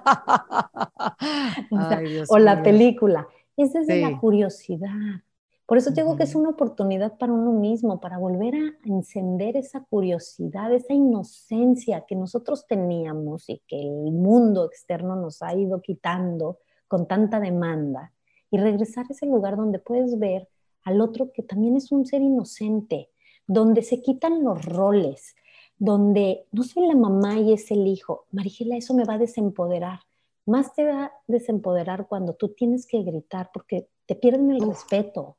o, 2.29 2.39
la 2.39 2.63
película. 2.63 3.29
Es 3.57 3.73
desde 3.73 4.01
la 4.01 4.19
curiosidad. 4.19 5.23
Por 5.67 5.79
eso 5.79 5.93
digo 5.93 6.17
que 6.17 6.25
es 6.25 6.35
una 6.35 6.51
oportunidad 6.51 7.17
para 7.17 7.33
uno 7.33 7.53
mismo, 7.53 8.01
para 8.01 8.19
volver 8.19 8.55
a 8.55 8.75
encender 8.85 9.57
esa 9.57 9.81
curiosidad, 9.81 10.73
esa 10.73 10.93
inocencia 10.93 12.05
que 12.07 12.17
nosotros 12.17 12.67
teníamos 12.67 13.49
y 13.49 13.63
que 13.67 13.81
el 13.81 14.13
mundo 14.13 14.67
externo 14.67 15.17
nos 15.17 15.41
ha 15.43 15.55
ido 15.55 15.81
quitando 15.81 16.59
con 16.87 17.09
tanta 17.09 17.41
demanda 17.41 18.13
y 18.51 18.59
regresar 18.59 19.07
a 19.09 19.15
ese 19.15 19.25
lugar 19.25 19.57
donde 19.57 19.79
puedes 19.79 20.19
ver 20.19 20.49
al 20.83 21.01
otro 21.01 21.33
que 21.33 21.43
también 21.43 21.77
es 21.77 21.91
un 21.93 22.05
ser 22.05 22.21
inocente, 22.21 23.09
donde 23.47 23.83
se 23.83 24.01
quitan 24.01 24.43
los 24.43 24.65
roles, 24.65 25.35
donde 25.79 26.47
no 26.53 26.63
soy 26.63 26.87
la 26.87 26.95
mamá 26.95 27.39
y 27.39 27.53
es 27.53 27.71
el 27.71 27.87
hijo. 27.87 28.27
Marigela, 28.33 28.77
eso 28.77 28.95
me 28.95 29.05
va 29.05 29.15
a 29.15 29.19
desempoderar. 29.19 30.01
Más 30.47 30.75
te 30.75 30.85
va 30.85 31.05
a 31.05 31.13
desempoderar 31.27 32.07
cuando 32.07 32.35
tú 32.35 32.51
tienes 32.51 32.87
que 32.87 33.03
gritar 33.03 33.51
porque 33.53 33.89
te 34.07 34.15
pierden 34.15 34.51
el 34.51 34.61
respeto. 34.61 35.37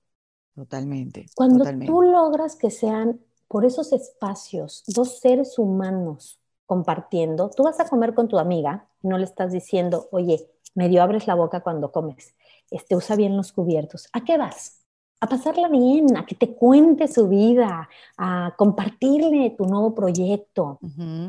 Totalmente. 0.55 1.25
Cuando 1.35 1.65
tú 1.85 2.01
logras 2.01 2.55
que 2.55 2.71
sean 2.71 3.19
por 3.47 3.65
esos 3.65 3.93
espacios 3.93 4.83
dos 4.87 5.19
seres 5.19 5.59
humanos 5.59 6.39
compartiendo, 6.65 7.49
tú 7.49 7.63
vas 7.63 7.79
a 7.79 7.87
comer 7.87 8.13
con 8.13 8.27
tu 8.27 8.39
amiga, 8.39 8.87
no 9.01 9.17
le 9.17 9.25
estás 9.25 9.51
diciendo, 9.51 10.07
oye, 10.11 10.49
medio 10.73 11.03
abres 11.03 11.27
la 11.27 11.35
boca 11.35 11.61
cuando 11.61 11.91
comes, 11.91 12.35
este, 12.71 12.95
usa 12.95 13.15
bien 13.15 13.37
los 13.37 13.51
cubiertos. 13.51 14.09
¿A 14.13 14.23
qué 14.23 14.37
vas? 14.37 14.84
A 15.19 15.27
pasarla 15.27 15.69
bien, 15.69 16.17
a 16.17 16.25
que 16.25 16.35
te 16.35 16.53
cuente 16.53 17.07
su 17.07 17.27
vida, 17.27 17.89
a 18.17 18.53
compartirle 18.57 19.55
tu 19.57 19.65
nuevo 19.65 19.95
proyecto. 19.95 20.79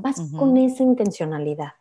Vas 0.02 0.20
con 0.36 0.56
esa 0.56 0.82
intencionalidad. 0.82 1.72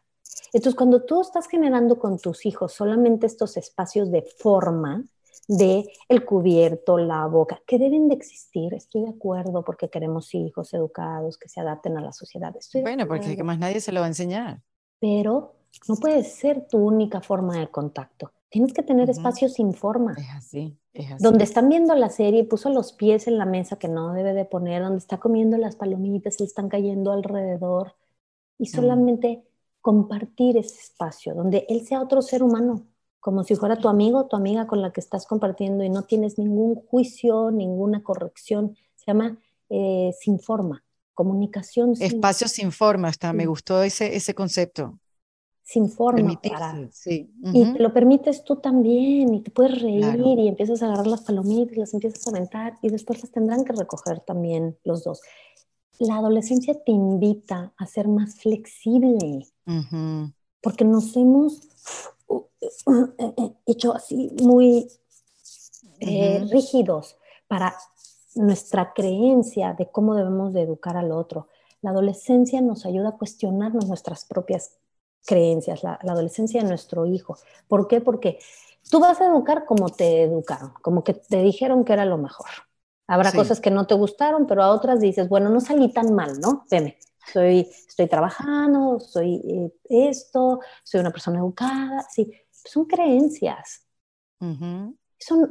Entonces, 0.54 0.76
cuando 0.76 1.04
tú 1.04 1.22
estás 1.22 1.48
generando 1.48 2.00
con 2.00 2.18
tus 2.18 2.46
hijos 2.46 2.74
solamente 2.74 3.26
estos 3.26 3.58
espacios 3.58 4.12
de 4.12 4.22
forma, 4.22 5.04
de 5.48 5.92
el 6.08 6.26
cubierto, 6.26 6.98
la 6.98 7.26
boca, 7.28 7.62
que 7.68 7.78
deben 7.78 8.08
de 8.08 8.16
existir, 8.16 8.74
estoy 8.74 9.04
de 9.04 9.10
acuerdo, 9.10 9.64
porque 9.64 9.90
queremos 9.90 10.34
hijos 10.34 10.74
educados 10.74 11.38
que 11.38 11.50
se 11.50 11.60
adapten 11.60 11.98
a 11.98 12.02
la 12.02 12.12
sociedad. 12.14 12.56
bueno, 12.82 13.08
porque 13.08 13.44
más 13.44 13.60
nadie 13.60 13.82
se 13.82 13.92
lo 13.92 14.00
va 14.00 14.06
a 14.06 14.10
enseñar. 14.10 14.62
Pero 15.00 15.56
no 15.88 15.96
puede 15.98 16.24
ser 16.24 16.68
tu 16.68 16.78
única 16.78 17.22
forma 17.22 17.60
de 17.60 17.68
contacto. 17.68 18.32
Tienes 18.56 18.72
que 18.72 18.84
tener 18.84 19.10
espacios 19.10 19.56
sin 19.56 19.74
forma. 19.74 20.16
Es 20.18 20.30
así, 20.34 20.80
es 20.94 21.12
así. 21.12 21.22
Donde 21.22 21.44
están 21.44 21.68
viendo 21.68 21.94
la 21.94 22.10
serie, 22.10 22.46
puso 22.46 22.70
los 22.70 22.94
pies 22.94 23.28
en 23.28 23.38
la 23.38 23.46
mesa 23.46 23.78
que 23.78 23.90
no 23.90 24.14
debe 24.14 24.34
de 24.34 24.46
poner, 24.46 24.82
donde 24.82 25.00
está 25.00 25.18
comiendo 25.18 25.58
las 25.58 25.76
palomitas, 25.76 26.40
le 26.40 26.46
están 26.46 26.70
cayendo 26.70 27.12
alrededor. 27.12 27.98
Y 28.58 28.68
solamente 28.68 29.44
compartir 29.82 30.56
ese 30.56 30.80
espacio, 30.80 31.36
donde 31.36 31.66
él 31.68 31.86
sea 31.86 32.02
otro 32.02 32.22
ser 32.22 32.44
humano, 32.44 32.88
como 33.20 33.44
si 33.44 33.56
fuera 33.58 33.76
tu 33.76 33.90
amigo, 33.90 34.28
tu 34.28 34.38
amiga 34.38 34.68
con 34.68 34.82
la 34.82 34.94
que 34.94 35.02
estás 35.02 35.26
compartiendo 35.28 35.84
y 35.84 35.90
no 35.90 36.04
tienes 36.04 36.38
ningún 36.38 36.76
juicio, 36.76 37.52
ninguna 37.52 38.04
corrección. 38.04 38.78
Se 38.96 39.08
llama 39.08 39.38
eh, 39.68 40.12
sin 40.18 40.40
forma, 40.40 40.82
comunicación. 41.14 41.92
Espacio 42.00 42.48
sin 42.48 42.72
forma, 42.72 43.10
hasta 43.10 43.34
me 43.34 43.48
gustó 43.48 43.84
ese, 43.84 44.16
ese 44.16 44.34
concepto 44.34 44.98
sin 45.66 45.90
forma 45.90 46.32
y 46.32 47.74
te 47.74 47.80
lo 47.80 47.92
permites 47.92 48.44
tú 48.44 48.58
también 48.58 49.34
y 49.34 49.42
te 49.42 49.50
puedes 49.50 49.82
reír 49.82 50.38
y 50.40 50.48
empiezas 50.48 50.84
a 50.84 50.86
agarrar 50.86 51.08
las 51.08 51.22
palomitas, 51.22 51.76
las 51.76 51.94
empiezas 51.96 52.26
a 52.28 52.30
aventar 52.30 52.78
y 52.84 52.90
después 52.90 53.24
las 53.24 53.32
tendrán 53.32 53.66
que 53.66 53.74
recoger 53.74 54.20
también 54.20 54.78
los 54.84 55.04
dos. 55.04 55.22
La 55.98 56.18
adolescencia 56.18 56.76
te 56.76 56.92
invita 56.92 57.74
a 57.78 57.86
ser 57.88 58.08
más 58.08 58.36
flexible. 58.36 59.48
Porque 60.62 60.86
nos 60.86 61.18
hemos 61.18 61.68
hecho 63.66 63.96
así 63.96 64.32
muy 64.44 64.88
eh, 66.00 66.46
rígidos 66.52 67.18
para 67.48 67.76
nuestra 68.36 68.94
creencia 68.94 69.74
de 69.74 69.90
cómo 69.90 70.14
debemos 70.14 70.54
de 70.54 70.62
educar 70.62 70.96
al 70.96 71.12
otro. 71.12 71.48
La 71.82 71.90
adolescencia 71.90 72.62
nos 72.62 72.86
ayuda 72.86 73.10
a 73.10 73.18
cuestionarnos 73.18 73.88
nuestras 73.88 74.26
propias 74.26 74.74
creencias, 75.26 75.84
la, 75.84 75.94
adolescencia 75.96 76.62
de 76.62 76.68
nuestro 76.68 77.06
hijo. 77.06 77.38
¿Por 77.68 77.88
qué? 77.88 78.02
Porque 78.02 78.40
tú 78.90 79.00
vas 79.00 79.20
a 79.22 79.26
educar 79.26 79.66
como 79.66 79.90
te 79.90 80.24
educaron, 80.24 80.74
como 80.82 81.04
que 81.04 81.14
te 81.14 81.42
dijeron 81.42 81.84
que 81.84 81.94
era 81.94 82.06
lo 82.06 82.18
mejor. 82.18 82.50
Habrá 83.08 83.32
cosas 83.32 83.60
que 83.60 83.70
no 83.70 83.86
te 83.86 83.94
gustaron, 83.94 84.48
pero 84.48 84.64
a 84.64 84.72
otras 84.72 85.00
dices, 85.00 85.30
bueno, 85.30 85.50
no 85.50 85.60
salí 85.60 85.94
tan 85.94 86.16
mal, 86.16 86.40
¿no? 86.40 86.66
Veme, 86.72 86.98
estoy, 87.26 87.70
estoy 87.88 88.08
trabajando, 88.08 89.00
soy 89.00 89.42
eh, 89.48 89.72
esto, 90.10 90.60
soy 90.84 91.02
una 91.02 91.12
persona 91.12 91.40
educada, 91.40 92.04
sí, 92.10 92.32
son 92.52 92.86
creencias 92.86 93.86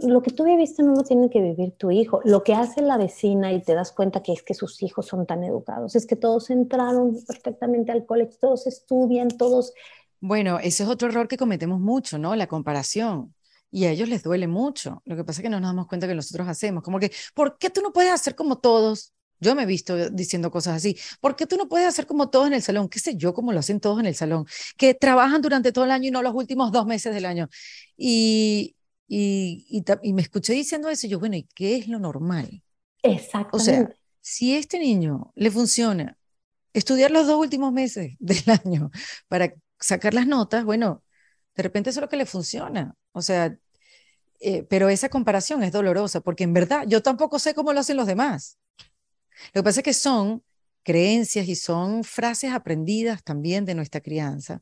lo 0.02 0.22
que 0.22 0.30
tú 0.30 0.44
viviste 0.44 0.82
no 0.82 0.94
lo 0.94 1.02
tiene 1.02 1.30
que 1.30 1.40
vivir 1.40 1.72
tu 1.72 1.90
hijo. 1.90 2.20
Lo 2.24 2.42
que 2.42 2.54
hace 2.54 2.82
la 2.82 2.96
vecina 2.96 3.52
y 3.52 3.62
te 3.62 3.74
das 3.74 3.92
cuenta 3.92 4.22
que 4.22 4.32
es 4.32 4.42
que 4.42 4.54
sus 4.54 4.82
hijos 4.82 5.06
son 5.06 5.26
tan 5.26 5.42
educados, 5.42 5.96
es 5.96 6.06
que 6.06 6.16
todos 6.16 6.50
entraron 6.50 7.16
perfectamente 7.26 7.92
al 7.92 8.06
colegio, 8.06 8.36
todos 8.40 8.66
estudian, 8.66 9.28
todos... 9.28 9.72
Bueno, 10.20 10.58
ese 10.58 10.84
es 10.84 10.88
otro 10.88 11.08
error 11.08 11.28
que 11.28 11.36
cometemos 11.36 11.80
mucho, 11.80 12.18
¿no? 12.18 12.34
La 12.36 12.46
comparación. 12.46 13.34
Y 13.70 13.86
a 13.86 13.90
ellos 13.90 14.08
les 14.08 14.22
duele 14.22 14.46
mucho. 14.46 15.02
Lo 15.04 15.16
que 15.16 15.24
pasa 15.24 15.40
es 15.40 15.42
que 15.42 15.50
no 15.50 15.60
nos 15.60 15.70
damos 15.70 15.88
cuenta 15.88 16.06
que 16.06 16.14
nosotros 16.14 16.46
hacemos. 16.46 16.82
Como 16.82 17.00
que, 17.00 17.10
¿por 17.34 17.58
qué 17.58 17.70
tú 17.70 17.82
no 17.82 17.92
puedes 17.92 18.12
hacer 18.12 18.34
como 18.34 18.58
todos? 18.58 19.12
Yo 19.40 19.54
me 19.54 19.64
he 19.64 19.66
visto 19.66 20.10
diciendo 20.10 20.50
cosas 20.50 20.76
así. 20.76 20.96
¿Por 21.20 21.36
qué 21.36 21.46
tú 21.46 21.56
no 21.56 21.68
puedes 21.68 21.88
hacer 21.88 22.06
como 22.06 22.30
todos 22.30 22.46
en 22.46 22.54
el 22.54 22.62
salón? 22.62 22.88
¿Qué 22.88 23.00
sé 23.00 23.16
yo 23.16 23.34
cómo 23.34 23.52
lo 23.52 23.58
hacen 23.58 23.80
todos 23.80 23.98
en 24.00 24.06
el 24.06 24.14
salón? 24.14 24.46
Que 24.76 24.94
trabajan 24.94 25.42
durante 25.42 25.72
todo 25.72 25.84
el 25.84 25.90
año 25.90 26.08
y 26.08 26.10
no 26.10 26.22
los 26.22 26.34
últimos 26.34 26.70
dos 26.72 26.86
meses 26.86 27.12
del 27.12 27.26
año. 27.26 27.48
Y, 27.96 28.73
Y, 29.08 29.66
y, 29.70 29.84
y 30.08 30.12
me 30.14 30.22
escuché 30.22 30.54
diciendo 30.54 30.88
eso, 30.88 31.06
y 31.06 31.10
yo, 31.10 31.18
bueno, 31.20 31.36
¿y 31.36 31.44
qué 31.54 31.76
es 31.76 31.88
lo 31.88 31.98
normal? 31.98 32.62
O 33.50 33.58
Exactamente. 33.58 33.60
sea, 33.60 33.96
si 34.20 34.54
a 34.54 34.58
este 34.58 34.78
niño 34.78 35.32
le 35.36 35.50
funciona 35.50 36.18
estudiar 36.74 37.10
los 37.12 37.26
dos 37.26 37.38
últimos 37.38 37.72
meses 37.72 38.16
del 38.20 38.42
año 38.64 38.90
para 39.28 39.54
sacar 39.80 40.14
las 40.14 40.26
notas, 40.26 40.64
bueno, 40.64 41.04
de 41.56 41.62
repente 41.64 41.90
eso 41.90 42.00
es 42.00 42.02
lo 42.04 42.08
que 42.08 42.16
le 42.18 42.26
funciona. 42.26 42.96
O 43.12 43.22
sea, 43.22 43.56
eh, 44.40 44.64
pero 44.64 44.88
esa 44.90 45.08
comparación 45.10 45.62
es 45.64 45.72
dolorosa, 45.72 46.20
porque 46.20 46.44
en 46.44 46.54
verdad 46.54 46.84
yo 46.88 47.02
tampoco 47.02 47.38
sé 47.38 47.54
cómo 47.54 47.72
lo 47.72 47.80
hacen 47.80 47.96
los 47.98 48.06
demás. 48.06 48.58
Lo 49.52 49.62
que 49.62 49.64
pasa 49.64 49.80
es 49.80 49.84
que 49.84 49.94
son 49.94 50.42
creencias 50.82 51.48
y 51.48 51.56
son 51.56 52.04
frases 52.04 52.52
aprendidas 52.52 53.22
también 53.24 53.64
de 53.64 53.74
nuestra 53.74 54.00
crianza, 54.00 54.60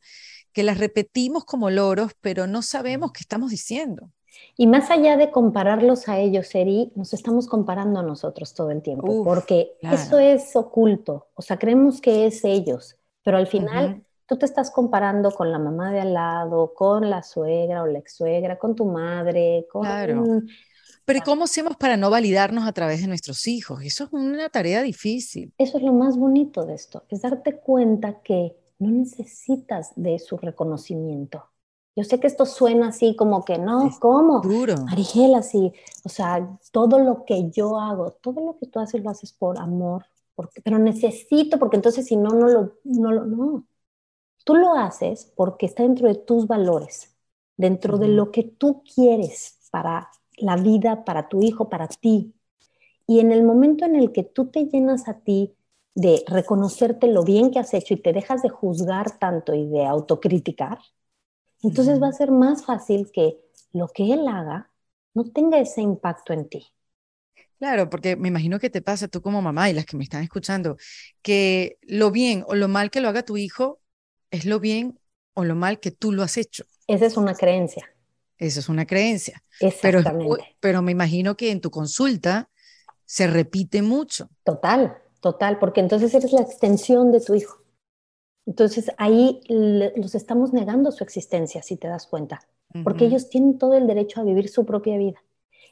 que 0.53 0.63
las 0.65 0.79
repetimos 0.79 1.45
como 1.45 1.71
loros, 1.71 2.13
pero 2.21 2.47
no 2.47 2.63
sabemos 2.63 3.13
qué 3.13 3.21
estamos 3.23 3.51
diciendo. 3.51 4.13
Y 4.57 4.67
más 4.67 4.91
allá 4.91 5.17
de 5.17 5.31
compararlos 5.31 6.09
a 6.09 6.19
ellos, 6.19 6.55
Eri, 6.55 6.93
nos 6.95 7.15
estamos 7.15 7.47
comparando 7.47 8.01
a 8.01 8.03
nosotros 8.03 8.55
todo 8.55 8.71
el 8.71 8.83
tiempo, 8.83 9.11
Uf, 9.11 9.27
porque 9.27 9.77
claro. 9.81 9.97
eso 9.97 10.19
es 10.19 10.57
oculto. 10.57 11.29
O 11.35 11.43
sea, 11.43 11.59
creemos 11.59 12.01
que 12.01 12.27
es 12.27 12.45
ellos, 12.45 12.97
pero 13.23 13.39
al 13.39 13.47
final 13.47 14.05
tú 14.27 14.37
te 14.37 14.47
estás 14.47 14.71
comparando 14.71 15.31
con 15.31 15.51
la 15.51 15.59
mamá 15.59 15.93
de 15.93 16.01
al 16.01 16.15
lado, 16.15 16.73
con 16.75 17.11
la 17.11 17.23
suegra 17.23 17.83
o 17.83 17.87
la 17.87 17.99
ex 17.99 18.17
suegra, 18.17 18.59
con 18.59 18.75
tu 18.75 18.87
madre, 18.87 19.67
con... 19.71 19.83
Claro. 19.83 20.25
Pero 21.05 21.19
¿y 21.19 21.23
cómo 21.23 21.45
hacemos 21.45 21.77
para 21.77 21.97
no 21.97 22.11
validarnos 22.11 22.67
a 22.67 22.73
través 22.73 23.01
de 23.01 23.09
nuestros 23.09 23.47
hijos? 23.49 23.83
Eso 23.83 24.05
es 24.05 24.13
una 24.13 24.49
tarea 24.49 24.83
difícil. 24.83 25.53
Eso 25.59 25.79
es 25.79 25.85
lo 25.85 25.93
más 25.93 26.17
bonito 26.17 26.65
de 26.65 26.75
esto, 26.75 27.03
es 27.09 27.23
darte 27.23 27.57
cuenta 27.57 28.21
que 28.23 28.57
no 28.79 28.91
necesitas 28.91 29.93
de 29.97 30.19
su 30.19 30.37
reconocimiento. 30.37 31.52
Yo 31.95 32.05
sé 32.05 32.19
que 32.19 32.27
esto 32.27 32.47
suena 32.47 32.89
así 32.89 33.15
como 33.17 33.45
que 33.45 33.59
no, 33.59 33.87
Es 33.87 33.99
¿cómo? 33.99 34.41
Duro. 34.41 34.77
Marigela, 34.85 35.43
sí, 35.43 35.73
o 36.05 36.09
sea, 36.09 36.59
todo 36.73 36.99
lo 36.99 37.25
que 37.25 37.51
yo 37.51 37.79
hago, 37.79 38.13
todo 38.13 38.41
lo 38.41 38.59
que 38.59 38.67
tú 38.67 38.81
haces 38.81 39.03
lo 39.03 39.11
haces 39.11 39.33
por 39.33 39.59
amor, 39.59 40.07
porque, 40.35 40.63
pero 40.63 40.79
necesito, 40.79 41.59
porque 41.59 41.77
entonces 41.77 42.07
si 42.07 42.17
no, 42.17 42.31
no 42.31 42.49
lo, 42.49 42.73
no 42.85 43.13
lo, 43.13 43.25
no. 43.27 43.67
Tú 44.45 44.55
lo 44.57 44.75
haces 44.75 45.33
porque 45.37 45.67
está 45.67 45.83
dentro 45.83 46.09
de 46.09 46.17
tus 46.17 46.47
valores, 46.47 47.15
dentro 47.57 47.99
de 47.99 48.09
lo 48.09 48.33
que 48.33 48.43
tú 48.45 48.83
quieres 48.83 49.59
para 49.71 50.11
la 50.37 50.57
vida, 50.57 51.05
para 51.05 51.29
tu 51.29 51.43
hijo, 51.43 51.69
para 51.69 51.89
ti. 51.89 52.35
Y 53.07 53.21
en 53.21 53.33
el 53.33 53.45
momento 53.45 53.85
en 53.85 53.97
el 53.97 54.13
que 54.13 54.25
tú 54.25 54.47
te 54.51 54.65
llenas 54.67 55.09
a 55.09 55.21
ti 55.21 55.55
de 55.95 56.25
reconocerte 56.27 57.07
lo 57.09 57.23
bien 57.25 57.51
que 57.51 57.59
has 57.59 57.75
hecho 57.75 57.95
y 57.95 57.99
te 58.03 58.13
dejas 58.13 58.43
de 58.43 58.49
juzgar 58.49 59.19
tanto 59.19 59.55
y 59.55 59.69
de 59.69 59.85
autocriticar, 59.85 60.79
entonces 61.63 62.03
va 62.03 62.09
a 62.09 62.13
ser 62.13 62.31
más 62.31 62.65
fácil 62.65 63.11
que 63.13 63.39
lo 63.73 63.89
que 63.89 64.13
él 64.13 64.27
haga 64.29 64.71
no 65.15 65.25
tenga 65.25 65.59
ese 65.59 65.83
impacto 65.83 66.33
en 66.33 66.49
ti. 66.49 66.67
Claro, 67.59 67.89
porque 67.89 68.17
me 68.17 68.29
imagino 68.29 68.59
que 68.59 68.71
te 68.71 68.83
pasa 68.83 69.09
tú 69.09 69.23
como 69.23 69.41
mamá 69.41 69.71
y 69.71 69.73
las 69.73 69.87
que 69.87 69.97
me 69.97 70.05
están 70.05 70.23
escuchando, 70.23 70.77
que 71.23 71.79
lo 71.83 72.11
bien 72.11 72.45
o 72.49 72.55
lo 72.55 72.69
mal 72.69 72.91
que 72.91 73.01
lo 73.01 73.09
haga 73.09 73.23
tu 73.23 73.37
hijo 73.37 73.81
es 74.31 74.45
lo 74.47 74.59
bien 74.59 74.99
o 75.35 75.45
lo 75.45 75.55
mal 75.55 75.79
que 75.79 75.93
tú 75.93 76.13
lo 76.13 76.23
has 76.23 76.37
hecho. 76.37 76.65
Esa 76.89 77.07
es 77.07 77.17
una 77.17 77.35
creencia. 77.35 77.89
Esa 78.39 78.61
es 78.61 78.69
una 78.69 78.87
creencia. 78.87 79.45
Pero, 79.81 80.01
Exactamente. 80.01 80.57
pero 80.61 80.83
me 80.83 80.91
imagino 80.93 81.37
que 81.37 81.53
en 81.53 81.61
tu 81.61 81.71
consulta 81.71 82.51
se 83.05 83.29
repite 83.29 83.83
mucho. 83.83 84.29
Total, 84.45 84.97
total, 85.21 85.59
porque 85.61 85.81
entonces 85.81 86.13
eres 86.15 86.33
la 86.33 86.41
extensión 86.43 87.13
de 87.13 87.21
tu 87.21 87.35
hijo. 87.35 87.62
Entonces 88.47 88.91
ahí 88.99 89.41
le- 89.49 89.93
los 89.97 90.15
estamos 90.15 90.53
negando 90.53 90.91
su 90.93 91.05
existencia, 91.05 91.63
si 91.63 91.77
te 91.77 91.89
das 91.89 92.07
cuenta, 92.07 92.41
porque 92.85 93.05
ellos 93.05 93.29
tienen 93.29 93.59
todo 93.59 93.75
el 93.75 93.87
derecho 93.87 94.21
a 94.21 94.25
vivir 94.25 94.49
su 94.49 94.65
propia 94.65 94.97
vida. 94.97 95.23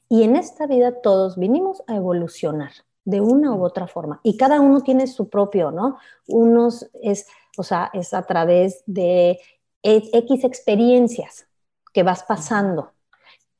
Y 0.08 0.22
en 0.22 0.36
esta 0.36 0.66
vida 0.66 1.00
todos 1.00 1.38
vinimos 1.38 1.82
a 1.86 1.96
evolucionar 1.96 2.72
de 3.04 3.20
una 3.20 3.54
u 3.54 3.64
otra 3.64 3.86
forma. 3.86 4.20
Y 4.22 4.36
cada 4.36 4.60
uno 4.60 4.82
tiene 4.82 5.06
su 5.06 5.28
propio, 5.28 5.70
¿no? 5.70 5.96
Unos 6.28 6.90
es, 7.02 7.26
o 7.56 7.62
sea, 7.62 7.90
es 7.94 8.12
a 8.12 8.22
través 8.22 8.82
de 8.86 9.40
X 9.82 10.44
experiencias 10.44 11.46
que 11.92 12.02
vas 12.02 12.22
pasando. 12.22 12.92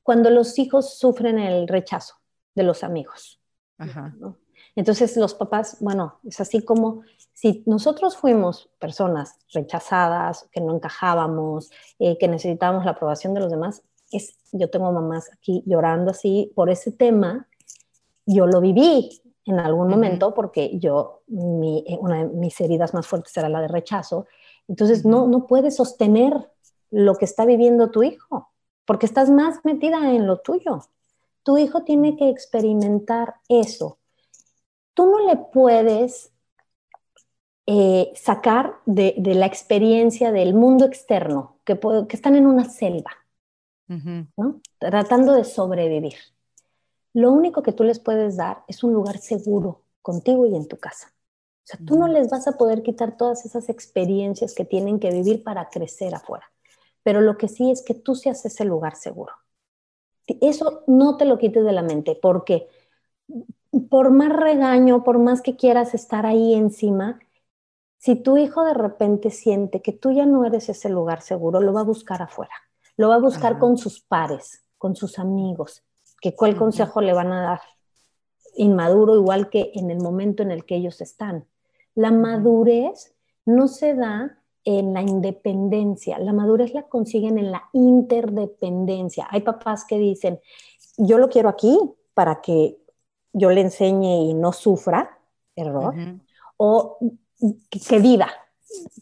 Cuando 0.03 0.29
los 0.31 0.59
hijos 0.59 0.99
sufren 0.99 1.39
el 1.39 1.67
rechazo 1.67 2.17
de 2.55 2.63
los 2.63 2.85
amigos. 2.85 3.41
Ajá. 3.79 4.15
¿no? 4.19 4.37
Entonces 4.81 5.15
los 5.19 5.35
papás, 5.35 5.77
bueno, 5.81 6.21
es 6.25 6.41
así 6.41 6.65
como 6.65 7.03
si 7.35 7.63
nosotros 7.67 8.17
fuimos 8.17 8.71
personas 8.79 9.39
rechazadas, 9.53 10.49
que 10.53 10.63
no 10.63 10.75
encajábamos, 10.75 11.71
eh, 11.99 12.17
que 12.17 12.29
necesitábamos 12.29 12.87
la 12.87 12.93
aprobación 12.93 13.35
de 13.35 13.41
los 13.41 13.51
demás, 13.51 13.83
es, 14.11 14.39
yo 14.53 14.71
tengo 14.71 14.91
mamás 14.91 15.29
aquí 15.35 15.63
llorando 15.67 16.13
así 16.13 16.51
por 16.55 16.71
ese 16.71 16.93
tema, 16.93 17.47
yo 18.25 18.47
lo 18.47 18.63
viví 18.63 19.21
en 19.45 19.61
algún 19.61 19.87
momento 19.87 20.33
porque 20.33 20.79
yo, 20.79 21.25
mi, 21.27 21.85
eh, 21.87 21.99
una 22.01 22.25
de 22.25 22.29
mis 22.29 22.59
heridas 22.59 22.95
más 22.95 23.07
fuertes 23.07 23.37
era 23.37 23.51
la 23.51 23.61
de 23.61 23.69
rechazo, 23.69 24.25
entonces 24.67 25.05
no, 25.05 25.27
no 25.27 25.47
puedes 25.47 25.77
sostener 25.77 26.51
lo 26.91 27.17
que 27.17 27.27
está 27.27 27.45
viviendo 27.45 27.91
tu 27.91 28.03
hijo, 28.03 28.49
porque 28.87 29.05
estás 29.05 29.29
más 29.29 29.63
metida 29.63 30.11
en 30.15 30.27
lo 30.27 30.39
tuyo. 30.39 30.81
Tu 31.43 31.59
hijo 31.59 31.85
tiene 31.85 32.17
que 32.17 32.31
experimentar 32.31 33.35
eso. 33.47 33.99
Tú 35.01 35.07
no 35.07 35.19
le 35.27 35.37
puedes 35.37 36.31
eh, 37.67 38.13
sacar 38.17 38.81
de, 38.87 39.15
de 39.19 39.35
la 39.35 39.47
experiencia 39.47 40.33
del 40.33 40.55
mundo 40.55 40.85
externo, 40.85 41.59
que, 41.65 41.77
puede- 41.77 42.07
que 42.07 42.17
están 42.17 42.37
en 42.37 42.47
una 42.47 42.65
selva, 42.69 43.11
tratando 44.79 45.35
de 45.35 45.45
sobrevivir. 45.45 46.15
Lo 47.15 47.33
único 47.33 47.63
que 47.63 47.73
tú 47.73 47.85
les 47.85 47.99
puedes 48.01 48.37
dar 48.37 48.65
es 48.69 48.85
un 48.85 48.93
lugar 48.93 49.19
seguro 49.19 49.83
contigo 50.03 50.47
y 50.47 50.57
en 50.57 50.69
tu 50.69 50.79
casa. 50.79 51.09
O 51.13 51.69
sea, 51.69 51.81
tú 51.85 51.97
no 51.99 52.09
les 52.09 52.31
vas 52.31 52.49
a 52.49 52.53
poder 52.59 52.83
quitar 52.83 53.17
todas 53.17 53.45
esas 53.47 53.69
experiencias 53.69 54.55
que 54.55 54.65
tienen 54.65 55.01
que 55.01 55.11
vivir 55.13 55.45
para 55.45 55.71
crecer 55.71 56.15
afuera. 56.15 56.47
Pero 57.03 57.21
lo 57.21 57.39
que 57.39 57.49
sí 57.49 57.71
es 57.71 57.83
que 57.83 57.95
tú 57.95 58.15
seas 58.15 58.45
ese 58.45 58.65
lugar 58.65 58.97
seguro. 58.97 59.35
Eso 60.41 60.83
no 60.87 61.17
te 61.19 61.25
lo 61.27 61.37
quites 61.39 61.65
de 61.65 61.73
la 61.73 61.83
mente, 61.83 62.15
porque 62.21 62.69
por 63.89 64.11
más 64.11 64.31
regaño, 64.31 65.05
por 65.05 65.19
más 65.19 65.43
que 65.43 65.57
quieras 65.57 65.95
estar 65.95 66.27
ahí 66.27 66.55
encima, 66.55 67.19
si 67.99 68.17
tu 68.17 68.39
hijo 68.39 68.65
de 68.65 68.75
repente 68.75 69.31
siente 69.31 69.83
que 69.83 69.93
tú 69.93 70.11
ya 70.11 70.25
no 70.25 70.45
eres 70.45 70.69
ese 70.69 70.89
lugar 70.89 71.21
seguro, 71.21 71.61
lo 71.61 71.73
va 71.73 71.81
a 71.81 71.85
buscar 71.85 72.23
afuera. 72.23 72.55
Lo 72.97 73.09
va 73.09 73.17
a 73.17 73.21
buscar 73.21 73.53
Ajá. 73.53 73.61
con 73.61 73.77
sus 73.77 74.01
pares, 74.01 74.65
con 74.79 74.97
sus 74.97 75.19
amigos, 75.19 75.85
que 76.21 76.35
cuál 76.35 76.57
consejo 76.57 77.01
le 77.01 77.13
van 77.13 77.33
a 77.33 77.43
dar. 77.43 77.61
Inmaduro 78.57 79.17
igual 79.17 79.51
que 79.51 79.71
en 79.75 79.91
el 79.91 79.99
momento 79.99 80.43
en 80.43 80.51
el 80.51 80.65
que 80.65 80.77
ellos 80.77 81.01
están. 81.01 81.47
La 81.95 82.11
madurez 82.11 83.15
no 83.45 83.69
se 83.69 83.95
da 83.95 84.39
en 84.65 84.93
la 84.93 85.03
independencia, 85.03 86.19
la 86.19 86.33
madurez 86.33 86.75
la 86.75 86.83
consiguen 86.85 87.39
en 87.39 87.51
la 87.53 87.69
interdependencia. 87.73 89.27
Hay 89.31 89.43
papás 89.43 89.85
que 89.85 89.99
dicen, 89.99 90.41
yo 90.97 91.19
lo 91.19 91.29
quiero 91.29 91.49
aquí 91.49 91.79
para 92.15 92.41
que 92.41 92.80
yo 93.33 93.51
le 93.51 93.61
enseñe 93.61 94.25
y 94.25 94.35
no 94.35 94.53
sufra, 94.53 95.19
error, 95.57 95.95
o 96.57 96.99
que, 97.71 97.81
que 97.81 97.99
viva, 97.99 98.29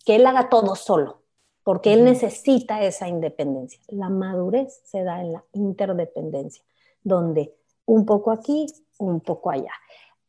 que 0.04 0.16
él 0.16 0.26
haga 0.26 0.48
todo 0.48 0.74
solo, 0.74 1.22
porque 1.62 1.92
él 1.92 2.04
necesita 2.04 2.82
esa 2.82 3.08
independencia. 3.08 3.80
La 3.88 4.08
madurez 4.08 4.80
se 4.84 5.02
da 5.02 5.20
en 5.20 5.32
la 5.32 5.44
interdependencia, 5.52 6.64
donde 7.02 7.54
un 7.86 8.04
poco 8.04 8.30
aquí, 8.30 8.66
un 8.98 9.20
poco 9.20 9.50
allá. 9.50 9.72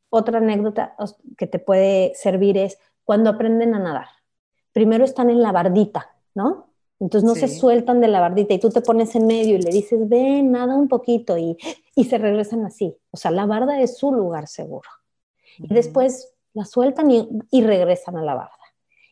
Otra 0.09 0.39
anécdota 0.39 0.95
que 1.37 1.47
te 1.47 1.59
puede 1.59 2.13
servir 2.15 2.57
es 2.57 2.79
cuando 3.03 3.29
aprenden 3.29 3.75
a 3.75 3.79
nadar. 3.79 4.07
Primero 4.71 5.03
están 5.03 5.29
en 5.29 5.41
la 5.41 5.51
bardita, 5.51 6.15
¿no? 6.33 6.69
Entonces 6.99 7.27
no 7.27 7.35
se 7.35 7.47
sueltan 7.47 8.01
de 8.01 8.09
la 8.09 8.19
bardita 8.19 8.53
y 8.53 8.59
tú 8.59 8.69
te 8.69 8.81
pones 8.81 9.15
en 9.15 9.25
medio 9.25 9.55
y 9.55 9.61
le 9.61 9.71
dices, 9.71 10.07
ven, 10.09 10.51
nada 10.51 10.75
un 10.75 10.89
poquito 10.89 11.37
y, 11.37 11.57
y 11.99 12.05
se 12.05 12.17
regresan 12.17 12.65
así. 12.65 12.95
O 13.11 13.17
sea, 13.17 13.29
la 13.29 13.45
barda 13.45 13.81
es 13.81 13.97
su 13.97 14.13
lugar 14.13 14.47
seguro. 14.47 14.89
Y 15.57 15.73
después 15.73 16.33
la 16.53 16.63
sueltan 16.63 17.11
y, 17.11 17.27
y 17.51 17.61
regresan 17.61 18.15
a 18.15 18.23
la 18.23 18.35
barda. 18.35 18.53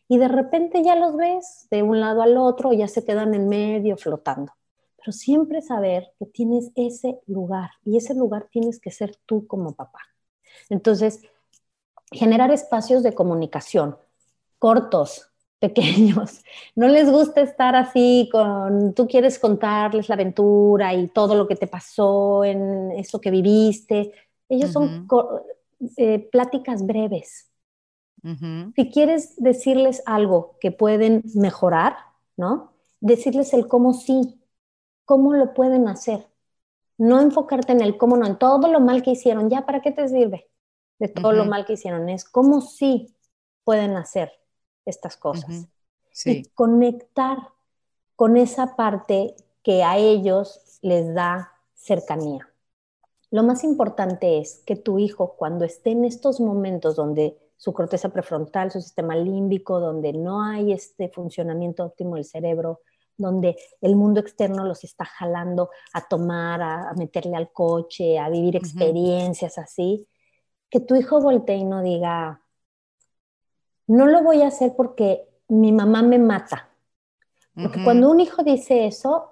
Y 0.08 0.16
de 0.16 0.28
repente 0.28 0.82
ya 0.82 0.96
los 0.96 1.14
ves 1.14 1.68
de 1.70 1.82
un 1.82 2.00
lado 2.00 2.22
al 2.22 2.38
otro, 2.38 2.72
ya 2.72 2.88
se 2.88 3.04
quedan 3.04 3.34
en 3.34 3.46
medio 3.46 3.98
flotando. 3.98 4.54
Pero 4.96 5.12
siempre 5.12 5.60
saber 5.60 6.14
que 6.18 6.24
tienes 6.24 6.70
ese 6.76 7.20
lugar 7.26 7.72
y 7.84 7.98
ese 7.98 8.14
lugar 8.14 8.48
tienes 8.50 8.80
que 8.80 8.90
ser 8.90 9.16
tú 9.26 9.46
como 9.46 9.74
papá. 9.74 10.00
Entonces, 10.70 11.20
generar 12.10 12.50
espacios 12.52 13.02
de 13.02 13.12
comunicación 13.12 13.98
cortos, 14.58 15.30
pequeños. 15.58 16.42
No 16.74 16.88
les 16.88 17.10
gusta 17.10 17.40
estar 17.40 17.74
así 17.74 18.28
con, 18.30 18.94
tú 18.94 19.08
quieres 19.08 19.38
contarles 19.38 20.08
la 20.08 20.14
aventura 20.14 20.94
y 20.94 21.08
todo 21.08 21.34
lo 21.34 21.48
que 21.48 21.56
te 21.56 21.66
pasó 21.66 22.44
en 22.44 22.92
eso 22.92 23.20
que 23.20 23.30
viviste. 23.30 24.12
Ellos 24.48 24.70
son 24.70 25.08
eh, 25.96 26.28
pláticas 26.30 26.86
breves. 26.86 27.50
Ujú. 28.22 28.72
Si 28.76 28.90
quieres 28.90 29.34
decirles 29.36 30.02
algo 30.06 30.56
que 30.60 30.70
pueden 30.70 31.22
mejorar, 31.34 31.96
¿no? 32.36 32.72
Decirles 33.00 33.52
el 33.54 33.66
cómo 33.66 33.92
sí, 33.92 34.40
cómo 35.04 35.34
lo 35.34 35.54
pueden 35.54 35.88
hacer. 35.88 36.26
No 36.96 37.20
enfocarte 37.20 37.72
en 37.72 37.80
el 37.80 37.96
cómo 37.96 38.16
no, 38.16 38.26
en 38.26 38.38
todo 38.38 38.68
lo 38.68 38.80
mal 38.80 39.02
que 39.02 39.12
hicieron, 39.12 39.50
ya, 39.50 39.66
¿para 39.66 39.82
qué 39.82 39.90
te 39.90 40.08
sirve? 40.08 40.48
De 40.98 41.08
todo 41.08 41.32
lo 41.32 41.44
mal 41.44 41.64
que 41.64 41.74
hicieron, 41.74 42.08
es 42.08 42.24
cómo 42.24 42.60
sí 42.60 43.14
pueden 43.64 43.96
hacer 43.96 44.37
estas 44.88 45.16
cosas. 45.16 45.68
Y 46.24 46.44
conectar 46.54 47.38
con 48.16 48.36
esa 48.36 48.74
parte 48.74 49.36
que 49.62 49.84
a 49.84 49.96
ellos 49.98 50.78
les 50.82 51.14
da 51.14 51.52
cercanía. 51.74 52.48
Lo 53.30 53.42
más 53.42 53.62
importante 53.62 54.38
es 54.38 54.62
que 54.66 54.74
tu 54.74 54.98
hijo, 54.98 55.34
cuando 55.36 55.64
esté 55.64 55.90
en 55.90 56.04
estos 56.04 56.40
momentos 56.40 56.96
donde 56.96 57.36
su 57.56 57.72
corteza 57.72 58.08
prefrontal, 58.08 58.70
su 58.70 58.80
sistema 58.80 59.16
límbico, 59.16 59.80
donde 59.80 60.12
no 60.12 60.42
hay 60.42 60.72
este 60.72 61.08
funcionamiento 61.08 61.84
óptimo 61.84 62.14
del 62.14 62.24
cerebro, 62.24 62.80
donde 63.16 63.56
el 63.80 63.96
mundo 63.96 64.20
externo 64.20 64.64
los 64.64 64.84
está 64.84 65.04
jalando 65.04 65.70
a 65.92 66.06
tomar, 66.06 66.62
a, 66.62 66.94
meterle 66.96 67.36
al 67.36 67.52
coche, 67.52 68.18
a 68.18 68.30
vivir 68.30 68.56
experiencias 68.56 69.58
así, 69.58 70.08
que 70.70 70.80
tu 70.80 70.94
hijo 70.94 71.20
voltee 71.20 71.56
y 71.56 71.64
no 71.64 71.82
diga, 71.82 72.42
no 73.88 74.06
lo 74.06 74.22
voy 74.22 74.42
a 74.42 74.48
hacer 74.48 74.74
porque 74.76 75.28
mi 75.48 75.72
mamá 75.72 76.02
me 76.02 76.18
mata. 76.20 76.70
Porque 77.60 77.80
cuando 77.82 78.10
un 78.10 78.20
hijo 78.20 78.42
dice 78.42 78.86
eso, 78.86 79.30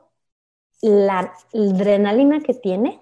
la 0.83 1.35
adrenalina 1.55 2.41
que 2.43 2.55
tiene 2.55 3.01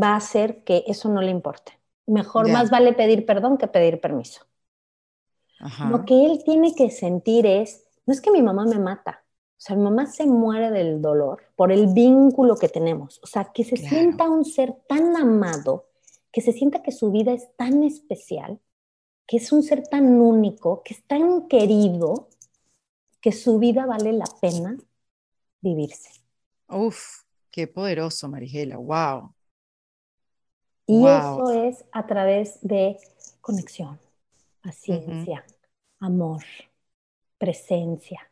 va 0.00 0.10
a 0.14 0.16
hacer 0.16 0.64
que 0.64 0.84
eso 0.88 1.08
no 1.08 1.22
le 1.22 1.30
importe. 1.30 1.78
Mejor 2.06 2.48
más 2.48 2.70
vale 2.70 2.92
pedir 2.94 3.26
perdón 3.26 3.58
que 3.58 3.68
pedir 3.68 4.00
permiso. 4.00 4.46
Lo 5.82 6.04
que 6.04 6.24
él 6.26 6.42
tiene 6.44 6.74
que 6.74 6.90
sentir 6.90 7.46
es, 7.46 7.86
no 8.06 8.12
es 8.12 8.20
que 8.20 8.30
mi 8.30 8.42
mamá 8.42 8.64
me 8.66 8.78
mata, 8.78 9.24
o 9.58 9.60
sea, 9.62 9.76
mi 9.76 9.82
mamá 9.82 10.06
se 10.06 10.26
muere 10.26 10.70
del 10.70 11.02
dolor 11.02 11.42
por 11.56 11.72
el 11.72 11.88
vínculo 11.88 12.58
que 12.58 12.68
tenemos. 12.68 13.20
O 13.22 13.26
sea, 13.26 13.52
que 13.52 13.64
se 13.64 13.76
sienta 13.76 14.28
un 14.28 14.44
ser 14.44 14.74
tan 14.88 15.16
amado, 15.16 15.86
que 16.32 16.40
se 16.40 16.52
sienta 16.52 16.82
que 16.82 16.92
su 16.92 17.10
vida 17.10 17.32
es 17.32 17.54
tan 17.56 17.82
especial, 17.82 18.58
que 19.30 19.36
es 19.36 19.52
un 19.52 19.62
ser 19.62 19.86
tan 19.86 20.20
único, 20.20 20.82
que 20.82 20.92
es 20.92 21.04
tan 21.04 21.46
querido, 21.46 22.30
que 23.20 23.30
su 23.30 23.60
vida 23.60 23.86
vale 23.86 24.12
la 24.12 24.24
pena 24.40 24.76
vivirse. 25.60 26.10
Uf, 26.66 27.22
qué 27.48 27.68
poderoso, 27.68 28.28
Marigela, 28.28 28.78
wow. 28.78 29.32
Y 30.84 31.06
eso 31.06 31.52
es 31.52 31.84
a 31.92 32.08
través 32.08 32.58
de 32.62 32.98
conexión, 33.40 34.00
paciencia, 34.64 35.44
amor, 36.00 36.42
presencia. 37.38 38.28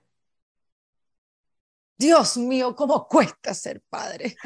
Dios 1.96 2.36
mío, 2.38 2.74
cómo 2.74 3.06
cuesta 3.06 3.54
ser 3.54 3.82
padre. 3.88 4.36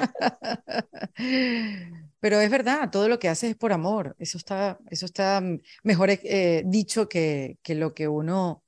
Pero 2.22 2.40
es 2.40 2.50
verdad, 2.50 2.88
todo 2.88 3.08
lo 3.08 3.18
que 3.18 3.28
haces 3.28 3.50
es 3.50 3.56
por 3.56 3.72
amor. 3.72 4.14
Eso 4.20 4.38
está, 4.38 4.78
eso 4.90 5.06
está 5.06 5.42
mejor 5.82 6.08
eh, 6.08 6.62
dicho 6.64 7.08
que, 7.08 7.58
que 7.64 7.74
lo 7.74 7.94
que 7.94 8.06
uno 8.06 8.62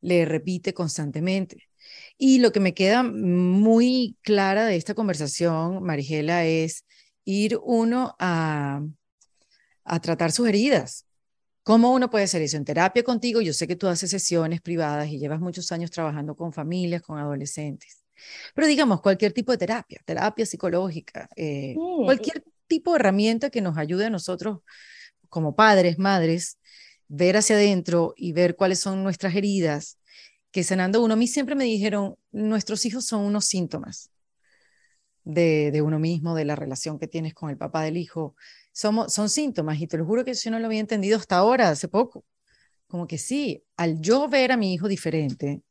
le 0.00 0.24
repite 0.24 0.74
constantemente. 0.74 1.68
Y 2.18 2.40
lo 2.40 2.50
que 2.50 2.58
me 2.58 2.74
queda 2.74 3.04
muy 3.04 4.16
clara 4.22 4.66
de 4.66 4.74
esta 4.74 4.94
conversación, 4.94 5.84
Marigela, 5.84 6.46
es 6.46 6.84
ir 7.24 7.60
uno 7.62 8.16
a, 8.18 8.82
a 9.84 10.00
tratar 10.00 10.32
sus 10.32 10.48
heridas. 10.48 11.06
¿Cómo 11.62 11.92
uno 11.92 12.10
puede 12.10 12.24
hacer 12.24 12.42
eso? 12.42 12.56
En 12.56 12.64
terapia 12.64 13.04
contigo, 13.04 13.40
yo 13.40 13.52
sé 13.52 13.68
que 13.68 13.76
tú 13.76 13.86
haces 13.86 14.10
sesiones 14.10 14.60
privadas 14.60 15.10
y 15.10 15.20
llevas 15.20 15.38
muchos 15.38 15.70
años 15.70 15.92
trabajando 15.92 16.34
con 16.34 16.52
familias, 16.52 17.02
con 17.02 17.20
adolescentes. 17.20 18.02
Pero 18.52 18.66
digamos, 18.66 19.00
cualquier 19.00 19.32
tipo 19.32 19.52
de 19.52 19.58
terapia, 19.58 20.00
terapia 20.04 20.44
psicológica, 20.44 21.28
eh, 21.36 21.76
cualquier 22.04 22.42
tipo 22.66 22.92
de 22.92 23.00
herramienta 23.00 23.50
que 23.50 23.60
nos 23.60 23.78
ayude 23.78 24.06
a 24.06 24.10
nosotros 24.10 24.60
como 25.28 25.56
padres, 25.56 25.98
madres, 25.98 26.58
ver 27.08 27.36
hacia 27.36 27.56
adentro 27.56 28.14
y 28.16 28.32
ver 28.32 28.56
cuáles 28.56 28.80
son 28.80 29.02
nuestras 29.02 29.34
heridas, 29.34 29.98
que 30.50 30.64
sanando 30.64 31.02
uno, 31.02 31.14
a 31.14 31.16
mí 31.16 31.28
siempre 31.28 31.54
me 31.54 31.64
dijeron, 31.64 32.16
nuestros 32.32 32.84
hijos 32.86 33.06
son 33.06 33.22
unos 33.22 33.44
síntomas 33.44 34.10
de, 35.24 35.82
uno 35.82 35.98
mismo, 35.98 36.34
de 36.34 36.44
la 36.44 36.56
relación 36.56 36.98
que 36.98 37.08
tienes 37.08 37.34
con 37.34 37.50
el 37.50 37.58
papá 37.58 37.82
del 37.82 37.96
hijo. 37.96 38.36
Somos, 38.72 39.12
son 39.12 39.28
síntomas 39.28 39.80
y 39.80 39.86
te 39.86 39.98
lo 39.98 40.06
juro 40.06 40.24
que 40.24 40.34
yo 40.34 40.50
no 40.50 40.58
lo 40.58 40.66
había 40.66 40.80
entendido 40.80 41.18
hasta 41.18 41.36
ahora, 41.36 41.68
hace 41.70 41.88
poco. 41.88 42.24
Como 42.86 43.06
que 43.06 43.18
sí, 43.18 43.64
al 43.76 44.00
yo 44.00 44.28
ver 44.28 44.52
a 44.52 44.56
mi 44.56 44.72
hijo 44.72 44.88
diferente, 44.88 45.62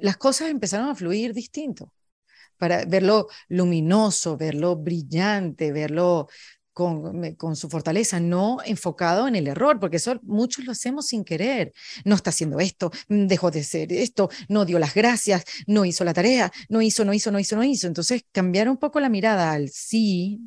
las 0.00 0.16
cosas 0.16 0.50
empezaron 0.50 0.88
a 0.88 0.94
fluir 0.94 1.32
distinto. 1.32 1.92
Para 2.58 2.84
verlo 2.84 3.28
luminoso, 3.48 4.36
verlo 4.36 4.76
brillante, 4.76 5.72
verlo 5.72 6.28
con, 6.74 7.56
su 7.56 7.68
fortaleza, 7.70 8.20
no 8.20 8.58
enfocado 8.64 9.28
en 9.28 9.36
el 9.36 9.46
error, 9.46 9.78
porque 9.78 9.96
eso 9.98 10.18
muchos 10.22 10.64
lo 10.64 10.72
hacemos 10.72 11.06
sin 11.06 11.24
querer. 11.24 11.72
No 12.04 12.16
está 12.16 12.30
haciendo 12.30 12.58
esto, 12.60 12.90
mm, 13.08 13.26
dejó 13.26 13.50
de 13.50 13.62
ser 13.62 13.92
esto, 13.92 14.28
no 14.48 14.64
dio 14.64 14.78
las 14.78 14.94
gracias, 14.94 15.44
no 15.66 15.84
hizo 15.84 16.04
la 16.04 16.12
tarea, 16.12 16.52
no 16.68 16.82
hizo, 16.82 17.04
no 17.04 17.14
hizo, 17.14 17.30
no 17.30 17.38
hizo, 17.38 17.56
no 17.56 17.64
hizo. 17.64 17.86
Entonces, 17.86 18.24
cambiar 18.32 18.68
un 18.68 18.76
poco 18.76 19.00
la 19.00 19.08
mirada 19.08 19.52
al 19.52 19.70
sí, 19.70 20.40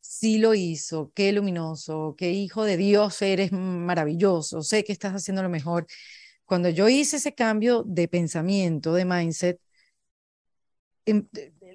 sí 0.00 0.38
lo 0.38 0.54
hizo, 0.54 1.12
qué 1.14 1.32
luminoso, 1.32 2.14
qué 2.18 2.32
hijo 2.32 2.64
de 2.64 2.76
Dios 2.76 3.22
eres 3.22 3.52
maravilloso, 3.52 4.62
sé 4.62 4.84
que 4.84 4.92
estás 4.92 5.14
haciendo 5.14 5.42
lo 5.42 5.48
mejor. 5.48 5.86
Cuando 6.44 6.68
yo 6.68 6.88
hice 6.88 7.16
ese 7.18 7.34
cambio 7.34 7.84
de 7.86 8.08
pensamiento, 8.08 8.92
de 8.94 9.04
mindset, 9.04 9.60
em, 11.06 11.28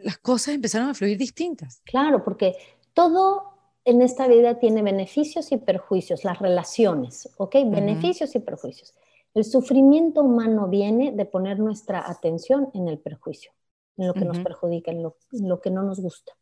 las 0.04 0.18
cosas 0.18 0.56
empezaron 0.56 0.90
a 0.90 0.94
fluir 0.94 1.18
distintas. 1.18 1.82
Claro, 1.86 2.24
porque 2.24 2.56
todo 2.94 3.56
en 3.86 4.02
esta 4.02 4.28
vida 4.28 4.60
tiene 4.60 4.82
beneficios 4.82 5.52
y 5.52 5.58
perjuicios, 5.58 6.24
las 6.24 6.40
relaciones, 6.40 7.30
¿ok? 7.38 7.56
Beneficios 7.68 8.36
y 8.36 8.40
perjuicios. 8.40 8.96
El 9.36 9.44
sufrimiento 9.44 10.22
humano 10.22 10.68
viene 10.68 11.12
de 11.12 11.26
poner 11.26 11.60
nuestra 11.60 12.10
atención 12.10 12.70
en 12.74 12.88
el 12.88 12.98
perjuicio, 12.98 13.52
en 13.98 14.08
lo 14.08 14.14
que 14.14 14.26
nos 14.26 14.40
perjudica, 14.40 14.92
en 14.92 15.04
lo, 15.04 15.62
que 15.62 15.70
no 15.70 15.84
nos 15.84 16.00
gusta. 16.00 16.34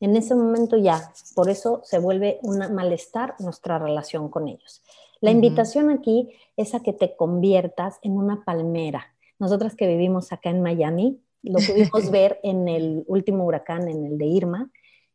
En 0.00 0.16
ese 0.16 0.34
momento 0.34 0.76
ya, 0.76 1.12
por 1.34 1.48
eso 1.48 1.80
se 1.84 1.98
vuelve 1.98 2.38
un 2.42 2.58
malestar 2.74 3.34
nuestra 3.40 3.78
relación 3.78 4.28
con 4.28 4.48
ellos. 4.48 4.82
La 5.20 5.30
invitación 5.30 5.90
aquí 5.90 6.30
es 6.56 6.74
a 6.74 6.80
que 6.80 6.92
te 6.92 7.16
conviertas 7.16 7.98
en 8.02 8.12
una 8.12 8.44
palmera. 8.44 9.14
Nosotras 9.38 9.74
que 9.74 9.86
vivimos 9.86 10.32
acá 10.32 10.50
en 10.50 10.62
Miami, 10.62 11.20
lo 11.42 11.58
pudimos 11.58 12.10
ver 12.10 12.40
en 12.42 12.68
el 12.68 13.04
último 13.06 13.44
huracán, 13.44 13.88
en 13.88 14.04
el 14.04 14.18
de 14.18 14.26
Irma, 14.26 14.70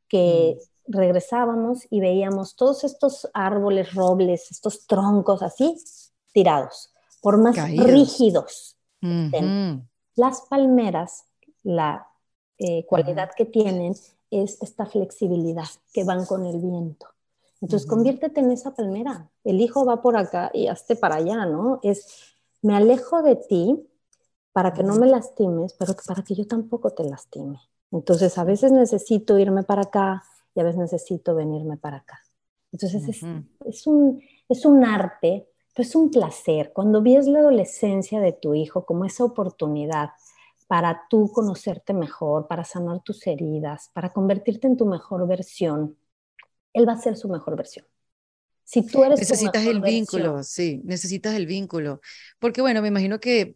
que 0.07 0.57
mm 0.57 0.77
regresábamos 0.87 1.85
y 1.89 1.99
veíamos 1.99 2.55
todos 2.55 2.83
estos 2.83 3.29
árboles, 3.33 3.93
robles, 3.93 4.49
estos 4.51 4.87
troncos 4.87 5.41
así, 5.43 5.77
tirados, 6.33 6.91
por 7.21 7.37
más 7.37 7.55
rígidos. 7.75 8.77
Las 10.15 10.41
palmeras, 10.49 11.25
la 11.63 12.07
eh, 12.57 12.85
cualidad 12.85 13.31
que 13.35 13.45
tienen 13.45 13.93
es 14.31 14.57
esta 14.61 14.85
flexibilidad, 14.85 15.67
que 15.93 16.03
van 16.03 16.25
con 16.25 16.45
el 16.45 16.59
viento. 16.59 17.07
Entonces, 17.61 17.87
conviértete 17.87 18.39
en 18.39 18.51
esa 18.51 18.75
palmera. 18.75 19.29
El 19.43 19.61
hijo 19.61 19.85
va 19.85 20.01
por 20.01 20.17
acá 20.17 20.51
y 20.53 20.67
hazte 20.67 20.95
para 20.95 21.15
allá, 21.15 21.45
¿no? 21.45 21.79
Es, 21.83 22.35
me 22.61 22.75
alejo 22.75 23.21
de 23.23 23.35
ti 23.35 23.87
para 24.57 24.73
que 24.73 24.81
no 24.81 24.95
me 24.95 25.05
lastimes, 25.05 25.75
pero 25.77 25.95
para 26.07 26.23
que 26.23 26.33
yo 26.33 26.47
tampoco 26.47 26.89
te 26.89 27.03
lastime. 27.03 27.59
Entonces, 27.91 28.39
a 28.39 28.43
veces 28.43 28.71
necesito 28.71 29.37
irme 29.37 29.61
para 29.61 29.83
acá, 29.83 30.23
y 30.55 30.59
a 30.59 30.63
veces 30.63 30.79
necesito 30.79 31.35
venirme 31.35 31.77
para 31.77 31.97
acá. 31.97 32.19
Entonces 32.71 33.07
es, 33.07 33.21
es, 33.67 33.85
un, 33.85 34.19
es 34.49 34.65
un 34.65 34.83
arte, 34.83 35.47
pero 35.75 35.87
es 35.87 35.93
un 35.93 36.09
placer. 36.09 36.71
Cuando 36.73 37.03
ves 37.03 37.27
la 37.27 37.37
adolescencia 37.37 38.19
de 38.19 38.33
tu 38.33 38.55
hijo 38.55 38.83
como 38.83 39.05
esa 39.05 39.25
oportunidad 39.25 40.09
para 40.65 41.03
tú 41.07 41.31
conocerte 41.31 41.93
mejor, 41.93 42.47
para 42.47 42.63
sanar 42.63 43.03
tus 43.03 43.27
heridas, 43.27 43.91
para 43.93 44.11
convertirte 44.11 44.65
en 44.65 44.75
tu 44.75 44.87
mejor 44.87 45.27
versión, 45.27 45.95
él 46.73 46.89
va 46.89 46.93
a 46.93 46.97
ser 46.97 47.15
su 47.15 47.29
mejor 47.29 47.55
versión. 47.57 47.85
Si 48.63 48.81
tú 48.87 49.03
eres 49.03 49.19
necesitas 49.19 49.63
el 49.67 49.81
vínculo, 49.81 50.41
sí, 50.41 50.81
necesitas 50.83 51.35
el 51.35 51.45
vínculo, 51.45 52.01
porque 52.39 52.61
bueno, 52.61 52.81
me 52.81 52.87
imagino 52.87 53.19
que 53.19 53.55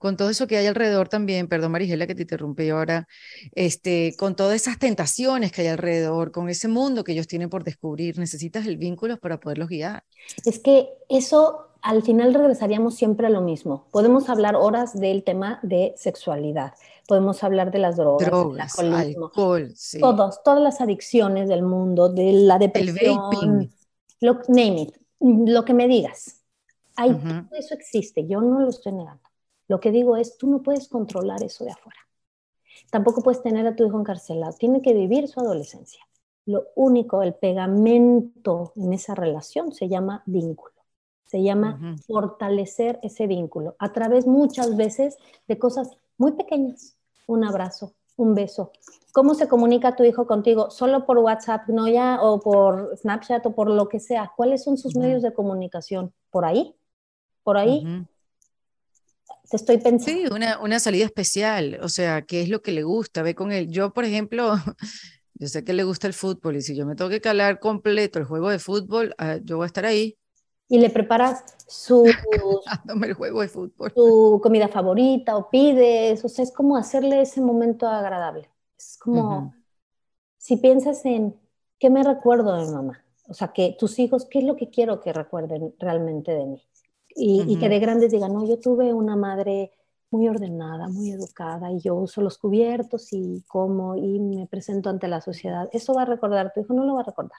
con 0.00 0.16
todo 0.16 0.30
eso 0.30 0.46
que 0.46 0.56
hay 0.56 0.66
alrededor 0.66 1.10
también, 1.10 1.46
perdón 1.46 1.72
Marigela 1.72 2.06
que 2.06 2.14
te 2.14 2.22
interrumpí 2.22 2.70
ahora, 2.70 3.06
este, 3.54 4.14
con 4.18 4.34
todas 4.34 4.56
esas 4.56 4.78
tentaciones 4.78 5.52
que 5.52 5.60
hay 5.60 5.68
alrededor, 5.68 6.32
con 6.32 6.48
ese 6.48 6.68
mundo 6.68 7.04
que 7.04 7.12
ellos 7.12 7.26
tienen 7.26 7.50
por 7.50 7.64
descubrir, 7.64 8.18
necesitas 8.18 8.66
el 8.66 8.78
vínculo 8.78 9.18
para 9.18 9.38
poderlos 9.38 9.68
guiar. 9.68 10.02
Es 10.46 10.58
que 10.58 10.88
eso 11.10 11.66
al 11.82 12.02
final 12.02 12.32
regresaríamos 12.32 12.94
siempre 12.94 13.26
a 13.26 13.30
lo 13.30 13.42
mismo. 13.42 13.88
Podemos 13.90 14.30
hablar 14.30 14.56
horas 14.56 14.98
del 14.98 15.22
tema 15.22 15.60
de 15.62 15.92
sexualidad, 15.98 16.72
podemos 17.06 17.44
hablar 17.44 17.70
de 17.70 17.80
las 17.80 17.98
drogas, 17.98 18.26
drogas 18.26 18.78
alcohol, 18.78 19.74
todos, 20.00 20.42
todas 20.42 20.62
las 20.62 20.80
adicciones 20.80 21.46
del 21.50 21.62
mundo, 21.62 22.08
de 22.08 22.32
la 22.32 22.58
depresión, 22.58 23.70
Lo, 24.20 24.40
name 24.48 24.80
it, 24.80 24.96
lo 25.20 25.66
que 25.66 25.74
me 25.74 25.86
digas. 25.88 26.40
eso 26.96 27.74
existe, 27.74 28.26
yo 28.26 28.40
no 28.40 28.60
lo 28.60 28.70
estoy 28.70 28.92
negando. 28.92 29.29
Lo 29.70 29.78
que 29.78 29.92
digo 29.92 30.16
es, 30.16 30.36
tú 30.36 30.48
no 30.50 30.64
puedes 30.64 30.88
controlar 30.88 31.44
eso 31.44 31.64
de 31.64 31.70
afuera. 31.70 32.00
Tampoco 32.90 33.22
puedes 33.22 33.40
tener 33.40 33.64
a 33.68 33.76
tu 33.76 33.86
hijo 33.86 34.00
encarcelado, 34.00 34.52
tiene 34.54 34.82
que 34.82 34.92
vivir 34.92 35.28
su 35.28 35.38
adolescencia. 35.38 36.04
Lo 36.44 36.66
único, 36.74 37.22
el 37.22 37.34
pegamento 37.34 38.72
en 38.74 38.92
esa 38.92 39.14
relación 39.14 39.70
se 39.72 39.88
llama 39.88 40.24
vínculo. 40.26 40.74
Se 41.24 41.44
llama 41.44 41.96
fortalecer 42.04 42.98
ese 43.04 43.28
vínculo 43.28 43.76
a 43.78 43.92
través 43.92 44.26
muchas 44.26 44.76
veces 44.76 45.16
de 45.46 45.56
cosas 45.60 45.88
muy 46.18 46.32
pequeñas. 46.32 46.96
Un 47.28 47.44
abrazo, 47.44 47.92
un 48.16 48.34
beso. 48.34 48.72
¿Cómo 49.12 49.34
se 49.34 49.46
comunica 49.46 49.94
tu 49.94 50.02
hijo 50.02 50.26
contigo? 50.26 50.72
¿Solo 50.72 51.06
por 51.06 51.18
WhatsApp, 51.18 51.68
no 51.68 51.86
ya, 51.86 52.18
o 52.20 52.40
por 52.40 52.96
Snapchat 52.96 53.46
o 53.46 53.54
por 53.54 53.70
lo 53.70 53.88
que 53.88 54.00
sea? 54.00 54.32
¿Cuáles 54.36 54.64
son 54.64 54.76
sus 54.76 54.96
medios 54.96 55.22
de 55.22 55.32
comunicación? 55.32 56.12
¿Por 56.30 56.44
ahí? 56.44 56.74
¿Por 57.44 57.56
ahí? 57.56 57.86
Te 59.50 59.56
estoy 59.56 59.78
pensando. 59.78 60.20
Sí, 60.20 60.24
una, 60.32 60.60
una 60.60 60.78
salida 60.78 61.04
especial, 61.04 61.80
o 61.82 61.88
sea, 61.88 62.22
¿qué 62.22 62.40
es 62.40 62.48
lo 62.48 62.62
que 62.62 62.72
le 62.72 62.84
gusta? 62.84 63.22
Ve 63.22 63.34
con 63.34 63.50
él. 63.50 63.68
Yo, 63.68 63.92
por 63.92 64.04
ejemplo, 64.04 64.54
yo 65.34 65.48
sé 65.48 65.64
que 65.64 65.72
le 65.72 65.82
gusta 65.82 66.06
el 66.06 66.14
fútbol 66.14 66.56
y 66.56 66.62
si 66.62 66.76
yo 66.76 66.86
me 66.86 66.94
tengo 66.94 67.10
que 67.10 67.20
calar 67.20 67.58
completo 67.58 68.18
el 68.20 68.26
juego 68.26 68.48
de 68.48 68.60
fútbol, 68.60 69.14
ah, 69.18 69.38
yo 69.42 69.56
voy 69.56 69.64
a 69.64 69.66
estar 69.66 69.86
ahí. 69.86 70.16
Y 70.68 70.78
le 70.78 70.88
preparas 70.88 71.42
su, 71.66 72.04
el 73.04 73.14
juego 73.14 73.40
de 73.40 73.48
fútbol. 73.48 73.92
tu 73.92 74.40
comida 74.40 74.68
favorita 74.68 75.36
o 75.36 75.50
pides, 75.50 76.24
o 76.24 76.28
sea, 76.28 76.44
es 76.44 76.52
como 76.52 76.76
hacerle 76.76 77.22
ese 77.22 77.40
momento 77.40 77.88
agradable. 77.88 78.48
Es 78.78 78.96
como, 78.98 79.52
si 80.38 80.58
piensas 80.58 81.04
en, 81.04 81.34
¿qué 81.80 81.90
me 81.90 82.04
recuerdo 82.04 82.56
de 82.56 82.72
mamá? 82.72 83.04
O 83.26 83.34
sea, 83.34 83.48
que 83.52 83.76
tus 83.78 83.98
hijos, 83.98 84.26
¿qué 84.30 84.38
es 84.38 84.44
lo 84.44 84.56
que 84.56 84.70
quiero 84.70 85.00
que 85.00 85.12
recuerden 85.12 85.74
realmente 85.80 86.32
de 86.32 86.46
mí? 86.46 86.62
Y, 87.14 87.44
y 87.48 87.58
que 87.58 87.68
de 87.68 87.78
grandes 87.80 88.12
digan, 88.12 88.32
no, 88.32 88.46
yo 88.46 88.58
tuve 88.58 88.92
una 88.92 89.16
madre 89.16 89.72
muy 90.10 90.28
ordenada, 90.28 90.88
muy 90.88 91.12
educada 91.12 91.70
y 91.70 91.80
yo 91.80 91.94
uso 91.94 92.20
los 92.20 92.36
cubiertos 92.36 93.12
y 93.12 93.44
como 93.46 93.96
y 93.96 94.18
me 94.18 94.46
presento 94.46 94.90
ante 94.90 95.08
la 95.08 95.20
sociedad. 95.20 95.68
Eso 95.72 95.94
va 95.94 96.02
a 96.02 96.06
recordar, 96.06 96.52
tu 96.52 96.60
hijo 96.60 96.74
no 96.74 96.84
lo 96.84 96.94
va 96.94 97.00
a 97.00 97.04
recordar. 97.04 97.38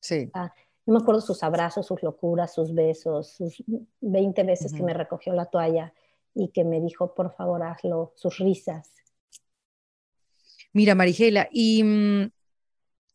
Sí. 0.00 0.30
Ah, 0.34 0.52
yo 0.86 0.92
me 0.92 1.00
acuerdo 1.00 1.20
sus 1.20 1.42
abrazos, 1.42 1.86
sus 1.86 2.02
locuras, 2.02 2.54
sus 2.54 2.74
besos, 2.74 3.32
sus 3.32 3.62
20 4.00 4.42
veces 4.42 4.72
que 4.72 4.82
me 4.82 4.94
recogió 4.94 5.32
la 5.32 5.46
toalla 5.46 5.92
y 6.34 6.48
que 6.48 6.64
me 6.64 6.80
dijo, 6.80 7.14
por 7.14 7.34
favor, 7.34 7.62
hazlo, 7.62 8.12
sus 8.16 8.38
risas. 8.38 8.92
Mira, 10.72 10.94
Marigela, 10.94 11.48
¿y 11.50 11.82
mm, 11.82 12.30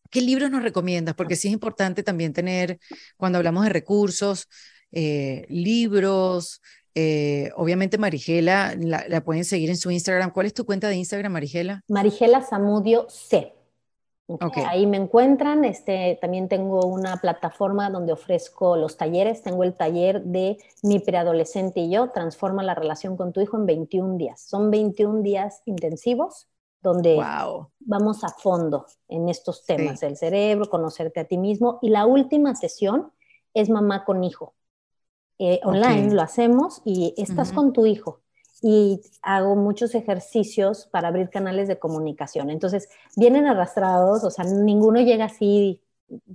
qué 0.09 0.21
libros 0.21 0.49
nos 0.49 0.63
recomiendas? 0.63 1.15
Porque 1.15 1.35
sí 1.35 1.47
es 1.47 1.53
importante 1.53 2.03
también 2.03 2.33
tener, 2.33 2.79
cuando 3.17 3.37
hablamos 3.37 3.63
de 3.63 3.69
recursos, 3.69 4.47
eh, 4.93 5.45
libros, 5.49 6.61
eh, 6.95 7.51
obviamente 7.55 7.97
Marigela, 7.97 8.75
la, 8.77 9.21
pueden 9.23 9.45
seguir 9.45 9.69
en 9.69 9.77
su 9.77 9.91
Instagram. 9.91 10.31
¿Cuál 10.31 10.45
es 10.45 10.53
tu 10.53 10.65
cuenta 10.65 10.87
de 10.87 10.95
Instagram, 10.95 11.31
Marigela? 11.31 11.81
Marigela 11.87 12.41
Zamudio 12.41 13.07
C. 13.09 13.53
Ahí 14.67 14.85
me 14.85 14.97
encuentran. 14.97 15.65
Este, 15.65 16.17
también 16.21 16.47
tengo 16.47 16.85
una 16.85 17.17
plataforma 17.17 17.89
donde 17.89 18.13
ofrezco 18.13 18.77
los 18.77 18.95
talleres. 18.95 19.41
Tengo 19.41 19.63
el 19.63 19.73
taller 19.73 20.23
de 20.23 20.57
Mi 20.81 20.99
preadolescente 20.99 21.81
y 21.81 21.91
yo, 21.91 22.11
transforma 22.11 22.63
la 22.63 22.75
relación 22.75 23.17
con 23.17 23.33
tu 23.33 23.41
hijo 23.41 23.57
en 23.57 23.65
21 23.65 24.17
días. 24.17 24.41
Son 24.41 24.71
21 24.71 25.21
días 25.21 25.61
intensivos 25.65 26.47
donde 26.81 27.17
vamos 27.79 28.23
a 28.25 28.29
fondo 28.29 28.85
en 29.07 29.29
estos 29.29 29.65
temas 29.65 30.01
del 30.01 30.17
cerebro, 30.17 30.69
conocerte 30.69 31.21
a 31.21 31.25
ti 31.25 31.37
mismo. 31.37 31.79
Y 31.81 31.89
la 31.89 32.05
última 32.05 32.55
sesión 32.55 33.11
es 33.53 33.69
mamá 33.69 34.03
con 34.03 34.23
hijo. 34.23 34.53
Eh, 35.45 35.59
online 35.65 36.13
lo 36.13 36.21
hacemos 36.21 36.81
y 36.85 37.13
estás 37.17 37.51
con 37.51 37.73
tu 37.73 37.85
hijo 37.85 38.21
y 38.61 39.01
hago 39.21 39.57
muchos 39.57 39.93
ejercicios 39.93 40.87
para 40.89 41.09
abrir 41.09 41.29
canales 41.29 41.67
de 41.67 41.77
comunicación. 41.77 42.49
Entonces, 42.49 42.87
vienen 43.17 43.45
arrastrados, 43.45 44.23
o 44.23 44.31
sea, 44.31 44.45
ninguno 44.45 45.01
llega 45.01 45.25
así 45.25 45.81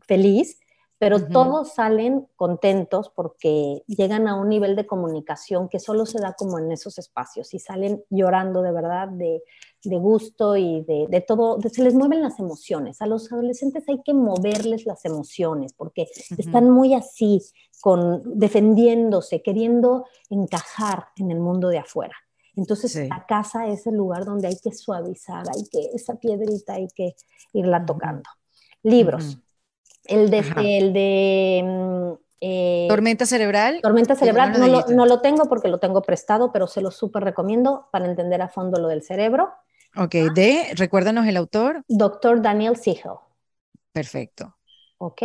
feliz, 0.03 0.59
pero 0.99 1.29
todos 1.29 1.75
salen 1.75 2.27
contentos 2.35 3.11
porque 3.15 3.83
llegan 3.87 4.27
a 4.27 4.35
un 4.35 4.49
nivel 4.49 4.75
de 4.75 4.87
comunicación 4.87 5.69
que 5.69 5.79
solo 5.79 6.07
se 6.07 6.21
da 6.21 6.35
como 6.35 6.59
en 6.59 6.73
esos 6.73 6.99
espacios 6.99 7.55
y 7.55 7.61
salen 7.61 8.03
llorando 8.11 8.63
de 8.63 8.73
verdad 8.73 9.09
de, 9.09 9.41
gusto 9.85 10.57
y 10.57 10.83
de, 10.83 11.25
todo, 11.27 11.61
se 11.63 11.85
les 11.85 11.95
mueven 11.95 12.21
las 12.21 12.41
emociones. 12.41 13.01
A 13.01 13.07
los 13.07 13.33
adolescentes 13.33 13.89
hay 13.89 14.03
que 14.03 14.13
moverles 14.13 14.87
las 14.87 15.05
emociones 15.05 15.73
porque 15.73 16.09
están 16.37 16.69
muy 16.69 16.95
así, 16.95 17.41
con, 17.81 18.39
defendiéndose, 18.39 19.43
queriendo 19.43 20.07
encajar 20.31 21.09
en 21.17 21.31
el 21.31 21.41
mundo 21.41 21.69
de 21.69 21.79
afuera. 21.79 22.15
Entonces 22.57 23.09
la 23.09 23.25
casa 23.27 23.69
es 23.69 23.87
el 23.87 23.95
lugar 23.95 24.25
donde 24.25 24.49
hay 24.49 24.59
que 24.59 24.73
suavizar, 24.73 25.45
hay 25.55 25.65
que, 25.71 25.91
esa 25.95 26.17
piedrita 26.17 26.75
hay 26.75 26.89
que 26.89 27.15
irla 27.53 27.87
tocando. 27.87 28.29
Libros. 28.83 29.39
El 30.05 30.31
de, 30.31 30.39
el 30.57 30.93
de 30.93 31.63
mm, 31.65 32.13
eh, 32.41 32.87
Tormenta 32.89 33.27
cerebral. 33.27 33.81
Tormenta 33.83 34.15
cerebral 34.15 34.53
no 34.95 35.07
lo, 35.07 35.21
tengo 35.21 35.49
porque 35.49 35.69
lo 35.69 35.79
tengo 35.79 36.03
prestado, 36.03 36.53
pero 36.53 36.67
se 36.67 36.81
lo 36.81 36.91
súper 36.91 37.25
recomiendo 37.25 37.89
para 37.91 38.07
entender 38.07 38.43
a 38.43 38.49
fondo 38.49 38.81
lo 38.81 38.89
del 38.89 39.03
cerebro. 39.03 39.51
Ok, 39.97 40.15
de, 40.35 40.73
recuérdanos 40.75 41.27
el 41.27 41.37
autor. 41.37 41.83
Doctor 41.89 42.41
Daniel 42.43 42.77
Siegel. 42.77 43.13
Perfecto. 43.93 44.57
Ok. 44.99 45.23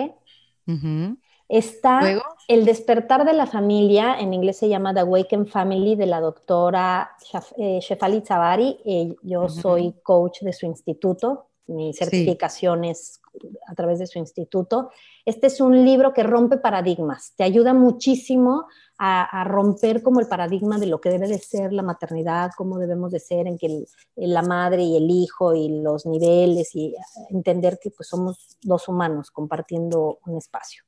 Está 1.49 2.21
El 2.47 2.65
despertar 2.65 3.25
de 3.25 3.33
la 3.33 3.45
familia, 3.45 4.19
en 4.19 4.33
inglés 4.33 4.57
se 4.57 4.69
llama 4.69 4.93
The 4.93 5.01
Awakened 5.01 5.47
Family, 5.47 5.95
de 5.95 6.05
la 6.05 6.19
doctora 6.19 7.11
eh, 7.57 7.79
Shefali 7.79 8.21
Zavari. 8.21 8.79
Eh, 8.85 9.15
yo 9.21 9.49
soy 9.49 9.93
coach 10.03 10.41
de 10.41 10.53
su 10.53 10.65
instituto, 10.65 11.47
mi 11.67 11.93
certificación 11.93 12.83
es 12.83 13.21
a 13.67 13.75
través 13.75 13.99
de 13.99 14.07
su 14.07 14.19
instituto. 14.19 14.91
Este 15.25 15.47
es 15.47 15.61
un 15.61 15.85
libro 15.85 16.13
que 16.13 16.23
rompe 16.23 16.57
paradigmas, 16.57 17.33
te 17.35 17.43
ayuda 17.43 17.73
muchísimo 17.73 18.67
a, 18.97 19.43
romper 19.43 20.01
como 20.01 20.19
el 20.21 20.27
paradigma 20.27 20.77
de 20.77 20.85
lo 20.85 21.01
que 21.01 21.09
debe 21.09 21.27
de 21.27 21.37
ser 21.37 21.73
la 21.73 21.83
maternidad, 21.83 22.51
cómo 22.55 22.77
debemos 22.77 23.11
de 23.11 23.19
ser, 23.19 23.47
en 23.47 23.57
que 23.57 23.85
la 24.15 24.41
madre 24.41 24.83
y 24.83 24.97
el 24.97 25.09
hijo 25.09 25.53
y 25.53 25.81
los 25.81 26.05
niveles 26.05 26.73
y 26.75 26.95
entender 27.29 27.79
que 27.81 27.91
pues 27.91 28.07
somos 28.07 28.57
dos 28.61 28.87
humanos 28.87 29.31
compartiendo 29.31 30.19
un 30.25 30.37
espacio. 30.37 30.83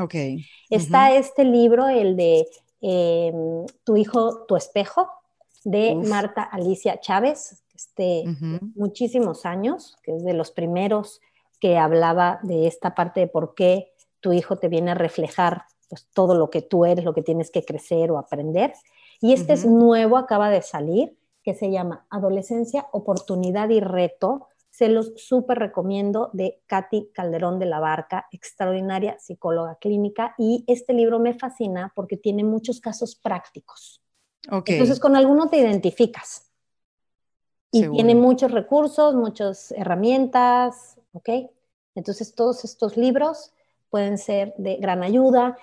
¿Ok? 0.00 0.14
Está 0.68 1.14
este 1.14 1.44
libro, 1.44 1.88
el 1.88 2.16
de 2.16 2.46
em, 2.80 3.66
Tu 3.84 3.96
hijo, 3.96 4.44
tu 4.46 4.56
espejo, 4.56 5.08
de 5.64 5.94
Marta 5.94 6.42
Alicia 6.42 7.00
Chávez, 7.00 7.62
este, 7.74 8.24
muchísimos 8.74 9.44
años, 9.44 9.96
que 10.02 10.16
es 10.16 10.24
de 10.24 10.32
los 10.32 10.50
primeros 10.50 11.20
que 11.60 11.76
hablaba 11.76 12.40
de 12.42 12.66
esta 12.66 12.94
parte 12.94 13.20
de 13.20 13.26
por 13.26 13.54
qué 13.54 13.92
tu 14.20 14.32
hijo 14.32 14.56
te 14.56 14.68
viene 14.68 14.90
a 14.90 14.94
reflejar 14.94 15.64
pues, 15.88 16.06
todo 16.14 16.34
lo 16.34 16.50
que 16.50 16.62
tú 16.62 16.84
eres, 16.84 17.04
lo 17.04 17.14
que 17.14 17.22
tienes 17.22 17.50
que 17.50 17.64
crecer 17.64 18.10
o 18.10 18.18
aprender. 18.18 18.72
Y 19.20 19.32
este 19.34 19.52
es 19.52 19.66
nuevo, 19.66 20.16
acaba 20.16 20.48
de 20.50 20.62
salir, 20.62 21.16
que 21.42 21.54
se 21.54 21.70
llama 21.70 22.06
Adolescencia, 22.10 22.86
Oportunidad 22.92 23.68
y 23.70 23.80
Reto. 23.80 24.48
Se 24.80 24.88
los 24.88 25.12
súper 25.16 25.58
recomiendo 25.58 26.30
de 26.32 26.62
Katy 26.66 27.10
Calderón 27.12 27.58
de 27.58 27.66
la 27.66 27.80
Barca, 27.80 28.28
extraordinaria 28.32 29.18
psicóloga 29.18 29.76
clínica. 29.78 30.34
Y 30.38 30.64
este 30.66 30.94
libro 30.94 31.18
me 31.18 31.34
fascina 31.34 31.92
porque 31.94 32.16
tiene 32.16 32.44
muchos 32.44 32.80
casos 32.80 33.14
prácticos. 33.14 34.02
Entonces, 34.50 34.98
con 34.98 35.16
alguno 35.16 35.50
te 35.50 35.58
identificas. 35.58 36.50
Y 37.70 37.86
tiene 37.90 38.14
muchos 38.14 38.52
recursos, 38.52 39.14
muchas 39.14 39.70
herramientas, 39.72 40.98
¿ok? 41.12 41.28
Entonces 41.94 42.34
todos 42.34 42.64
estos 42.64 42.96
libros 42.96 43.52
pueden 43.90 44.16
ser 44.16 44.54
de 44.56 44.76
gran 44.76 45.02
ayuda. 45.02 45.58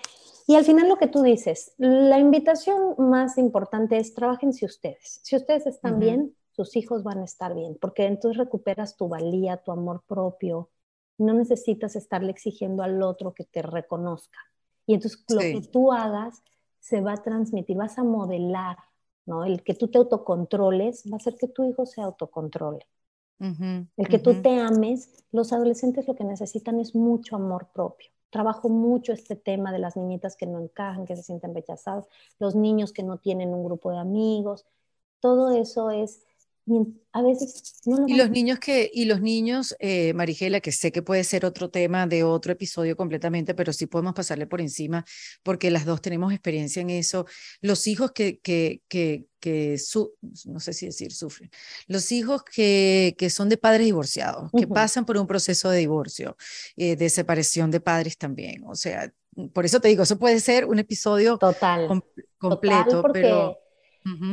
Y 0.46 0.58
al 0.58 0.64
final 0.64 0.90
lo 0.90 0.98
que 0.98 1.08
tú 1.08 1.24
dices, 1.24 1.74
la 1.80 2.20
invitación 2.20 2.94
más 3.00 3.40
importante 3.40 3.98
es 3.98 4.14
trabajen 4.14 4.54
si 4.54 4.64
ustedes. 4.64 5.22
Si 5.24 5.36
ustedes 5.36 5.66
están 5.66 5.98
bien, 5.98 6.36
sus 6.58 6.76
hijos 6.76 7.04
van 7.04 7.20
a 7.20 7.24
estar 7.24 7.56
bien, 7.56 7.78
porque 7.80 8.06
entonces 8.06 8.38
recuperas 8.38 8.98
tu 8.98 9.08
valía, 9.08 9.58
tu 9.58 9.72
amor 9.72 10.04
propio. 10.06 10.70
No 11.18 11.34
necesitas 11.34 11.96
estarle 11.96 12.32
exigiendo 12.32 12.84
al 12.84 13.02
otro 13.02 13.34
que 13.34 13.46
te 13.46 13.62
reconozca. 13.62 14.40
Y 14.86 14.96
entonces 14.96 15.24
lo 15.30 15.40
que 15.40 15.62
tú 15.72 15.94
hagas 15.94 16.44
se 16.80 17.00
va 17.00 17.14
a 17.14 17.24
transmitir, 17.24 17.78
vas 17.78 17.98
a 17.98 18.04
modelar, 18.04 18.78
¿no? 19.26 19.46
El 19.46 19.64
que 19.64 19.74
tú 19.74 19.88
te 19.88 19.98
autocontroles 19.98 21.06
va 21.10 21.16
a 21.16 21.18
hacer 21.18 21.38
que 21.38 21.48
tu 21.48 21.64
hijo 21.64 21.86
se 21.86 22.02
autocontrole 22.02 22.86
el 23.40 24.08
que 24.10 24.20
tú 24.20 24.42
te 24.42 24.60
ames, 24.60 25.24
los 25.32 25.54
adolescentes 25.54 26.08
lo 26.08 26.16
que 26.16 26.24
necesitan 26.24 26.80
es 26.80 26.96
mucho 26.96 27.36
amor 27.36 27.70
propio. 27.74 28.10
Trabajo 28.30 28.68
mucho 28.68 29.14
este 29.14 29.36
tema 29.36 29.72
de 29.72 29.80
las 29.80 29.96
niñitas 29.96 30.36
que 30.36 30.48
no 30.48 30.60
encajan, 30.60 31.06
que 31.06 31.16
se 31.16 31.24
sienten 31.24 31.54
rechazadas, 31.54 32.08
los 32.40 32.56
niños 32.56 32.92
que 32.92 33.04
no 33.04 33.20
tienen 33.20 33.54
un 33.54 33.64
grupo 33.64 33.92
de 33.92 34.00
amigos. 34.00 34.66
Todo 35.20 35.52
eso 35.52 35.92
es 35.92 36.26
a 37.14 37.22
veces 37.22 37.82
no 37.86 37.98
lo 38.00 38.08
Y 38.08 38.16
los 38.16 38.30
niños 38.30 38.60
que, 38.60 38.90
y 38.94 39.06
los 39.06 39.22
niños, 39.22 39.76
eh, 39.80 40.14
Marigela, 40.14 40.60
que 40.60 40.72
sé 40.72 40.92
que 40.92 41.02
puede 41.02 41.24
ser 41.24 41.46
otro 41.46 41.70
tema 41.70 42.08
de 42.08 42.24
otro 42.24 42.52
episodio 42.52 42.98
completamente, 42.98 43.56
pero 43.56 43.72
sí 43.72 43.86
podemos 43.86 44.14
pasarle 44.14 44.48
por 44.48 44.60
encima, 44.60 45.06
porque 45.44 45.72
las 45.72 45.86
dos 45.86 46.02
tenemos 46.02 46.34
experiencia 46.34 46.82
en 46.82 46.90
eso. 46.90 47.26
Los 47.62 47.88
hijos 47.88 48.12
que, 48.12 48.40
que, 48.40 48.82
que, 48.90 49.26
que 49.40 49.78
su, 49.78 50.14
no 50.46 50.60
sé 50.60 50.74
si 50.74 50.88
decir 50.88 51.14
sufren, 51.14 51.50
los 51.88 52.12
hijos 52.12 52.44
que, 52.44 53.16
que 53.18 53.30
son 53.30 53.48
de 53.50 53.58
padres 53.58 53.86
divorciados, 53.86 54.52
que 54.52 54.68
pasan 54.68 55.06
por 55.06 55.18
un 55.18 55.28
proceso 55.28 55.70
de 55.70 55.80
divorcio, 55.80 56.36
eh, 56.76 56.96
de 56.96 57.10
separación 57.10 57.72
de 57.72 57.80
padres 57.80 58.18
también. 58.18 58.64
O 58.66 58.76
sea, 58.76 59.14
por 59.54 59.66
eso 59.66 59.80
te 59.80 59.88
digo, 59.88 60.04
eso 60.04 60.20
puede 60.20 60.40
ser 60.40 60.66
un 60.66 60.80
episodio 60.80 61.38
Total. 61.38 61.88
com- 61.88 62.02
total, 62.02 62.28
completo, 62.38 63.02
porque, 63.02 63.22
pero... 63.22 63.58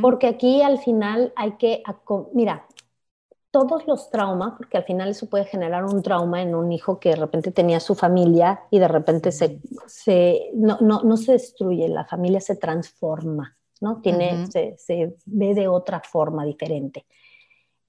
Porque 0.01 0.27
aquí 0.27 0.63
al 0.63 0.79
final 0.79 1.33
hay 1.37 1.53
que, 1.53 1.83
mira, 2.33 2.67
todos 3.51 3.87
los 3.87 4.11
traumas, 4.11 4.55
porque 4.57 4.77
al 4.77 4.85
final 4.85 5.11
eso 5.11 5.29
puede 5.31 5.45
generar 5.45 5.85
un 5.85 6.03
trauma 6.03 6.43
en 6.43 6.57
un 6.57 6.73
hijo 6.73 6.99
que 6.99 7.11
de 7.11 7.17
repente 7.17 7.53
tenía 7.53 7.79
su 7.79 7.95
familia 7.95 8.65
y 8.71 8.81
de 8.81 8.89
repente 8.89 9.31
se, 9.31 9.61
se 9.87 10.51
no, 10.55 10.79
no, 10.81 11.03
no 11.05 11.17
se 11.17 11.33
destruye, 11.33 11.89
la 11.89 12.05
familia 12.05 12.41
se 12.41 12.57
transforma, 12.57 13.57
¿no? 13.81 14.01
Tiene, 14.01 14.43
Ujú. 14.43 14.51
se, 14.51 14.75
se 14.77 15.17
ve 15.27 15.55
de 15.55 15.69
otra 15.69 16.01
forma 16.01 16.45
diferente. 16.45 17.07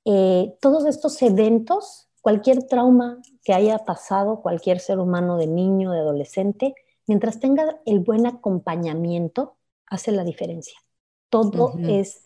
Eh, 0.05 0.55
todos 0.61 0.85
estos 0.85 1.19
eventos, 1.23 2.09
cualquier 2.21 2.67
trauma 2.67 3.17
que 3.43 3.53
haya 3.53 3.79
pasado 3.79 4.41
cualquier 4.41 4.79
ser 4.79 4.99
humano 4.99 5.35
de 5.37 5.47
niño, 5.47 5.91
de 5.91 5.99
adolescente, 5.99 6.75
mientras 7.07 7.39
tenga 7.39 7.79
el 7.87 8.01
buen 8.01 8.27
acompañamiento, 8.27 9.55
hace 9.87 10.11
la 10.11 10.23
diferencia. 10.23 10.77
Todo 11.41 11.73
es 11.87 12.21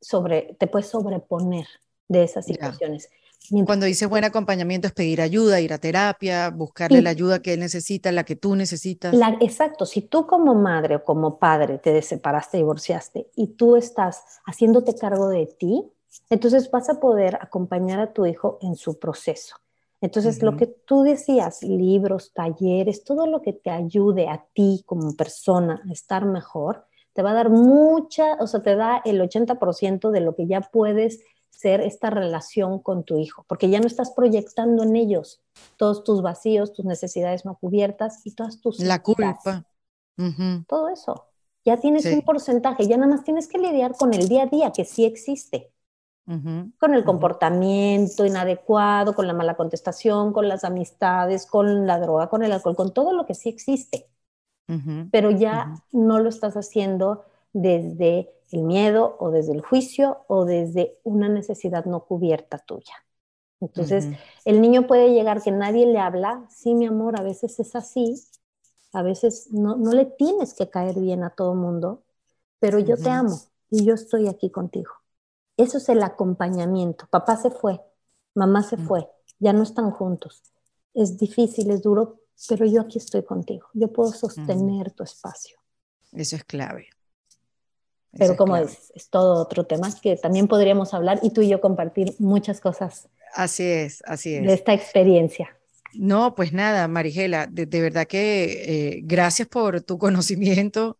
sobre, 0.00 0.56
te 0.58 0.66
puedes 0.66 0.88
sobreponer 0.88 1.66
de 2.08 2.24
esas 2.24 2.46
Ya. 2.46 2.54
situaciones. 2.54 3.08
Mientras- 3.50 3.66
Cuando 3.66 3.86
dices 3.86 4.08
buen 4.08 4.22
acompañamiento 4.24 4.86
es 4.86 4.92
pedir 4.92 5.20
ayuda, 5.20 5.60
ir 5.60 5.72
a 5.72 5.78
terapia, 5.78 6.50
buscarle 6.50 6.98
Y- 6.98 7.02
la 7.02 7.10
ayuda 7.10 7.42
que 7.42 7.54
él 7.54 7.60
necesita, 7.60 8.12
la 8.12 8.24
que 8.24 8.36
tú 8.36 8.54
necesitas. 8.54 9.14
La- 9.14 9.36
exacto, 9.40 9.84
si 9.84 10.02
tú 10.02 10.26
como 10.26 10.54
madre 10.54 10.96
o 10.96 11.04
como 11.04 11.38
padre 11.38 11.78
te 11.78 12.00
separaste, 12.02 12.58
divorciaste 12.58 13.28
y 13.34 13.48
tú 13.48 13.74
estás 13.76 14.22
haciéndote 14.46 14.94
cargo 14.94 15.28
de 15.28 15.46
ti, 15.46 15.82
entonces 16.30 16.70
vas 16.70 16.88
a 16.88 17.00
poder 17.00 17.36
acompañar 17.40 17.98
a 18.00 18.12
tu 18.12 18.26
hijo 18.26 18.58
en 18.62 18.76
su 18.76 18.98
proceso. 18.98 19.56
Entonces, 20.00 20.42
lo 20.42 20.50
Ujú. 20.50 20.58
que 20.58 20.66
tú 20.66 21.02
decías, 21.02 21.62
libros, 21.62 22.32
talleres, 22.34 23.02
todo 23.04 23.26
lo 23.26 23.40
que 23.40 23.52
te 23.52 23.70
ayude 23.70 24.28
a 24.28 24.44
ti 24.52 24.82
como 24.84 25.14
persona 25.16 25.80
a 25.88 25.92
estar 25.92 26.24
mejor, 26.26 26.86
te 27.12 27.22
va 27.22 27.32
a 27.32 27.34
dar 27.34 27.50
mucha, 27.50 28.34
o 28.40 28.46
sea, 28.46 28.62
te 28.62 28.76
da 28.76 29.02
el 29.04 29.20
80% 29.20 30.10
de 30.10 30.20
lo 30.20 30.34
que 30.34 30.46
ya 30.46 30.60
puedes 30.60 31.20
ser 31.50 31.80
esta 31.80 32.10
relación 32.10 32.78
con 32.80 33.04
tu 33.04 33.18
hijo, 33.18 33.44
porque 33.48 33.68
ya 33.70 33.78
no 33.80 33.86
estás 33.86 34.10
proyectando 34.10 34.82
en 34.82 34.96
ellos 34.96 35.40
todos 35.76 36.02
tus 36.02 36.22
vacíos, 36.22 36.72
tus 36.72 36.84
necesidades 36.84 37.44
no 37.44 37.56
cubiertas 37.56 38.26
y 38.26 38.34
todas 38.34 38.60
tus 38.60 38.80
La 38.80 39.02
culpa. 39.02 39.38
Todo 40.66 40.88
eso. 40.88 41.26
Ya 41.64 41.76
tienes 41.76 42.02
Sí. 42.02 42.12
un 42.14 42.22
porcentaje, 42.22 42.88
ya 42.88 42.96
nada 42.96 43.12
más 43.14 43.24
tienes 43.24 43.46
que 43.46 43.58
lidiar 43.58 43.92
con 43.96 44.12
el 44.14 44.28
día 44.28 44.44
a 44.44 44.46
día 44.46 44.72
que 44.72 44.84
sí 44.84 45.04
existe, 45.04 45.70
con 46.78 46.94
el 46.94 47.04
comportamiento 47.04 48.24
inadecuado, 48.24 49.14
con 49.14 49.26
la 49.26 49.32
mala 49.34 49.54
contestación, 49.54 50.32
con 50.32 50.48
las 50.48 50.64
amistades, 50.64 51.46
con 51.46 51.86
la 51.86 51.98
droga, 52.00 52.28
con 52.28 52.42
el 52.42 52.52
alcohol, 52.52 52.74
con 52.76 52.92
todo 52.94 53.12
lo 53.12 53.26
que 53.26 53.34
sí 53.34 53.48
existe, 53.48 54.08
pero 55.10 55.30
ya 55.30 55.74
no 55.92 56.18
lo 56.18 56.28
estás 56.28 56.56
haciendo 56.56 57.24
desde 57.52 58.30
el 58.50 58.62
miedo 58.62 59.16
o 59.20 59.30
desde 59.30 59.52
el 59.52 59.62
juicio 59.62 60.24
o 60.28 60.44
desde 60.44 60.98
una 61.04 61.28
necesidad 61.28 61.84
no 61.86 62.04
cubierta 62.04 62.58
tuya. 62.58 62.94
Entonces, 63.60 64.10
el 64.44 64.60
niño 64.60 64.86
puede 64.86 65.12
llegar 65.12 65.42
que 65.42 65.52
nadie 65.52 65.86
le 65.86 65.98
habla, 65.98 66.46
sí, 66.50 66.74
mi 66.74 66.86
amor, 66.86 67.18
a 67.18 67.22
veces 67.22 67.60
es 67.60 67.76
así, 67.76 68.16
a 68.92 69.02
veces 69.02 69.48
no, 69.52 69.76
no 69.76 69.92
le 69.92 70.04
tienes 70.06 70.54
que 70.54 70.68
caer 70.68 70.98
bien 70.98 71.24
a 71.24 71.30
todo 71.30 71.54
mundo, 71.54 72.02
pero 72.58 72.78
yo 72.78 72.96
te 72.96 73.10
amo 73.10 73.48
y 73.70 73.84
yo 73.84 73.94
estoy 73.94 74.28
aquí 74.28 74.50
contigo. 74.50 74.92
Eso 75.56 75.78
es 75.78 75.88
el 75.88 76.02
acompañamiento. 76.02 77.06
Papá 77.10 77.36
se 77.36 77.50
fue, 77.50 77.80
mamá 78.34 78.62
se 78.62 78.76
fue, 78.76 79.08
ya 79.38 79.52
no 79.52 79.62
están 79.62 79.90
juntos. 79.90 80.42
Es 80.94 81.18
difícil, 81.18 81.70
es 81.70 81.82
duro, 81.82 82.20
pero 82.48 82.66
yo 82.66 82.80
aquí 82.82 82.98
estoy 82.98 83.24
contigo. 83.24 83.68
Yo 83.74 83.92
puedo 83.92 84.12
sostener 84.12 84.90
tu 84.92 85.02
espacio. 85.04 85.58
Eso 86.12 86.36
es 86.36 86.44
clave. 86.44 86.88
Eso 88.12 88.18
Pero 88.18 88.34
es 88.34 88.38
como 88.38 88.54
clave. 88.54 88.70
es 88.94 89.08
todo 89.10 89.40
otro 89.42 89.64
tema 89.66 89.88
que 90.02 90.16
también 90.16 90.48
podríamos 90.48 90.94
hablar 90.94 91.20
y 91.22 91.30
tú 91.30 91.42
y 91.42 91.48
yo 91.48 91.60
compartir 91.60 92.14
muchas 92.18 92.60
cosas 92.60 93.08
Así 93.34 93.64
es, 93.64 94.02
así 94.06 94.34
es. 94.34 94.46
de 94.46 94.52
esta 94.54 94.74
experiencia. 94.74 95.56
No, 95.94 96.34
pues 96.34 96.52
nada, 96.52 96.88
Marigela, 96.88 97.46
de, 97.46 97.66
de 97.66 97.80
verdad 97.82 98.06
que 98.06 98.96
eh, 98.96 99.00
gracias 99.04 99.48
por 99.48 99.82
tu 99.82 99.98
conocimiento 99.98 100.98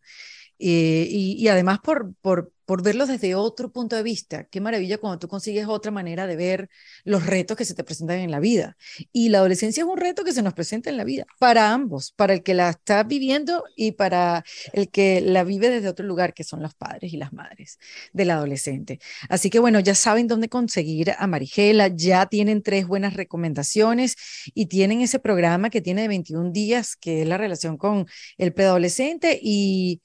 eh, 0.59 1.07
y, 1.09 1.35
y 1.43 1.49
además 1.49 1.81
por, 1.81 2.15
por, 2.21 2.53
por 2.73 2.83
verlo 2.83 3.05
desde 3.05 3.35
otro 3.35 3.71
punto 3.71 3.97
de 3.97 4.03
vista. 4.03 4.45
Qué 4.45 4.59
maravilla 4.59 4.97
cuando 4.97 5.19
tú 5.19 5.29
consigues 5.29 5.67
otra 5.69 5.91
manera 5.91 6.27
de 6.27 6.37
ver 6.37 6.71
los 7.05 7.27
retos 7.27 7.55
que 7.55 7.67
se 7.67 7.75
te 7.75 7.85
presentan 7.85 8.21
en 8.21 8.31
la 8.31 8.41
vida. 8.41 8.79
Y 9.13 9.29
la 9.29 9.41
adolescencia 9.41 9.83
es 9.83 9.87
un 9.87 9.99
reto 9.99 10.25
que 10.25 10.33
se 10.33 10.41
nos 10.41 10.55
presenta 10.55 10.89
en 10.89 10.97
la 10.97 11.05
vida, 11.05 11.27
para 11.39 11.71
ambos, 11.75 12.13
para 12.13 12.33
el 12.33 12.43
que 12.43 12.55
la 12.55 12.71
está 12.71 13.03
viviendo 13.03 13.65
y 13.77 13.93
para 13.93 14.43
el 14.73 14.89
que 14.89 15.21
la 15.21 15.45
vive 15.45 15.69
desde 15.69 15.87
otro 15.87 16.07
lugar, 16.07 16.33
que 16.33 16.45
son 16.45 16.63
los 16.63 16.75
padres 16.75 17.13
y 17.13 17.19
las 17.19 17.35
madres 17.35 17.79
del 18.15 18.31
adolescente. 18.31 19.01
Así 19.29 19.51
que 19.51 19.59
bueno, 19.59 19.79
ya 19.79 19.95
saben 19.95 20.27
dónde 20.27 20.49
conseguir 20.49 21.13
a 21.19 21.27
Marigela, 21.27 21.89
ya 21.89 22.25
tienen 22.25 22.63
tres 22.63 22.87
buenas 22.87 23.13
recomendaciones 23.13 24.17
y 24.55 24.65
tienen 24.65 25.03
ese 25.03 25.19
programa 25.19 25.69
que 25.69 25.83
tiene 25.83 26.01
de 26.01 26.09
21 26.09 26.53
días, 26.53 26.97
que 26.97 27.21
es 27.21 27.29
la 27.29 27.37
relación 27.37 27.77
con 27.77 28.07
el 28.39 28.55
preadolescente 28.55 29.39
y, 29.43 30.01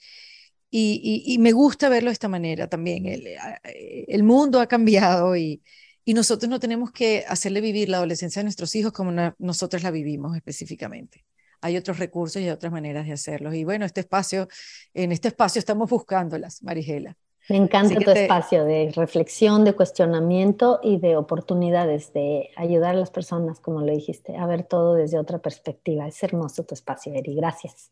y, 0.70 1.24
y- 1.28 1.34
y 1.36 1.38
me 1.39 1.51
gusta 1.53 1.89
verlo 1.89 2.09
de 2.09 2.13
esta 2.13 2.28
manera 2.28 2.68
también. 2.68 3.05
El, 3.05 3.28
eh, 3.28 4.05
el 4.07 4.24
mundo 4.24 4.59
ha 4.59 4.68
cambiado 4.68 5.36
y, 5.36 5.61
y 6.05 6.13
nosotros 6.13 6.49
no 6.49 6.59
tenemos 6.59 6.91
que 6.91 7.26
hacerle 7.28 7.61
vivir 7.61 7.89
la 7.89 7.97
adolescencia 7.97 8.39
a 8.41 8.43
nuestros 8.43 8.76
hijos 8.76 8.91
como 8.93 9.11
nosotros 9.39 9.84
la 9.84 9.91
vivimos 9.91 10.36
específicamente. 10.36 11.26
Hay 11.61 11.76
otros 11.78 11.97
recursos 11.99 12.41
y 12.41 12.49
otras 12.49 12.72
maneras 12.72 13.05
de 13.07 13.13
hacerlos. 13.13 13.55
Y 13.55 13.63
bueno, 13.63 13.86
este 13.86 14.01
espacio, 14.01 14.47
en 14.93 15.11
este 15.11 15.30
espacio 15.30 15.59
estamos 15.59 15.89
buscándolas, 15.89 16.61
Marigela. 16.63 17.18
Me 17.49 17.57
encanta 17.57 18.01
tu 18.01 18.09
te- 18.11 18.11
espacio 18.11 18.63
de 18.63 18.89
reflexión, 18.95 19.65
de 19.65 19.76
cuestionamiento 19.76 20.80
y 20.82 20.97
de 20.99 21.18
oportunidades 21.18 22.13
de 22.13 22.49
ayudar 22.55 22.95
a 22.95 22.99
las 22.99 23.11
personas, 23.11 23.59
como 23.59 23.82
lo 23.82 23.91
dijiste, 23.93 24.38
a 24.38 24.45
ver 24.47 24.63
todo 24.63 24.93
desde 24.95 25.20
otra 25.20 25.39
perspectiva. 25.39 26.07
Es 26.07 26.24
hermoso 26.24 26.63
tu 26.65 26.74
espacio, 26.74 27.13
Eri. 27.13 27.36
Gracias. 27.36 27.91